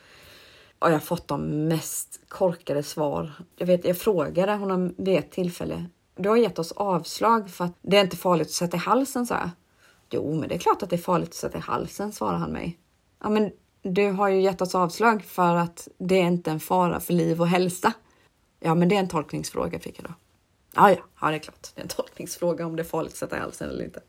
och 0.79 0.87
jag 0.87 0.93
har 0.93 0.99
fått 0.99 1.27
de 1.27 1.67
mest 1.67 2.19
korkade 2.27 2.83
svar. 2.83 3.31
Jag 3.57 3.67
vet, 3.67 3.85
jag 3.85 3.97
frågade 3.97 4.53
honom 4.53 4.95
vid 4.97 5.17
ett 5.17 5.31
tillfälle. 5.31 5.85
Du 6.15 6.29
har 6.29 6.37
gett 6.37 6.59
oss 6.59 6.71
avslag 6.71 7.49
för 7.49 7.65
att 7.65 7.75
det 7.81 7.97
är 7.97 8.01
inte 8.01 8.17
farligt 8.17 8.47
att 8.47 8.53
sätta 8.53 8.77
i 8.77 8.79
halsen, 8.79 9.25
så 9.25 9.33
jag. 9.33 9.49
Jo, 10.09 10.35
men 10.39 10.49
det 10.49 10.55
är 10.55 10.59
klart 10.59 10.83
att 10.83 10.89
det 10.89 10.95
är 10.95 10.97
farligt 10.97 11.29
att 11.29 11.35
sätta 11.35 11.57
i 11.57 11.61
halsen, 11.61 12.11
svarar 12.11 12.37
han 12.37 12.51
mig. 12.51 12.79
Ja, 13.23 13.29
men 13.29 13.51
du 13.87 14.11
har 14.11 14.27
ju 14.27 14.41
gett 14.41 14.61
oss 14.61 14.75
avslag 14.75 15.23
för 15.23 15.55
att 15.55 15.87
det 15.97 16.15
är 16.15 16.27
inte 16.27 16.51
en 16.51 16.59
fara 16.59 16.99
för 16.99 17.13
liv 17.13 17.41
och 17.41 17.47
hälsa. 17.47 17.93
Ja, 18.59 18.75
men 18.75 18.89
det 18.89 18.95
är 18.95 18.99
en 18.99 19.07
tolkningsfråga 19.07 19.79
fick 19.79 19.99
jag 19.99 20.05
då. 20.05 20.13
Ja, 20.75 20.89
ja, 20.89 20.97
ja, 21.21 21.29
det 21.29 21.35
är 21.35 21.39
klart. 21.39 21.71
Det 21.75 21.81
är 21.81 21.83
en 21.83 21.89
tolkningsfråga 21.89 22.65
om 22.65 22.75
det 22.75 22.81
är 22.81 22.83
farligt 22.83 23.11
att 23.11 23.17
sätta 23.17 23.37
i 23.37 23.39
halsen 23.39 23.69
eller 23.69 23.83
inte. 23.83 24.01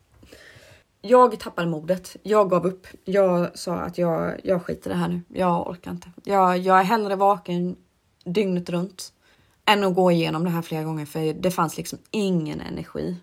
Jag 1.00 1.40
tappade 1.40 1.68
modet. 1.68 2.16
Jag 2.22 2.50
gav 2.50 2.66
upp. 2.66 2.86
Jag 3.04 3.58
sa 3.58 3.74
att 3.74 3.98
jag, 3.98 4.40
jag 4.44 4.62
skiter 4.62 4.90
i 4.90 4.92
det 4.92 4.98
här 4.98 5.08
nu. 5.08 5.20
Jag 5.28 5.68
orkar 5.68 5.90
inte. 5.90 6.10
Jag, 6.24 6.58
jag 6.58 6.80
är 6.80 6.84
hellre 6.84 7.16
vaken 7.16 7.76
dygnet 8.24 8.70
runt 8.70 9.12
än 9.64 9.84
att 9.84 9.94
gå 9.94 10.10
igenom 10.10 10.44
det 10.44 10.50
här 10.50 10.62
flera 10.62 10.84
gånger 10.84 11.06
för 11.06 11.32
det 11.32 11.50
fanns 11.50 11.76
liksom 11.76 11.98
ingen 12.10 12.60
energi. 12.60 13.16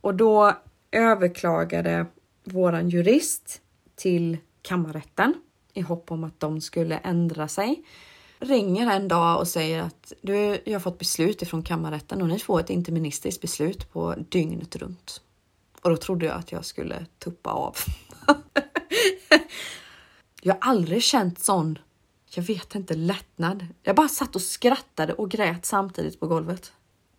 Och 0.00 0.14
då 0.14 0.52
överklagade 0.92 2.06
våran 2.44 2.88
jurist 2.88 3.60
till 3.94 4.38
kammarrätten 4.62 5.34
i 5.74 5.80
hopp 5.80 6.10
om 6.10 6.24
att 6.24 6.40
de 6.40 6.60
skulle 6.60 6.98
ändra 6.98 7.48
sig. 7.48 7.82
Ringer 8.38 8.90
en 8.90 9.08
dag 9.08 9.40
och 9.40 9.48
säger 9.48 9.82
att 9.82 10.12
du, 10.22 10.62
jag 10.64 10.72
har 10.72 10.80
fått 10.80 10.98
beslut 10.98 11.42
ifrån 11.42 11.62
kammarrätten 11.62 12.22
och 12.22 12.28
ni 12.28 12.38
får 12.38 12.60
ett 12.60 12.70
interministiskt 12.70 13.40
beslut 13.40 13.92
på 13.92 14.14
dygnet 14.28 14.76
runt. 14.76 15.20
Och 15.82 15.90
då 15.90 15.96
trodde 15.96 16.26
jag 16.26 16.36
att 16.36 16.52
jag 16.52 16.64
skulle 16.64 17.06
tuppa 17.18 17.50
av. 17.50 17.76
Jag 20.44 20.54
har 20.54 20.60
aldrig 20.60 21.02
känt 21.02 21.38
sån, 21.38 21.78
jag 22.30 22.42
vet 22.42 22.74
inte, 22.74 22.94
lättnad. 22.94 23.66
Jag 23.82 23.96
bara 23.96 24.08
satt 24.08 24.34
och 24.34 24.42
skrattade 24.42 25.12
och 25.12 25.30
grät 25.30 25.66
samtidigt 25.66 26.20
på 26.20 26.26
golvet. 26.26 26.72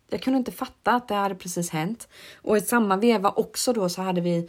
Jag 0.08 0.22
kunde 0.22 0.38
inte 0.38 0.52
fatta 0.52 0.92
att 0.92 1.08
det 1.08 1.14
hade 1.14 1.34
precis 1.34 1.70
hänt. 1.70 2.08
Och 2.34 2.56
i 2.56 2.60
samma 2.60 2.96
veva 2.96 3.30
också 3.30 3.72
då 3.72 3.88
så 3.88 4.02
hade 4.02 4.20
vi 4.20 4.48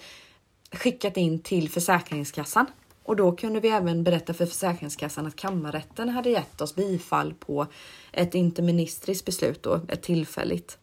skickat 0.72 1.18
in 1.18 1.40
till 1.40 1.70
Försäkringskassan 1.70 2.66
och 3.06 3.16
då 3.16 3.32
kunde 3.32 3.60
vi 3.60 3.70
även 3.70 4.04
berätta 4.04 4.34
för 4.34 4.46
Försäkringskassan 4.46 5.26
att 5.26 5.36
kammarrätten 5.36 6.10
hade 6.10 6.30
gett 6.30 6.62
oss 6.62 6.76
bifall 6.76 7.34
på 7.34 7.68
ett 8.12 8.36
interministriskt 8.36 9.26
beslut 9.26 9.64
då, 9.64 9.82
ett 9.88 10.02
tillfälligt. 10.04 10.78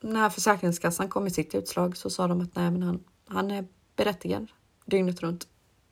När 0.00 0.30
Försäkringskassan 0.30 1.08
kom 1.08 1.22
med 1.22 1.32
sitt 1.32 1.54
utslag 1.54 1.96
så 1.96 2.10
sa 2.10 2.26
de 2.26 2.40
att 2.40 2.56
nej, 2.56 2.70
men 2.70 2.82
han, 2.82 3.04
han 3.26 3.50
är 3.50 3.64
berättigad 3.96 4.46
dygnet 4.84 5.20
runt. 5.20 5.48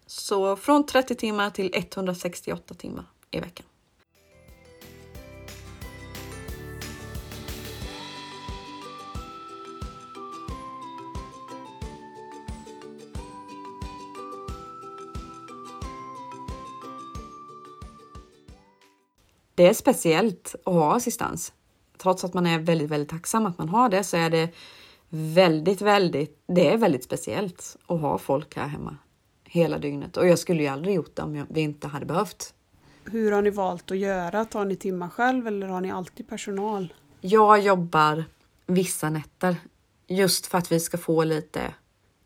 Så 0.07 0.57
från 0.57 0.87
30 0.87 1.15
timmar 1.15 1.51
till 1.51 1.71
168 1.75 2.75
timmar 2.75 3.05
i 3.31 3.41
veckan. 3.41 3.67
Det 19.57 19.69
är 19.69 19.75
speciellt 19.75 20.55
att 20.65 20.73
ha 20.75 20.97
assistans. 20.97 21.53
Trots 21.99 22.25
att 22.25 22.35
man 22.35 22.47
är 22.47 22.59
väldigt, 22.59 22.91
väldigt 22.91 23.09
tacksam 23.09 23.47
att 23.47 23.59
man 23.59 23.69
har 23.69 23.89
det 23.89 24.05
så 24.05 24.17
är 24.17 24.31
det 24.31 24.51
väldigt, 25.09 25.81
väldigt, 25.81 26.43
det 26.47 26.73
är 26.73 26.77
väldigt 26.77 27.05
speciellt 27.05 27.77
att 27.87 28.01
ha 28.01 28.19
folk 28.19 28.57
här 28.57 28.67
hemma 28.67 28.97
hela 29.45 29.79
dygnet 29.79 30.17
och 30.17 30.29
jag 30.29 30.39
skulle 30.39 30.63
ju 30.63 30.69
aldrig 30.69 30.95
gjort 30.95 31.17
det 31.17 31.23
om 31.23 31.47
vi 31.49 31.61
inte 31.61 31.89
hade 31.89 32.07
behövt. 32.07 32.55
Hur 33.05 33.33
har 33.33 33.43
ni 33.43 33.51
valt 33.51 33.91
att 33.91 33.99
göra? 33.99 34.45
Tar 34.45 34.65
ni 34.65 34.77
timmar 34.77 35.09
själv 35.09 35.47
eller 35.47 35.67
har 35.67 35.81
ni 35.81 35.91
alltid 35.91 36.29
personal? 36.29 36.95
Jag 37.21 37.61
jobbar 37.61 38.25
vissa 38.67 39.11
nätter 39.11 39.57
just 40.07 40.47
för 40.47 40.59
att 40.59 40.73
vi 40.73 40.81
ska 40.81 40.99
få 40.99 41.25
lite 41.25 41.75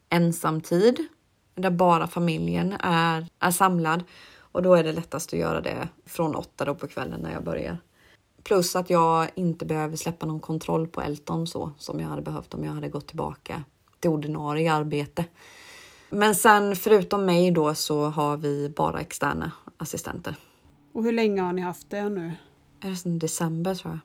ensamtid 0.09 1.07
där 1.55 1.71
bara 1.71 2.07
familjen 2.07 2.73
är, 2.81 3.27
är 3.39 3.51
samlad 3.51 4.05
och 4.53 4.63
då 4.63 4.75
är 4.75 4.85
det 4.85 4.93
lättast 4.93 5.33
att 5.33 5.39
göra 5.39 5.61
det 5.61 5.89
från 6.07 6.37
åtta 6.37 6.65
då 6.65 6.75
på 6.75 6.89
kvällen 6.89 7.21
när 7.21 7.33
jag 7.33 7.45
börjar. 7.45 7.79
Plus 8.43 8.77
att 8.77 8.91
jag 8.91 9.31
inte 9.35 9.67
behöver 9.67 9.97
släppa 9.97 10.27
någon 10.27 10.41
kontroll 10.41 10.89
på 10.89 11.01
Elton 11.01 11.47
så 11.47 11.73
som 11.79 12.01
jag 12.01 12.09
hade 12.09 12.23
behövt 12.23 12.55
om 12.55 12.65
jag 12.65 12.73
hade 12.73 12.89
gått 12.89 13.07
tillbaka 13.07 13.65
till 14.01 14.11
ordinarie 14.11 14.73
arbete. 14.73 15.25
Men 16.11 16.35
sen 16.35 16.77
förutom 16.77 17.25
mig 17.25 17.51
då 17.51 17.75
så 17.75 18.05
har 18.05 18.37
vi 18.37 18.73
bara 18.77 19.01
externa 19.01 19.53
assistenter. 19.77 20.37
Och 20.93 21.05
hur 21.05 21.13
länge 21.13 21.43
har 21.43 21.53
ni 21.53 21.63
haft 21.63 21.91
det 21.91 22.09
nu? 22.09 22.33
Är 22.81 22.91
det 22.91 22.97
sedan 22.97 23.19
december 23.19 23.75
tror 23.75 23.93
jag. 23.93 24.01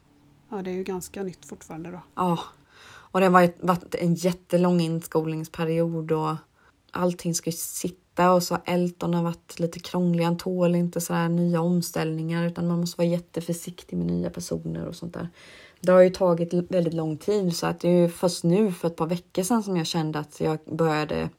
Ja, 0.58 0.64
det 0.64 0.70
är 0.70 0.76
ju 0.76 0.84
ganska 0.84 1.24
nytt 1.24 1.46
fortfarande 1.46 1.92
då. 1.92 2.02
Ja, 2.16 2.40
och 2.86 3.20
det 3.20 3.26
har 3.26 3.66
varit 3.66 3.96
en 3.96 4.16
jättelång 4.16 4.82
inskolningsperiod 4.82 6.12
och 6.12 6.36
allting 6.92 7.36
ska 7.36 7.52
sitta 7.52 8.05
och 8.20 8.44
så 8.44 8.54
har 8.54 8.62
Elton 8.66 9.14
har 9.14 9.24
varit 9.24 9.60
lite 9.60 9.80
krånglig. 9.80 10.24
Han 10.24 10.38
tål 10.38 10.76
inte 10.76 11.02
så 11.02 11.14
här 11.14 11.30
nya 11.30 11.62
omställningar 11.62 12.48
utan 12.48 12.68
man 12.68 12.80
måste 12.80 12.98
vara 12.98 13.08
jätteförsiktig 13.08 13.98
med 13.98 14.08
nya 14.08 14.30
personer 14.30 14.88
och 14.88 14.96
sånt 14.96 15.14
där. 15.14 15.30
Det 15.82 15.92
har 15.92 16.02
ju 16.02 16.10
tagit 16.10 16.54
väldigt 16.54 16.94
lång 16.94 17.18
tid 17.18 17.56
så 17.56 17.68
att 17.68 17.80
det 17.80 17.90
är 17.90 18.02
ju 18.02 18.10
först 18.10 18.44
nu 18.44 18.72
för 18.72 18.88
ett 18.88 18.96
par 18.96 19.08
veckor 19.08 19.44
sedan 19.44 19.64
som 19.64 19.78
jag 19.78 19.88
kände 19.88 20.20
att 20.20 20.40
jag 20.40 20.60
började 20.66 21.30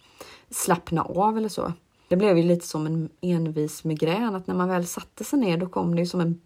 slappna 0.51 1.03
av 1.03 1.39
eller 1.39 1.49
så. 1.49 1.73
Det 2.09 2.17
blev 2.17 2.37
ju 2.37 2.43
lite 2.43 2.67
som 2.67 2.87
en 2.87 3.09
envis 3.21 3.85
migrän 3.85 4.35
att 4.35 4.47
när 4.47 4.55
man 4.55 4.69
väl 4.69 4.87
satte 4.87 5.25
sig 5.25 5.39
ner 5.39 5.57
då 5.57 5.67
kom 5.67 5.95
det 5.95 6.01
ju 6.01 6.07
som 6.07 6.21
en 6.21 6.41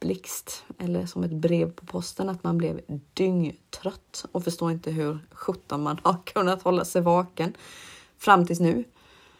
blixt 0.00 0.64
eller 0.78 1.06
som 1.06 1.24
ett 1.24 1.32
brev 1.32 1.70
på 1.70 1.86
posten 1.86 2.28
att 2.28 2.44
man 2.44 2.58
blev 2.58 2.80
dyngtrött 3.14 4.24
och 4.32 4.44
förstår 4.44 4.70
inte 4.70 4.90
hur 4.90 5.18
sjutton 5.30 5.82
man 5.82 6.00
har 6.02 6.16
kunnat 6.24 6.62
hålla 6.62 6.84
sig 6.84 7.02
vaken 7.02 7.56
fram 8.18 8.46
tills 8.46 8.60
nu. 8.60 8.84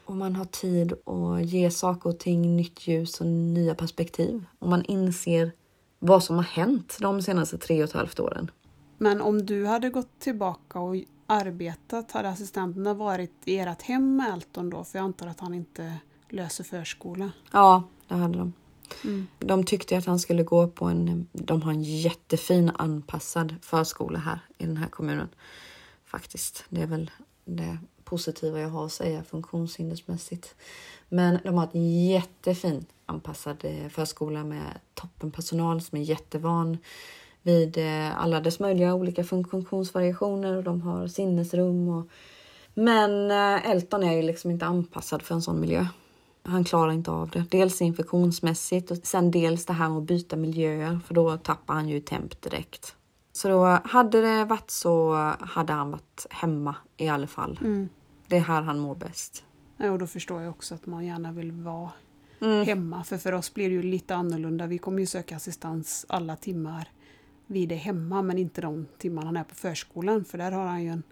Och 0.09 0.17
man 0.17 0.37
har 0.37 0.45
tid 0.45 0.93
att 0.93 1.45
ge 1.45 1.71
saker 1.71 2.11
och 2.11 2.19
ting 2.19 2.57
nytt 2.57 2.87
ljus 2.87 3.21
och 3.21 3.27
nya 3.27 3.75
perspektiv. 3.75 4.45
Och 4.59 4.69
man 4.69 4.85
inser 4.85 5.53
vad 5.99 6.25
som 6.25 6.37
har 6.37 6.43
hänt 6.43 6.97
de 7.01 7.23
senaste 7.23 7.59
tre 7.59 7.83
och 7.83 7.89
ett 7.89 7.95
halvt 7.95 8.21
åren. 8.21 8.51
Men 8.99 9.21
om 9.21 9.47
du 9.47 9.67
hade 9.67 9.91
gått 9.91 10.19
tillbaka 10.19 10.81
och 10.81 10.97
arbetat, 11.27 12.13
hade 12.13 12.29
assistenterna 12.29 12.95
varit 12.95 13.33
i 13.45 13.59
ert 13.59 13.83
hem 13.83 14.17
med 14.17 14.33
Elton 14.33 14.71
då? 14.71 14.85
För 14.85 14.99
jag 14.99 15.05
antar 15.05 15.27
att 15.27 15.41
han 15.41 15.55
inte 15.55 15.95
löser 16.29 16.65
förskola. 16.65 17.31
Ja, 17.53 17.83
det 18.09 18.15
hade 18.15 18.39
de. 18.39 18.53
Mm. 19.05 19.27
De 19.39 19.65
tyckte 19.65 19.99
att 19.99 20.07
han 20.07 20.19
skulle 20.19 20.43
gå 20.43 20.69
på 20.69 20.85
en, 20.85 21.29
de 21.33 21.63
har 21.63 21.73
en 21.73 21.83
jättefin 21.83 22.71
anpassad 22.75 23.55
förskola 23.63 24.19
här 24.19 24.41
i 24.59 24.67
den 24.67 24.77
här 24.77 24.89
kommunen. 24.89 25.29
Faktiskt, 26.05 26.65
det 26.69 26.83
är 26.83 26.87
väl 26.87 27.11
det 27.45 27.79
positiva 28.09 28.61
jag 28.61 28.69
har 28.69 28.87
att 28.87 28.93
säga 28.93 29.25
funktionshindersmässigt. 29.25 30.55
Men 31.09 31.39
de 31.45 31.55
har 31.59 31.69
en 31.73 32.07
jättefint 32.07 32.89
anpassad 33.07 33.57
eh, 33.65 33.89
förskola 33.89 34.45
med 34.45 34.79
toppenpersonal 34.95 35.81
som 35.81 35.99
är 35.99 36.03
jättevan 36.03 36.79
vid 37.43 37.79
eh, 37.79 38.21
alla 38.23 38.41
dess 38.41 38.61
möjliga 38.61 38.95
olika 38.95 39.25
funktionsvariationer 39.25 40.57
och 40.57 40.65
de 40.65 40.81
har 40.83 41.09
sinnesrum. 41.09 41.89
Och... 41.89 42.07
Men 42.75 43.31
eh, 43.31 43.71
Elton 43.71 44.03
är 44.03 44.13
ju 44.13 44.23
liksom 44.23 44.51
inte 44.51 44.67
anpassad 44.67 45.23
för 45.23 45.35
en 45.35 45.43
sån 45.43 45.61
miljö. 45.61 45.87
Han 46.43 46.65
klarar 46.65 46.93
inte 46.93 47.11
av 47.11 47.31
det. 47.31 47.45
Dels 47.51 47.83
infektionsmässigt 47.83 48.91
och 48.91 48.97
sen 49.03 49.31
dels 49.31 49.67
det 49.67 49.73
här 49.73 49.89
med 49.89 49.99
att 49.99 50.05
byta 50.05 50.37
miljöer 50.37 51.01
för 51.07 51.15
då 51.15 51.37
tappar 51.37 51.75
han 51.75 51.89
ju 51.89 52.01
temp 52.01 52.43
direkt. 52.43 52.95
Så 53.33 53.49
då 53.49 53.79
hade 53.85 54.21
det 54.21 54.45
varit 54.45 54.71
så 54.71 55.15
hade 55.41 55.73
han 55.73 55.91
varit 55.91 56.27
hemma 56.31 56.75
i 56.97 57.09
alla 57.09 57.27
fall. 57.27 57.59
Mm. 57.61 57.89
Det 58.29 58.37
är 58.37 58.41
här 58.41 58.63
han 58.63 58.79
mår 58.79 58.95
bäst. 58.95 59.45
Ja, 59.77 59.91
och 59.91 59.99
då 59.99 60.07
förstår 60.07 60.43
jag 60.43 60.51
också 60.51 60.75
att 60.75 60.87
man 60.87 61.07
gärna 61.07 61.33
vill 61.33 61.53
vara 61.53 61.91
mm. 62.41 62.67
hemma. 62.67 63.05
För 63.05 63.19
för 63.19 63.33
oss 63.33 63.55
blir 63.55 63.69
det 63.69 63.75
ju 63.75 63.83
lite 63.83 64.15
annorlunda. 64.15 64.67
Vi 64.67 64.79
kommer 64.79 65.01
ju 65.01 65.07
söka 65.07 65.37
assistans 65.37 66.07
alla 66.09 66.37
timmar 66.37 66.89
vid 67.47 67.69
det 67.69 67.75
hemma 67.75 68.23
men 68.23 68.39
inte 68.39 68.61
de 68.61 68.87
timmar 68.99 69.23
han 69.23 69.37
är 69.37 69.45
på 69.45 69.55
förskolan. 69.55 70.25
För 70.25 70.39
där 70.39 70.53
har 70.53 70.67
han 70.67 70.83
ju 70.83 70.89
en 70.89 71.03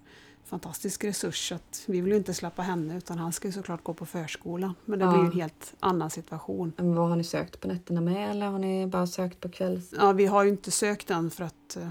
fantastisk 0.45 1.05
resurs. 1.05 1.53
Att 1.53 1.85
vi 1.87 2.01
vill 2.01 2.13
ju 2.13 2.19
inte 2.19 2.35
släppa 2.35 2.63
henne 2.63 2.97
utan 2.97 3.19
han 3.19 3.33
ska 3.33 3.49
ju 3.49 3.53
såklart 3.53 3.83
gå 3.83 3.95
på 3.95 4.07
förskolan. 4.07 4.75
Men 4.85 4.99
det 4.99 5.05
ja. 5.05 5.11
blir 5.11 5.21
ju 5.21 5.27
en 5.27 5.41
helt 5.41 5.75
annan 5.81 6.11
situation. 6.11 6.73
Men 6.77 6.95
vad 6.95 7.09
har 7.09 7.17
ni 7.17 7.25
sökt 7.25 7.61
på 7.61 7.69
nätterna 7.69 8.01
med 8.01 8.31
eller 8.31 8.47
har 8.47 8.59
ni 8.59 8.87
bara 8.87 9.07
sökt 9.07 9.41
på 9.41 9.49
kvälls? 9.49 9.95
Ja, 9.99 10.13
vi 10.13 10.27
har 10.27 10.45
ju 10.45 10.51
inte 10.51 10.71
sökt 10.71 11.11
än 11.11 11.31
för 11.31 11.45
att 11.45 11.77
eh, 11.77 11.89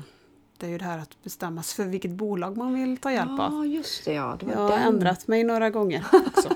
det 0.57 0.65
är 0.65 0.69
ju 0.69 0.77
det 0.77 0.85
här 0.85 0.97
att 0.97 1.23
bestämma 1.23 1.63
sig 1.63 1.83
för 1.85 1.91
vilket 1.91 2.11
bolag 2.11 2.57
man 2.57 2.73
vill 2.73 2.97
ta 2.97 3.11
hjälp 3.11 3.39
av. 3.39 3.53
Ja, 3.53 3.65
just 3.65 4.05
det. 4.05 4.13
Ja. 4.13 4.37
det 4.39 4.51
jag 4.51 4.57
har 4.57 4.69
den. 4.69 4.81
ändrat 4.81 5.27
mig 5.27 5.43
några 5.43 5.69
gånger 5.69 6.05
också. 6.11 6.49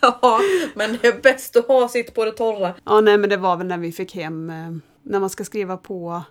ja, 0.00 0.40
men 0.74 0.98
det 1.02 1.08
är 1.08 1.20
bäst 1.22 1.56
att 1.56 1.68
ha 1.68 1.88
sitt 1.88 2.14
på 2.14 2.24
det 2.24 2.32
torra. 2.32 2.74
Ja, 2.84 3.00
nej, 3.00 3.18
men 3.18 3.30
det 3.30 3.36
var 3.36 3.56
väl 3.56 3.66
när 3.66 3.78
vi 3.78 3.92
fick 3.92 4.14
hem, 4.14 4.50
eh, 4.50 4.70
när 5.02 5.20
man 5.20 5.30
ska 5.30 5.44
skriva 5.44 5.76
på 5.76 6.22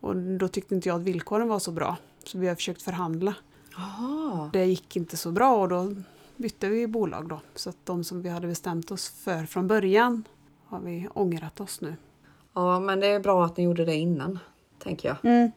och 0.00 0.16
då 0.16 0.48
tyckte 0.48 0.74
inte 0.74 0.88
jag 0.88 0.96
att 0.96 1.06
villkoren 1.06 1.48
var 1.48 1.58
så 1.58 1.72
bra. 1.72 1.96
Så 2.24 2.38
vi 2.38 2.48
har 2.48 2.54
försökt 2.54 2.82
förhandla. 2.82 3.34
Aha. 3.76 4.50
Det 4.52 4.64
gick 4.64 4.96
inte 4.96 5.16
så 5.16 5.30
bra 5.30 5.56
och 5.56 5.68
då 5.68 5.94
bytte 6.36 6.68
vi 6.68 6.86
bolag 6.86 7.28
då. 7.28 7.40
Så 7.54 7.70
att 7.70 7.76
de 7.84 8.04
som 8.04 8.22
vi 8.22 8.28
hade 8.28 8.46
bestämt 8.46 8.90
oss 8.90 9.08
för 9.08 9.46
från 9.46 9.66
början 9.66 10.24
har 10.66 10.80
vi 10.80 11.08
ångrat 11.14 11.60
oss 11.60 11.80
nu. 11.80 11.96
Ja, 12.54 12.80
men 12.80 13.00
det 13.00 13.06
är 13.06 13.20
bra 13.20 13.44
att 13.44 13.56
ni 13.56 13.64
gjorde 13.64 13.84
det 13.84 13.94
innan 13.94 14.38
tänker 14.78 15.08
jag. 15.08 15.16
Mm. 15.22 15.50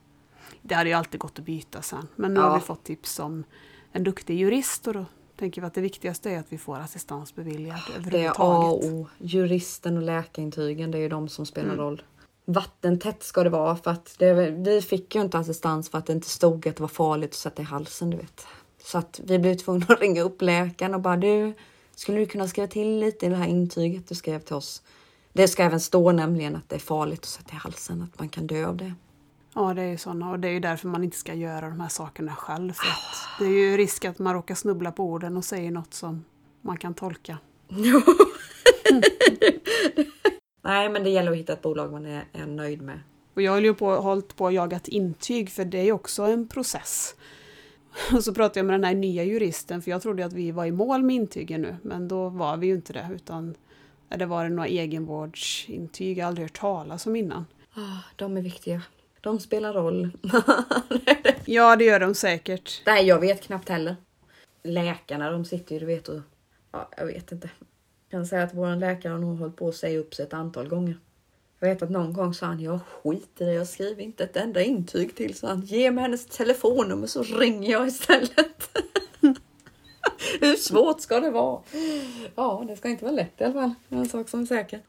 Det 0.61 0.75
hade 0.75 0.89
ju 0.89 0.95
alltid 0.95 1.19
gått 1.19 1.39
att 1.39 1.45
byta 1.45 1.81
sen. 1.81 2.07
Men 2.15 2.33
nu 2.33 2.39
ja. 2.39 2.47
har 2.47 2.59
vi 2.59 2.65
fått 2.65 2.83
tips 2.83 3.19
om 3.19 3.43
en 3.91 4.03
duktig 4.03 4.37
jurist 4.37 4.87
och 4.87 4.93
då 4.93 5.05
tänker 5.35 5.61
vi 5.61 5.67
att 5.67 5.73
det 5.73 5.81
viktigaste 5.81 6.31
är 6.31 6.39
att 6.39 6.45
vi 6.49 6.57
får 6.57 6.77
assistans 6.77 7.35
beviljad 7.35 7.79
Det 8.11 8.25
är 8.25 8.29
A 8.29 8.57
och 8.57 8.85
O. 8.85 9.07
Juristen 9.17 9.97
och 9.97 10.03
läkarintygen, 10.03 10.91
det 10.91 10.97
är 10.97 11.01
ju 11.01 11.09
de 11.09 11.29
som 11.29 11.45
spelar 11.45 11.73
mm. 11.73 11.79
roll. 11.79 12.01
Vattentätt 12.45 13.23
ska 13.23 13.43
det 13.43 13.49
vara 13.49 13.75
för 13.75 13.91
att 13.91 14.15
det, 14.17 14.33
vi 14.51 14.81
fick 14.81 15.15
ju 15.15 15.21
inte 15.21 15.37
assistans 15.37 15.89
för 15.89 15.97
att 15.97 16.05
det 16.05 16.13
inte 16.13 16.29
stod 16.29 16.67
att 16.67 16.75
det 16.75 16.81
var 16.81 16.87
farligt 16.87 17.29
att 17.29 17.35
sätta 17.35 17.61
i 17.61 17.65
halsen, 17.65 18.09
du 18.09 18.17
vet. 18.17 18.47
Så 18.83 18.97
att 18.97 19.19
vi 19.23 19.39
blev 19.39 19.55
tvungna 19.55 19.85
att 19.89 20.01
ringa 20.01 20.21
upp 20.21 20.41
läkaren 20.41 20.93
och 20.93 21.01
bara 21.01 21.17
du, 21.17 21.53
skulle 21.95 22.19
du 22.19 22.25
kunna 22.25 22.47
skriva 22.47 22.67
till 22.67 22.99
lite 22.99 23.25
i 23.25 23.29
det 23.29 23.35
här 23.35 23.47
intyget 23.47 24.07
du 24.07 24.15
skrev 24.15 24.39
till 24.39 24.55
oss? 24.55 24.81
Det 25.33 25.47
ska 25.47 25.63
även 25.63 25.79
stå 25.79 26.11
nämligen 26.11 26.55
att 26.55 26.69
det 26.69 26.75
är 26.75 26.79
farligt 26.79 27.19
att 27.19 27.25
sätta 27.25 27.53
i 27.53 27.55
halsen, 27.55 28.01
att 28.01 28.19
man 28.19 28.29
kan 28.29 28.47
dö 28.47 28.65
av 28.67 28.77
det. 28.77 28.93
Ja, 29.53 29.73
det 29.73 29.81
är 29.81 29.87
ju 29.87 29.97
sådana 29.97 30.31
och 30.31 30.39
det 30.39 30.47
är 30.47 30.51
ju 30.51 30.59
därför 30.59 30.87
man 30.87 31.03
inte 31.03 31.17
ska 31.17 31.33
göra 31.33 31.69
de 31.69 31.79
här 31.79 31.89
sakerna 31.89 32.35
själv. 32.35 32.73
För 32.73 32.87
att 32.87 33.39
det 33.39 33.45
är 33.45 33.49
ju 33.49 33.77
risk 33.77 34.05
att 34.05 34.19
man 34.19 34.33
råkar 34.33 34.55
snubbla 34.55 34.91
på 34.91 35.03
orden 35.03 35.37
och 35.37 35.45
säger 35.45 35.71
något 35.71 35.93
som 35.93 36.25
man 36.61 36.77
kan 36.77 36.93
tolka. 36.93 37.37
Nej, 40.63 40.89
men 40.89 41.03
det 41.03 41.09
gäller 41.09 41.31
att 41.31 41.37
hitta 41.37 41.53
ett 41.53 41.61
bolag 41.61 41.91
man 41.91 42.05
är, 42.05 42.23
är 42.33 42.45
nöjd 42.45 42.81
med. 42.81 42.99
Och 43.33 43.41
jag 43.41 43.51
har 43.51 43.59
ju 43.59 43.73
på, 43.73 43.95
hållit 43.95 44.35
på 44.35 44.43
och 44.43 44.53
jagat 44.53 44.87
intyg 44.87 45.49
för 45.49 45.65
det 45.65 45.77
är 45.77 45.83
ju 45.83 45.91
också 45.91 46.23
en 46.23 46.47
process. 46.47 47.15
Och 48.13 48.23
så 48.23 48.33
pratade 48.33 48.59
jag 48.59 48.65
med 48.65 48.73
den 48.73 48.83
här 48.83 48.95
nya 48.95 49.23
juristen 49.23 49.81
för 49.81 49.91
jag 49.91 50.01
trodde 50.01 50.25
att 50.25 50.33
vi 50.33 50.51
var 50.51 50.65
i 50.65 50.71
mål 50.71 51.03
med 51.03 51.15
intygen 51.15 51.61
nu. 51.61 51.75
Men 51.81 52.07
då 52.07 52.29
var 52.29 52.57
vi 52.57 52.67
ju 52.67 52.73
inte 52.73 52.93
det 52.93 53.09
utan 53.13 53.55
det 54.09 54.25
var 54.25 54.49
några 54.49 54.67
egenvårdsintyg 54.67 56.17
jag 56.17 56.27
aldrig 56.27 56.45
hört 56.45 56.59
talas 56.59 57.07
om 57.07 57.15
innan. 57.15 57.45
Ah, 57.73 57.99
de 58.15 58.37
är 58.37 58.41
viktiga. 58.41 58.81
De 59.21 59.39
spelar 59.39 59.73
roll. 59.73 60.09
Ja, 61.45 61.75
det 61.75 61.85
gör 61.85 61.99
de 61.99 62.15
säkert. 62.15 62.81
Nej, 62.85 63.07
jag 63.07 63.19
vet 63.19 63.41
knappt 63.41 63.69
heller. 63.69 63.95
Läkarna, 64.63 65.31
de 65.31 65.45
sitter 65.45 65.73
ju, 65.73 65.79
du 65.79 65.85
vet, 65.85 66.07
och... 66.07 66.21
Ja, 66.71 66.89
jag 66.97 67.05
vet 67.05 67.31
inte. 67.31 67.49
Jag 68.09 68.19
kan 68.19 68.27
säga 68.27 68.43
att 68.43 68.53
vår 68.53 68.75
läkare 68.75 69.11
har 69.11 69.19
nog 69.19 69.39
hållit 69.39 69.55
på 69.55 69.67
att 69.67 69.75
säga 69.75 69.99
upp 69.99 70.13
sig 70.13 70.25
ett 70.25 70.33
antal 70.33 70.67
gånger. 70.67 70.97
Jag 71.59 71.67
vet 71.67 71.81
att 71.81 71.89
någon 71.89 72.13
gång 72.13 72.33
sa 72.33 72.45
han, 72.45 72.59
jag 72.59 72.79
skiter 72.85 73.45
i 73.45 73.47
det, 73.47 73.53
jag 73.53 73.67
skriver 73.67 74.03
inte 74.03 74.23
ett 74.23 74.37
enda 74.37 74.61
intyg 74.61 75.15
till. 75.15 75.35
Så 75.35 75.47
han, 75.47 75.61
ge 75.61 75.91
mig 75.91 76.01
hennes 76.01 76.25
telefonnummer 76.25 77.07
så 77.07 77.23
ringer 77.23 77.71
jag 77.71 77.87
istället. 77.87 78.77
Hur 80.39 80.55
svårt 80.55 81.01
ska 81.01 81.19
det 81.19 81.31
vara? 81.31 81.61
Ja, 82.35 82.63
det 82.67 82.75
ska 82.75 82.89
inte 82.89 83.05
vara 83.05 83.15
lätt 83.15 83.41
i 83.41 83.43
alla 83.43 83.53
fall. 83.53 83.73
En 83.89 84.09
sak 84.09 84.29
som 84.29 84.41
är 84.41 84.45
säker. 84.45 84.79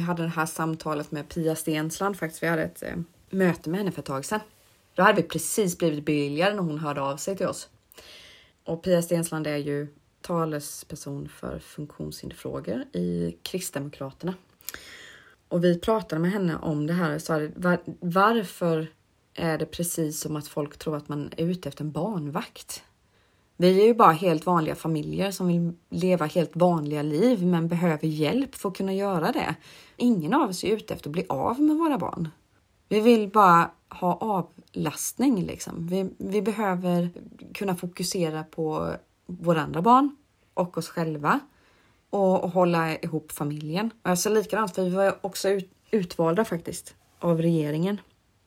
Vi 0.00 0.04
hade 0.04 0.22
det 0.22 0.28
här 0.28 0.46
samtalet 0.46 1.10
med 1.10 1.28
Pia 1.28 1.56
Stensland 1.56 2.16
faktiskt. 2.16 2.42
Vi 2.42 2.46
hade 2.46 2.62
ett 2.62 2.82
eh, 2.82 2.96
möte 3.30 3.70
med 3.70 3.78
henne 3.78 3.92
för 3.92 4.02
ett 4.02 4.06
tag 4.06 4.24
sedan. 4.24 4.40
Då 4.94 5.02
hade 5.02 5.22
vi 5.22 5.28
precis 5.28 5.78
blivit 5.78 6.04
beviljade 6.04 6.54
när 6.54 6.62
hon 6.62 6.78
hörde 6.78 7.00
av 7.00 7.16
sig 7.16 7.36
till 7.36 7.46
oss. 7.46 7.68
Och 8.64 8.82
Pia 8.82 9.02
Stensland 9.02 9.46
är 9.46 9.56
ju 9.56 9.88
talesperson 10.20 11.28
för 11.28 11.58
funktionshinderfrågor 11.58 12.84
i 12.92 13.36
Kristdemokraterna. 13.42 14.34
Och 15.48 15.64
vi 15.64 15.80
pratade 15.80 16.20
med 16.20 16.30
henne 16.30 16.56
om 16.56 16.86
det 16.86 16.92
här 16.92 17.14
och 17.14 17.22
sa 17.22 17.48
var, 17.56 17.78
varför 18.00 18.86
är 19.34 19.58
det 19.58 19.66
precis 19.66 20.20
som 20.20 20.36
att 20.36 20.48
folk 20.48 20.78
tror 20.78 20.96
att 20.96 21.08
man 21.08 21.32
är 21.36 21.44
ute 21.44 21.68
efter 21.68 21.84
en 21.84 21.92
barnvakt? 21.92 22.84
Vi 23.60 23.82
är 23.82 23.86
ju 23.86 23.94
bara 23.94 24.12
helt 24.12 24.46
vanliga 24.46 24.74
familjer 24.74 25.30
som 25.30 25.46
vill 25.46 25.72
leva 25.90 26.26
helt 26.26 26.56
vanliga 26.56 27.02
liv 27.02 27.46
men 27.46 27.68
behöver 27.68 28.06
hjälp 28.06 28.54
för 28.54 28.68
att 28.68 28.76
kunna 28.76 28.92
göra 28.92 29.32
det. 29.32 29.54
Ingen 29.96 30.34
av 30.34 30.50
oss 30.50 30.64
är 30.64 30.68
ute 30.68 30.94
efter 30.94 31.08
att 31.08 31.12
bli 31.12 31.26
av 31.28 31.60
med 31.60 31.76
våra 31.76 31.98
barn. 31.98 32.28
Vi 32.88 33.00
vill 33.00 33.28
bara 33.28 33.70
ha 33.88 34.14
avlastning 34.14 35.42
liksom. 35.42 35.86
Vi, 35.86 36.10
vi 36.18 36.42
behöver 36.42 37.10
kunna 37.54 37.76
fokusera 37.76 38.44
på 38.44 38.94
våra 39.26 39.60
andra 39.60 39.82
barn 39.82 40.16
och 40.54 40.78
oss 40.78 40.88
själva 40.88 41.40
och, 42.10 42.44
och 42.44 42.50
hålla 42.50 42.96
ihop 42.96 43.32
familjen. 43.32 43.90
Alltså 44.02 44.30
likadant, 44.30 44.74
för 44.74 44.82
vi 44.82 44.90
var 44.90 45.18
också 45.20 45.48
ut, 45.48 45.70
utvalda 45.90 46.44
faktiskt 46.44 46.94
av 47.18 47.42
regeringen 47.42 48.00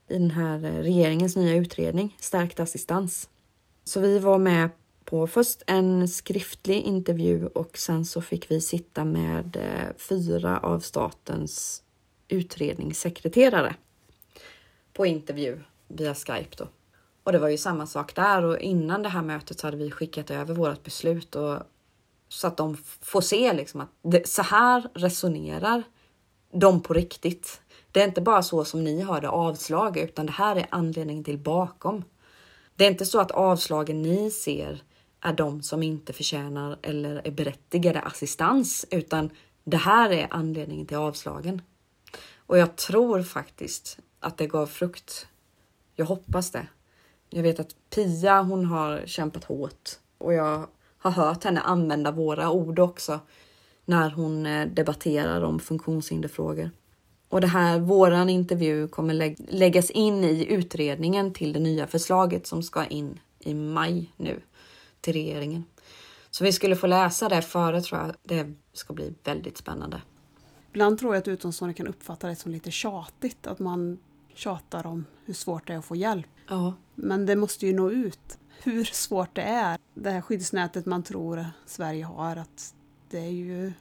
i 0.10 0.14
den 0.14 0.32
här 0.32 0.66
eh, 0.66 0.84
regeringens 0.84 1.36
nya 1.36 1.56
utredning 1.56 2.16
Stärkt 2.20 2.60
assistans. 2.60 3.30
Så 3.84 4.00
vi 4.00 4.20
var 4.20 4.38
med 4.38 4.70
på 5.06 5.28
först 5.28 5.64
en 5.68 6.08
skriftlig 6.08 6.82
intervju 6.82 7.48
och 7.48 7.78
sen 7.78 8.06
så 8.06 8.22
fick 8.22 8.52
vi 8.52 8.62
sitta 8.62 9.06
med 9.06 9.56
eh, 9.56 9.96
fyra 9.98 10.60
av 10.60 10.80
statens 10.80 11.84
utredningssekreterare 12.28 13.76
på 14.94 15.06
intervju 15.06 15.60
via 15.88 16.16
Skype 16.16 16.56
då. 16.58 16.68
Och 17.24 17.32
det 17.32 17.40
var 17.40 17.50
ju 17.50 17.58
samma 17.58 17.88
sak 17.88 18.16
där 18.16 18.44
och 18.44 18.60
innan 18.60 19.04
det 19.04 19.10
här 19.10 19.22
mötet 19.22 19.60
så 19.60 19.68
hade 19.68 19.78
vi 19.78 19.92
skickat 19.92 20.32
över 20.32 20.54
vårt 20.54 20.84
beslut 20.84 21.36
och 21.36 21.60
så 22.30 22.48
att 22.48 22.58
de 22.58 22.78
får 23.02 23.22
se 23.22 23.54
liksom 23.54 23.82
att 23.82 23.90
det, 24.02 24.28
så 24.28 24.42
här 24.42 24.90
resonerar 24.94 25.84
de 26.54 26.82
på 26.82 26.94
riktigt. 26.94 27.62
Det 27.92 28.02
är 28.02 28.08
inte 28.08 28.22
bara 28.22 28.44
så 28.44 28.66
som 28.66 28.84
ni 28.84 29.02
hörde 29.02 29.30
avslag 29.30 29.98
utan 29.98 30.26
det 30.26 30.32
här 30.32 30.56
är 30.56 30.68
anledningen 30.70 31.24
till 31.24 31.38
bakom. 31.38 32.04
Det 32.76 32.86
är 32.86 32.92
inte 32.92 33.06
så 33.06 33.20
att 33.20 33.32
avslagen 33.32 34.02
ni 34.02 34.32
ser 34.32 34.84
är 35.24 35.34
de 35.34 35.62
som 35.62 35.84
inte 35.84 36.14
förtjänar 36.14 36.78
eller 36.82 37.28
är 37.28 37.32
berättigade 37.32 38.02
assistans, 38.02 38.86
utan 38.92 39.30
det 39.64 39.78
här 39.78 40.10
är 40.10 40.28
anledningen 40.30 40.86
till 40.86 40.98
avslagen. 40.98 41.62
Och 42.36 42.58
jag 42.58 42.76
tror 42.76 43.22
faktiskt 43.22 43.98
att 44.20 44.38
det 44.38 44.48
gav 44.48 44.66
frukt. 44.66 45.28
Jag 45.96 46.06
hoppas 46.06 46.52
det. 46.52 46.68
Jag 47.30 47.44
vet 47.44 47.60
att 47.60 47.76
Pia, 47.96 48.42
hon 48.42 48.66
har 48.66 49.04
kämpat 49.06 49.44
hårt 49.44 49.90
och 50.18 50.34
jag 50.34 50.68
har 50.98 51.12
hört 51.12 51.44
henne 51.44 51.62
använda 51.62 52.12
våra 52.12 52.52
ord 52.52 52.80
också 52.80 53.20
när 53.86 54.10
hon 54.10 54.46
eh, 54.46 54.68
debatterar 54.68 55.42
om 55.42 55.60
funktionshinderfrågor. 55.60 56.72
Och 57.30 57.42
det 57.42 57.48
här, 57.48 57.80
våran 57.80 58.30
intervju 58.30 58.88
kommer 58.88 59.14
lä 59.14 59.36
läggas 59.38 59.90
in 59.90 60.24
i 60.24 60.46
utredningen 60.46 61.34
till 61.34 61.54
det 61.54 61.60
nya 61.60 61.88
förslaget 61.88 62.48
som 62.48 62.64
ska 62.64 62.86
in 62.86 63.20
i 63.40 63.54
maj 63.54 64.14
nu 64.18 64.42
till 65.04 65.14
regeringen. 65.14 65.66
Så 66.32 66.44
vi 66.44 66.52
skulle 66.52 66.76
få 66.76 66.88
läsa 66.88 67.30
det 67.30 67.42
före 67.42 67.82
tror 67.82 68.02
jag. 68.02 68.16
Det 68.24 68.54
ska 68.74 68.94
bli 68.94 69.14
väldigt 69.24 69.58
spännande. 69.58 70.02
Ibland 70.72 71.00
tror 71.00 71.16
jag 71.16 71.22
att 71.22 71.28
utomstående 71.28 71.74
kan 71.74 71.88
uppfatta 71.88 72.28
det 72.28 72.36
som 72.36 72.52
lite 72.52 72.72
tjatigt, 72.72 73.48
att 73.48 73.60
man 73.60 74.00
tjatar 74.34 74.86
om 74.86 75.06
hur 75.26 75.34
svårt 75.34 75.68
det 75.68 75.74
är 75.74 75.78
att 75.78 75.86
få 75.86 75.96
hjälp. 75.96 76.28
Ja. 76.48 76.74
Men 76.96 77.26
det 77.26 77.36
måste 77.36 77.68
ju 77.68 77.74
nå 77.74 77.92
ut 77.92 78.38
hur 78.64 78.84
svårt 78.84 79.36
det 79.36 79.42
är. 79.42 79.78
Det 79.94 80.10
här 80.10 80.22
skyddsnätet 80.22 80.86
man 80.86 81.04
tror 81.04 81.46
Sverige 81.66 82.04
har, 82.04 82.36
att 82.36 82.74
det 83.10 83.20
är 83.20 83.32
ju 83.32 83.74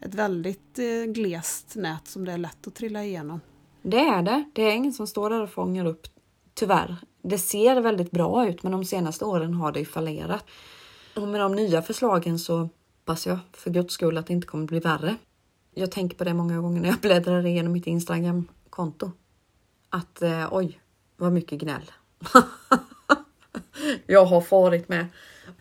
ett 0.00 0.14
väldigt 0.14 0.78
eh, 0.78 1.12
glest 1.12 1.76
nät 1.76 2.08
som 2.08 2.24
det 2.24 2.32
är 2.32 2.38
lätt 2.38 2.66
att 2.66 2.74
trilla 2.74 3.04
igenom. 3.04 3.40
Det 3.82 4.00
är 4.00 4.22
det. 4.22 4.44
Det 4.52 4.62
är 4.62 4.72
ingen 4.72 4.92
som 4.92 5.06
står 5.06 5.30
där 5.30 5.42
och 5.42 5.50
fångar 5.50 5.84
upp, 5.84 6.06
tyvärr. 6.54 6.96
Det 7.26 7.38
ser 7.38 7.80
väldigt 7.80 8.10
bra 8.10 8.48
ut, 8.48 8.62
men 8.62 8.72
de 8.72 8.84
senaste 8.84 9.24
åren 9.24 9.54
har 9.54 9.72
det 9.72 9.78
ju 9.78 9.84
fallerat. 9.84 10.44
Och 11.16 11.28
med 11.28 11.40
de 11.40 11.54
nya 11.54 11.82
förslagen 11.82 12.38
så 12.38 12.68
hoppas 12.98 13.26
jag 13.26 13.38
för 13.52 13.70
guds 13.70 13.94
skull 13.94 14.18
att 14.18 14.26
det 14.26 14.32
inte 14.32 14.46
kommer 14.46 14.66
bli 14.66 14.80
värre. 14.80 15.16
Jag 15.74 15.90
tänker 15.90 16.16
på 16.16 16.24
det 16.24 16.34
många 16.34 16.60
gånger 16.60 16.80
när 16.80 16.88
jag 16.88 16.98
bläddrar 16.98 17.46
igenom 17.46 17.72
mitt 17.72 17.86
Instagram-konto. 17.86 19.10
Att 19.90 20.22
eh, 20.22 20.48
oj, 20.50 20.80
vad 21.16 21.32
mycket 21.32 21.58
gnäll. 21.58 21.90
jag 24.06 24.24
har 24.24 24.40
farit 24.40 24.88
med. 24.88 25.06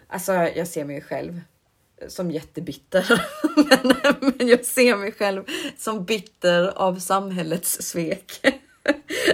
Alltså, 0.07 0.33
jag 0.33 0.67
ser 0.67 0.85
mig 0.85 1.01
själv 1.01 1.41
som 2.07 2.31
jättebitter. 2.31 3.21
men, 4.37 4.47
jag 4.47 4.65
ser 4.65 4.97
mig 4.97 5.11
själv 5.11 5.43
som 5.77 6.05
bitter 6.05 6.77
av 6.77 6.99
samhällets 6.99 7.81
svek. 7.81 8.41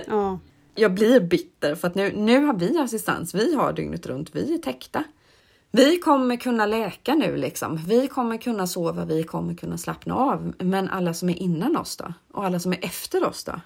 Ja. 0.07 0.39
Jag 0.79 0.93
blir 0.93 1.19
bitter 1.19 1.75
för 1.75 1.87
att 1.87 1.95
nu, 1.95 2.11
nu 2.15 2.45
har 2.45 2.53
vi 2.53 2.77
assistans. 2.77 3.35
Vi 3.35 3.55
har 3.55 3.73
dygnet 3.73 4.05
runt. 4.05 4.35
Vi 4.35 4.53
är 4.53 4.57
täckta. 4.57 5.03
Vi 5.71 5.97
kommer 5.97 6.35
kunna 6.35 6.65
läka 6.65 7.15
nu 7.15 7.37
liksom. 7.37 7.77
Vi 7.87 8.07
kommer 8.07 8.37
kunna 8.37 8.67
sova. 8.67 9.05
Vi 9.05 9.23
kommer 9.23 9.53
kunna 9.53 9.77
slappna 9.77 10.15
av. 10.15 10.53
Men 10.59 10.89
alla 10.89 11.13
som 11.13 11.29
är 11.29 11.35
innan 11.35 11.77
oss 11.77 11.97
då? 11.97 12.13
Och 12.33 12.45
alla 12.45 12.59
som 12.59 12.73
är 12.73 12.85
efter 12.85 13.23
oss 13.27 13.43
då? 13.43 13.61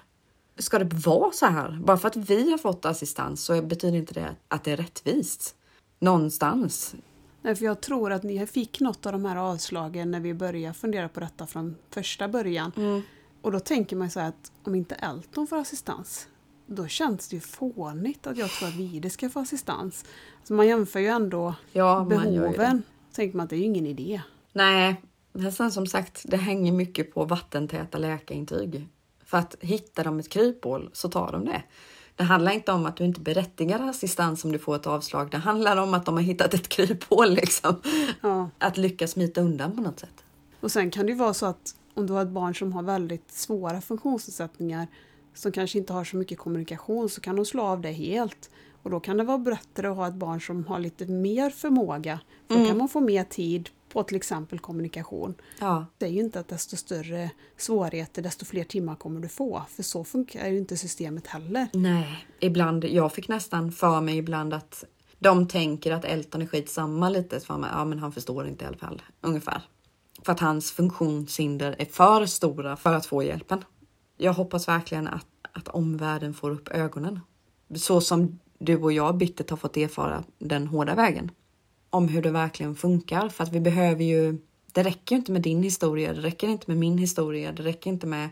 Ska 0.58 0.78
det 0.78 0.96
vara 1.06 1.32
så 1.32 1.46
här? 1.46 1.80
Bara 1.84 1.96
för 1.96 2.08
att 2.08 2.16
vi 2.16 2.50
har 2.50 2.58
fått 2.58 2.84
assistans 2.84 3.44
så 3.44 3.62
betyder 3.62 3.98
inte 3.98 4.14
det 4.14 4.36
att 4.48 4.64
det 4.64 4.72
är 4.72 4.76
rättvist. 4.76 5.54
Någonstans. 5.98 6.94
Nej, 7.42 7.54
för 7.54 7.64
jag 7.64 7.80
tror 7.80 8.12
att 8.12 8.22
ni 8.22 8.46
fick 8.46 8.80
något 8.80 9.06
av 9.06 9.12
de 9.12 9.24
här 9.24 9.36
avslagen 9.36 10.10
när 10.10 10.20
vi 10.20 10.34
började 10.34 10.74
fundera 10.74 11.08
på 11.08 11.20
detta 11.20 11.46
från 11.46 11.76
första 11.90 12.28
början. 12.28 12.72
Mm. 12.76 13.02
Och 13.42 13.52
då 13.52 13.60
tänker 13.60 13.96
man 13.96 14.10
så 14.10 14.20
här 14.20 14.28
att 14.28 14.52
om 14.64 14.74
inte 14.74 14.94
Elton 14.94 15.46
får 15.46 15.56
assistans, 15.56 16.28
då 16.66 16.86
känns 16.86 17.28
det 17.28 17.36
ju 17.36 17.40
fånigt 17.40 18.26
att 18.26 18.36
jag 18.36 18.50
tror 18.50 18.68
att 18.68 18.74
Vide 18.74 19.10
ska 19.10 19.28
få 19.28 19.40
assistans. 19.40 20.04
Alltså 20.38 20.54
man 20.54 20.66
jämför 20.66 21.00
ju 21.00 21.06
ändå 21.06 21.54
Ja, 21.72 22.06
behoven. 22.08 22.82
Då 23.08 23.14
tänker 23.14 23.36
man 23.36 23.44
att 23.44 23.50
det 23.50 23.56
är 23.56 23.58
ju 23.58 23.64
ingen 23.64 23.86
idé. 23.86 24.22
Nej, 24.52 25.02
men 25.32 25.52
sen 25.52 25.72
som 25.72 25.86
sagt, 25.86 26.22
det 26.24 26.36
hänger 26.36 26.72
mycket 26.72 27.14
på 27.14 27.24
vattentäta 27.24 27.98
läkarintyg. 27.98 28.88
För 29.24 29.38
att 29.38 29.56
hittar 29.60 30.04
de 30.04 30.18
ett 30.18 30.28
kryphål 30.28 30.90
så 30.92 31.08
tar 31.08 31.32
de 31.32 31.44
det. 31.44 31.62
Det 32.16 32.24
handlar 32.24 32.52
inte 32.52 32.72
om 32.72 32.86
att 32.86 32.96
du 32.96 33.04
inte 33.04 33.20
berättigar 33.20 33.88
assistans 33.88 34.44
om 34.44 34.52
du 34.52 34.58
får 34.58 34.76
ett 34.76 34.86
avslag. 34.86 35.30
Det 35.30 35.38
handlar 35.38 35.76
om 35.76 35.94
att 35.94 36.06
de 36.06 36.14
har 36.14 36.22
hittat 36.22 36.54
ett 36.54 36.68
kryphål 36.68 37.30
liksom. 37.30 37.80
Ja. 38.20 38.50
Att 38.58 38.76
lyckas 38.76 39.10
smita 39.10 39.40
undan 39.40 39.76
på 39.76 39.82
något 39.82 40.00
sätt. 40.00 40.24
Och 40.60 40.70
sen 40.70 40.90
kan 40.90 41.06
det 41.06 41.12
ju 41.12 41.18
vara 41.18 41.34
så 41.34 41.46
att 41.46 41.74
om 41.94 42.06
du 42.06 42.12
har 42.12 42.22
ett 42.22 42.28
barn 42.28 42.54
som 42.54 42.72
har 42.72 42.82
väldigt 42.82 43.32
svåra 43.32 43.80
funktionsnedsättningar 43.80 44.86
som 45.34 45.52
kanske 45.52 45.78
inte 45.78 45.92
har 45.92 46.04
så 46.04 46.16
mycket 46.16 46.38
kommunikation 46.38 47.08
så 47.08 47.20
kan 47.20 47.36
de 47.36 47.44
slå 47.44 47.62
av 47.62 47.80
det 47.80 47.92
helt. 47.92 48.50
Och 48.82 48.90
då 48.90 49.00
kan 49.00 49.16
det 49.16 49.24
vara 49.24 49.38
bättre 49.38 49.90
att 49.90 49.96
ha 49.96 50.08
ett 50.08 50.14
barn 50.14 50.40
som 50.40 50.64
har 50.66 50.78
lite 50.78 51.06
mer 51.06 51.50
förmåga. 51.50 52.20
För 52.48 52.54
Då 52.54 52.60
Mm. 52.60 52.68
kan 52.68 52.78
man 52.78 52.88
få 52.88 53.00
mer 53.00 53.24
tid 53.24 53.68
på 53.88 54.02
till 54.02 54.16
exempel 54.16 54.58
kommunikation. 54.58 55.34
Ja, 55.60 55.86
Det 55.98 56.06
är 56.06 56.10
ju 56.10 56.20
inte 56.20 56.40
att 56.40 56.48
desto 56.48 56.76
större 56.76 57.30
svårigheter, 57.56 58.22
desto 58.22 58.44
fler 58.44 58.64
timmar 58.64 58.96
kommer 58.96 59.20
du 59.20 59.28
få. 59.28 59.62
För 59.70 59.82
så 59.82 60.04
funkar 60.04 60.48
ju 60.48 60.58
inte 60.58 60.76
systemet 60.76 61.26
heller. 61.26 61.68
nej, 61.72 62.26
ibland. 62.40 62.84
Jag 62.84 63.12
fick 63.12 63.28
nästan 63.28 63.72
för 63.72 64.00
mig 64.00 64.16
ibland 64.18 64.54
att 64.54 64.84
de 65.18 65.48
tänker 65.48 65.92
att 65.92 66.04
Elton 66.04 66.42
är 66.42 66.46
skitsamma 66.46 67.08
lite. 67.08 67.40
För 67.40 67.58
man, 67.58 67.70
ja, 67.72 67.84
men 67.84 67.98
han 67.98 68.12
förstår 68.12 68.46
inte 68.48 68.64
i 68.64 68.68
alla 68.68 68.76
fall. 68.76 69.02
Ungefär. 69.20 69.62
För 70.22 70.32
att 70.32 70.40
hans 70.40 70.72
funktionshinder 70.72 71.76
är 71.78 71.84
för 71.84 72.26
stora 72.26 72.76
för 72.76 72.92
att 72.94 73.06
få 73.06 73.22
hjälpen. 73.22 73.64
Jag 74.24 74.32
hoppas 74.32 74.68
verkligen 74.68 75.08
att, 75.08 75.26
att 75.52 75.68
omvärlden 75.68 76.34
får 76.34 76.50
upp 76.50 76.68
ögonen. 76.68 77.20
Så 77.74 78.00
som 78.00 78.38
du 78.58 78.76
och 78.76 78.92
jag 78.92 79.16
bittert 79.16 79.50
har 79.50 79.56
fått 79.56 79.76
erfara 79.76 80.24
den 80.38 80.66
hårda 80.66 80.94
vägen. 80.94 81.30
Om 81.90 82.08
hur 82.08 82.22
det 82.22 82.30
verkligen 82.30 82.74
funkar. 82.74 83.28
För 83.28 83.44
att 83.44 83.52
vi 83.52 83.60
behöver 83.60 84.04
ju... 84.04 84.38
Det 84.72 84.82
räcker 84.82 85.16
inte 85.16 85.32
med 85.32 85.42
din 85.42 85.62
historia, 85.62 86.12
det 86.12 86.20
räcker 86.20 86.48
inte 86.48 86.64
med 86.66 86.76
min 86.76 86.98
historia, 86.98 87.52
det 87.52 87.62
räcker 87.62 87.90
inte 87.90 88.06
med 88.06 88.30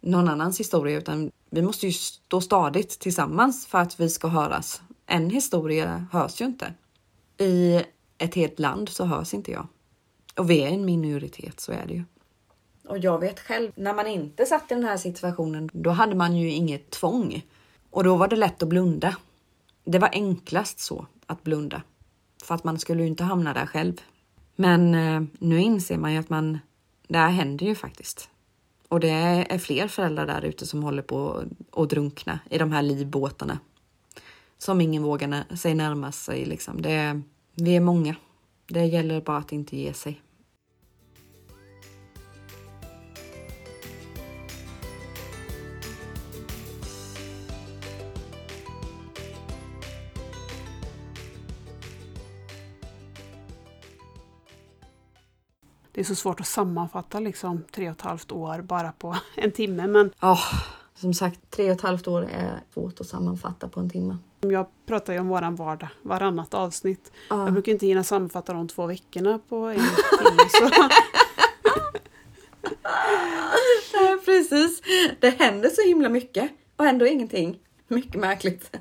någon 0.00 0.28
annans 0.28 0.60
historia 0.60 0.98
utan 0.98 1.30
vi 1.50 1.62
måste 1.62 1.86
ju 1.86 1.92
stå 1.92 2.40
stadigt 2.40 2.98
tillsammans 2.98 3.66
för 3.66 3.78
att 3.78 4.00
vi 4.00 4.10
ska 4.10 4.28
höras. 4.28 4.82
En 5.06 5.30
historia 5.30 6.06
hörs 6.12 6.40
ju 6.40 6.44
inte. 6.44 6.74
I 7.38 7.82
ett 8.18 8.34
helt 8.34 8.58
land 8.58 8.88
så 8.88 9.04
hörs 9.04 9.34
inte 9.34 9.50
jag. 9.50 9.66
Och 10.36 10.50
vi 10.50 10.62
är 10.62 10.68
en 10.68 10.84
minoritet, 10.84 11.60
så 11.60 11.72
är 11.72 11.86
det 11.86 11.94
ju. 11.94 12.04
Och 12.86 12.98
jag 12.98 13.18
vet 13.18 13.40
själv, 13.40 13.72
när 13.74 13.94
man 13.94 14.06
inte 14.06 14.46
satt 14.46 14.70
i 14.70 14.74
den 14.74 14.84
här 14.84 14.96
situationen, 14.96 15.70
då 15.72 15.90
hade 15.90 16.14
man 16.14 16.36
ju 16.36 16.50
inget 16.50 16.90
tvång. 16.90 17.44
Och 17.90 18.04
då 18.04 18.16
var 18.16 18.28
det 18.28 18.36
lätt 18.36 18.62
att 18.62 18.68
blunda. 18.68 19.16
Det 19.84 19.98
var 19.98 20.08
enklast 20.12 20.80
så, 20.80 21.06
att 21.26 21.42
blunda. 21.42 21.82
För 22.44 22.54
att 22.54 22.64
man 22.64 22.78
skulle 22.78 23.02
ju 23.02 23.08
inte 23.08 23.24
hamna 23.24 23.54
där 23.54 23.66
själv. 23.66 24.00
Men 24.56 24.94
eh, 24.94 25.22
nu 25.38 25.60
inser 25.60 25.98
man 25.98 26.12
ju 26.12 26.18
att 26.18 26.30
man, 26.30 26.58
det 27.08 27.18
här 27.18 27.30
händer 27.30 27.66
ju 27.66 27.74
faktiskt. 27.74 28.28
Och 28.88 29.00
det 29.00 29.10
är 29.10 29.58
fler 29.58 29.88
föräldrar 29.88 30.26
där 30.26 30.44
ute 30.44 30.66
som 30.66 30.82
håller 30.82 31.02
på 31.02 31.44
att 31.72 31.90
drunkna 31.90 32.38
i 32.50 32.58
de 32.58 32.72
här 32.72 32.82
livbåtarna. 32.82 33.58
Som 34.58 34.80
ingen 34.80 35.02
vågar 35.02 35.56
sig 35.56 35.74
närma 35.74 36.12
sig. 36.12 36.44
Liksom. 36.44 36.82
Det, 36.82 37.22
vi 37.54 37.76
är 37.76 37.80
många. 37.80 38.16
Det 38.66 38.84
gäller 38.84 39.20
bara 39.20 39.36
att 39.36 39.52
inte 39.52 39.76
ge 39.76 39.92
sig. 39.92 40.20
Det 55.96 56.02
är 56.02 56.04
så 56.04 56.14
svårt 56.14 56.40
att 56.40 56.46
sammanfatta 56.46 57.20
liksom 57.20 57.64
tre 57.72 57.88
och 57.90 57.96
ett 57.96 58.00
halvt 58.00 58.32
år 58.32 58.62
bara 58.62 58.92
på 58.92 59.16
en 59.34 59.52
timme. 59.52 59.86
Men 59.86 60.10
Ja, 60.20 60.38
som 60.94 61.14
sagt, 61.14 61.50
tre 61.50 61.64
och 61.70 61.76
ett 61.76 61.80
halvt 61.80 62.08
år 62.08 62.22
är 62.22 62.60
svårt 62.74 63.00
att 63.00 63.06
sammanfatta 63.06 63.68
på 63.68 63.80
en 63.80 63.90
timme. 63.90 64.16
jag 64.40 64.66
pratar 64.86 65.12
ju 65.12 65.18
om 65.18 65.28
våran 65.28 65.56
vardag 65.56 65.88
varannat 66.02 66.54
avsnitt. 66.54 67.12
Ja. 67.30 67.44
Jag 67.44 67.52
brukar 67.52 67.72
inte 67.72 67.86
hinna 67.86 68.04
sammanfatta 68.04 68.52
de 68.52 68.68
två 68.68 68.86
veckorna 68.86 69.40
på 69.48 69.56
en 69.56 69.74
timme. 69.74 70.48
Så. 70.50 70.70
Precis. 74.24 74.82
Det 75.20 75.30
händer 75.30 75.68
så 75.68 75.82
himla 75.82 76.08
mycket 76.08 76.50
och 76.76 76.86
ändå 76.86 77.06
ingenting. 77.06 77.58
Mycket 77.88 78.20
märkligt. 78.20 78.76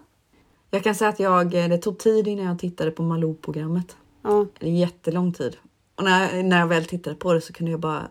Jag 0.70 0.84
kan 0.84 0.94
säga 0.94 1.08
att 1.08 1.20
jag, 1.20 1.50
det 1.50 1.78
tog 1.78 1.98
tid 1.98 2.28
innan 2.28 2.44
jag 2.44 2.58
tittade 2.58 2.90
på 2.90 3.02
Malou-programmet. 3.02 3.96
Ja, 4.22 4.46
jättelång 4.60 5.32
tid. 5.32 5.56
Och 6.00 6.04
när, 6.04 6.42
när 6.42 6.58
jag 6.58 6.66
väl 6.66 6.84
tittade 6.84 7.16
på 7.16 7.32
det 7.32 7.40
så 7.40 7.52
kunde 7.52 7.70
jag 7.70 7.80
bara, 7.80 8.08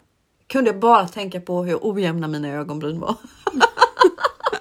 kunde 0.47 0.69
jag 0.69 0.79
bara 0.79 1.07
tänka 1.07 1.41
på 1.41 1.63
hur 1.63 1.79
ojämna 1.81 2.27
mina 2.27 2.47
ögonbryn 2.47 2.99
var. 2.99 3.15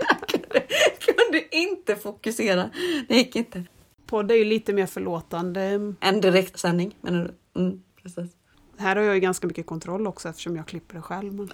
jag 0.08 0.28
kunde, 0.28 0.66
kunde 1.00 1.56
inte 1.56 1.96
fokusera. 1.96 2.70
Det 3.08 3.14
gick 3.14 3.36
inte. 3.36 3.64
podd 4.06 4.30
är 4.30 4.34
ju 4.34 4.44
lite 4.44 4.72
mer 4.72 4.86
förlåtande. 4.86 5.94
En 6.00 6.20
direktsändning 6.20 6.96
menar 7.00 7.34
du? 7.54 7.60
Mm, 7.60 7.82
precis. 8.02 8.30
Här 8.76 8.96
har 8.96 9.02
jag 9.02 9.14
ju 9.14 9.20
ganska 9.20 9.46
mycket 9.46 9.66
kontroll 9.66 10.06
också 10.06 10.28
eftersom 10.28 10.56
jag 10.56 10.66
klipper 10.66 10.94
det 10.94 11.02
själv. 11.02 11.34
Men 11.34 11.50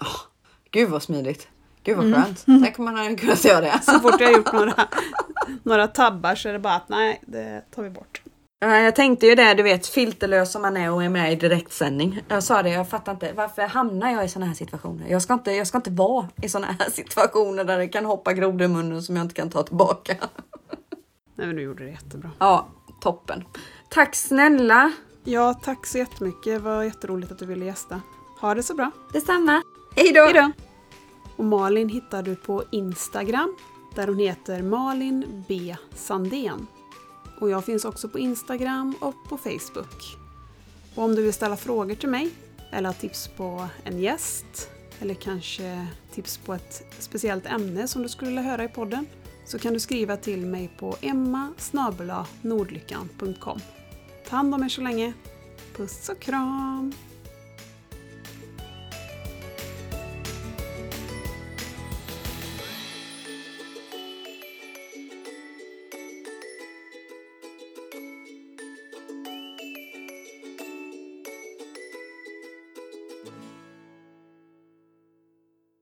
Gud 0.71 0.89
vad 0.89 1.03
smidigt. 1.03 1.47
Gud 1.83 1.97
vad 1.97 2.13
skönt. 2.13 2.45
Tänk 2.45 2.79
om 2.79 2.85
man 2.85 2.95
hade 2.95 3.15
kunnat 3.15 3.45
göra 3.45 3.61
det. 3.61 3.79
så 3.83 3.99
fort 3.99 4.15
jag 4.19 4.27
har 4.27 4.37
gjort 4.37 4.53
några, 4.53 4.87
några 5.63 5.87
tabbar 5.87 6.35
så 6.35 6.49
är 6.49 6.53
det 6.53 6.59
bara 6.59 6.75
att 6.75 6.89
nej, 6.89 7.21
det 7.27 7.63
tar 7.71 7.83
vi 7.83 7.89
bort. 7.89 8.21
Ja, 8.65 8.77
Jag 8.79 8.95
tänkte 8.95 9.27
ju 9.27 9.35
det, 9.35 9.53
du 9.53 9.63
vet 9.63 9.87
filterlös 9.87 10.51
som 10.51 10.61
man 10.61 10.77
är 10.77 10.91
och 10.91 11.03
är 11.03 11.09
med 11.09 11.33
i 11.33 11.35
direktsändning. 11.35 12.21
Jag 12.27 12.43
sa 12.43 12.63
det, 12.63 12.69
jag 12.69 12.89
fattar 12.89 13.11
inte 13.11 13.33
varför 13.33 13.61
hamnar 13.61 14.11
jag 14.11 14.25
i 14.25 14.29
såna 14.29 14.45
här 14.45 14.53
situationer? 14.53 15.07
Jag 15.09 15.21
ska 15.21 15.33
inte, 15.33 15.51
jag 15.51 15.67
ska 15.67 15.77
inte 15.77 15.91
vara 15.91 16.29
i 16.41 16.49
såna 16.49 16.67
här 16.67 16.89
situationer 16.91 17.63
där 17.63 17.77
det 17.77 17.87
kan 17.87 18.05
hoppa 18.05 18.33
grodor 18.33 18.61
i 18.61 18.67
munnen 18.67 19.03
som 19.03 19.15
jag 19.15 19.25
inte 19.25 19.35
kan 19.35 19.49
ta 19.49 19.63
tillbaka. 19.63 20.15
Nej, 21.35 21.47
men 21.47 21.55
du 21.55 21.61
gjorde 21.61 21.83
det 21.83 21.89
jättebra. 21.89 22.31
Ja, 22.39 22.67
toppen. 23.01 23.43
Tack 23.89 24.15
snälla. 24.15 24.91
Ja, 25.23 25.53
tack 25.53 25.85
så 25.85 25.97
jättemycket. 25.97 26.43
Det 26.53 26.59
var 26.59 26.83
jätteroligt 26.83 27.31
att 27.31 27.39
du 27.39 27.45
ville 27.45 27.65
gästa. 27.65 28.01
Ha 28.41 28.55
det 28.55 28.63
så 28.63 28.73
bra. 28.73 28.91
Detsamma. 29.13 29.61
Hej 29.95 30.11
då. 30.13 30.23
Hejdå! 30.23 30.51
Och 31.35 31.45
Malin 31.45 31.89
hittar 31.89 32.23
du 32.23 32.35
på 32.35 32.63
Instagram 32.71 33.55
där 33.95 34.07
hon 34.07 34.19
heter 34.19 34.61
Malin 34.61 35.43
B 35.47 35.75
Sandén. 35.95 36.67
Och 37.39 37.49
jag 37.49 37.65
finns 37.65 37.85
också 37.85 38.09
på 38.09 38.19
Instagram 38.19 38.95
och 39.01 39.29
på 39.29 39.37
Facebook. 39.37 40.17
Och 40.95 41.03
om 41.03 41.15
du 41.15 41.23
vill 41.23 41.33
ställa 41.33 41.57
frågor 41.57 41.95
till 41.95 42.09
mig 42.09 42.29
eller 42.71 42.89
ha 42.89 42.93
tips 42.93 43.27
på 43.27 43.67
en 43.83 43.99
gäst 43.99 44.69
eller 44.99 45.13
kanske 45.13 45.87
tips 46.13 46.37
på 46.37 46.53
ett 46.53 46.83
speciellt 46.99 47.45
ämne 47.45 47.87
som 47.87 48.01
du 48.01 48.09
skulle 48.09 48.29
vilja 48.29 48.41
höra 48.41 48.63
i 48.63 48.67
podden 48.67 49.07
så 49.45 49.59
kan 49.59 49.73
du 49.73 49.79
skriva 49.79 50.17
till 50.17 50.45
mig 50.45 50.71
på 50.79 50.95
emma 51.01 51.53
nordlyckan.com. 52.41 53.59
Ta 54.29 54.35
hand 54.35 54.55
om 54.55 54.63
er 54.63 54.69
så 54.69 54.81
länge. 54.81 55.13
Puss 55.75 56.09
och 56.09 56.19
kram! 56.19 56.93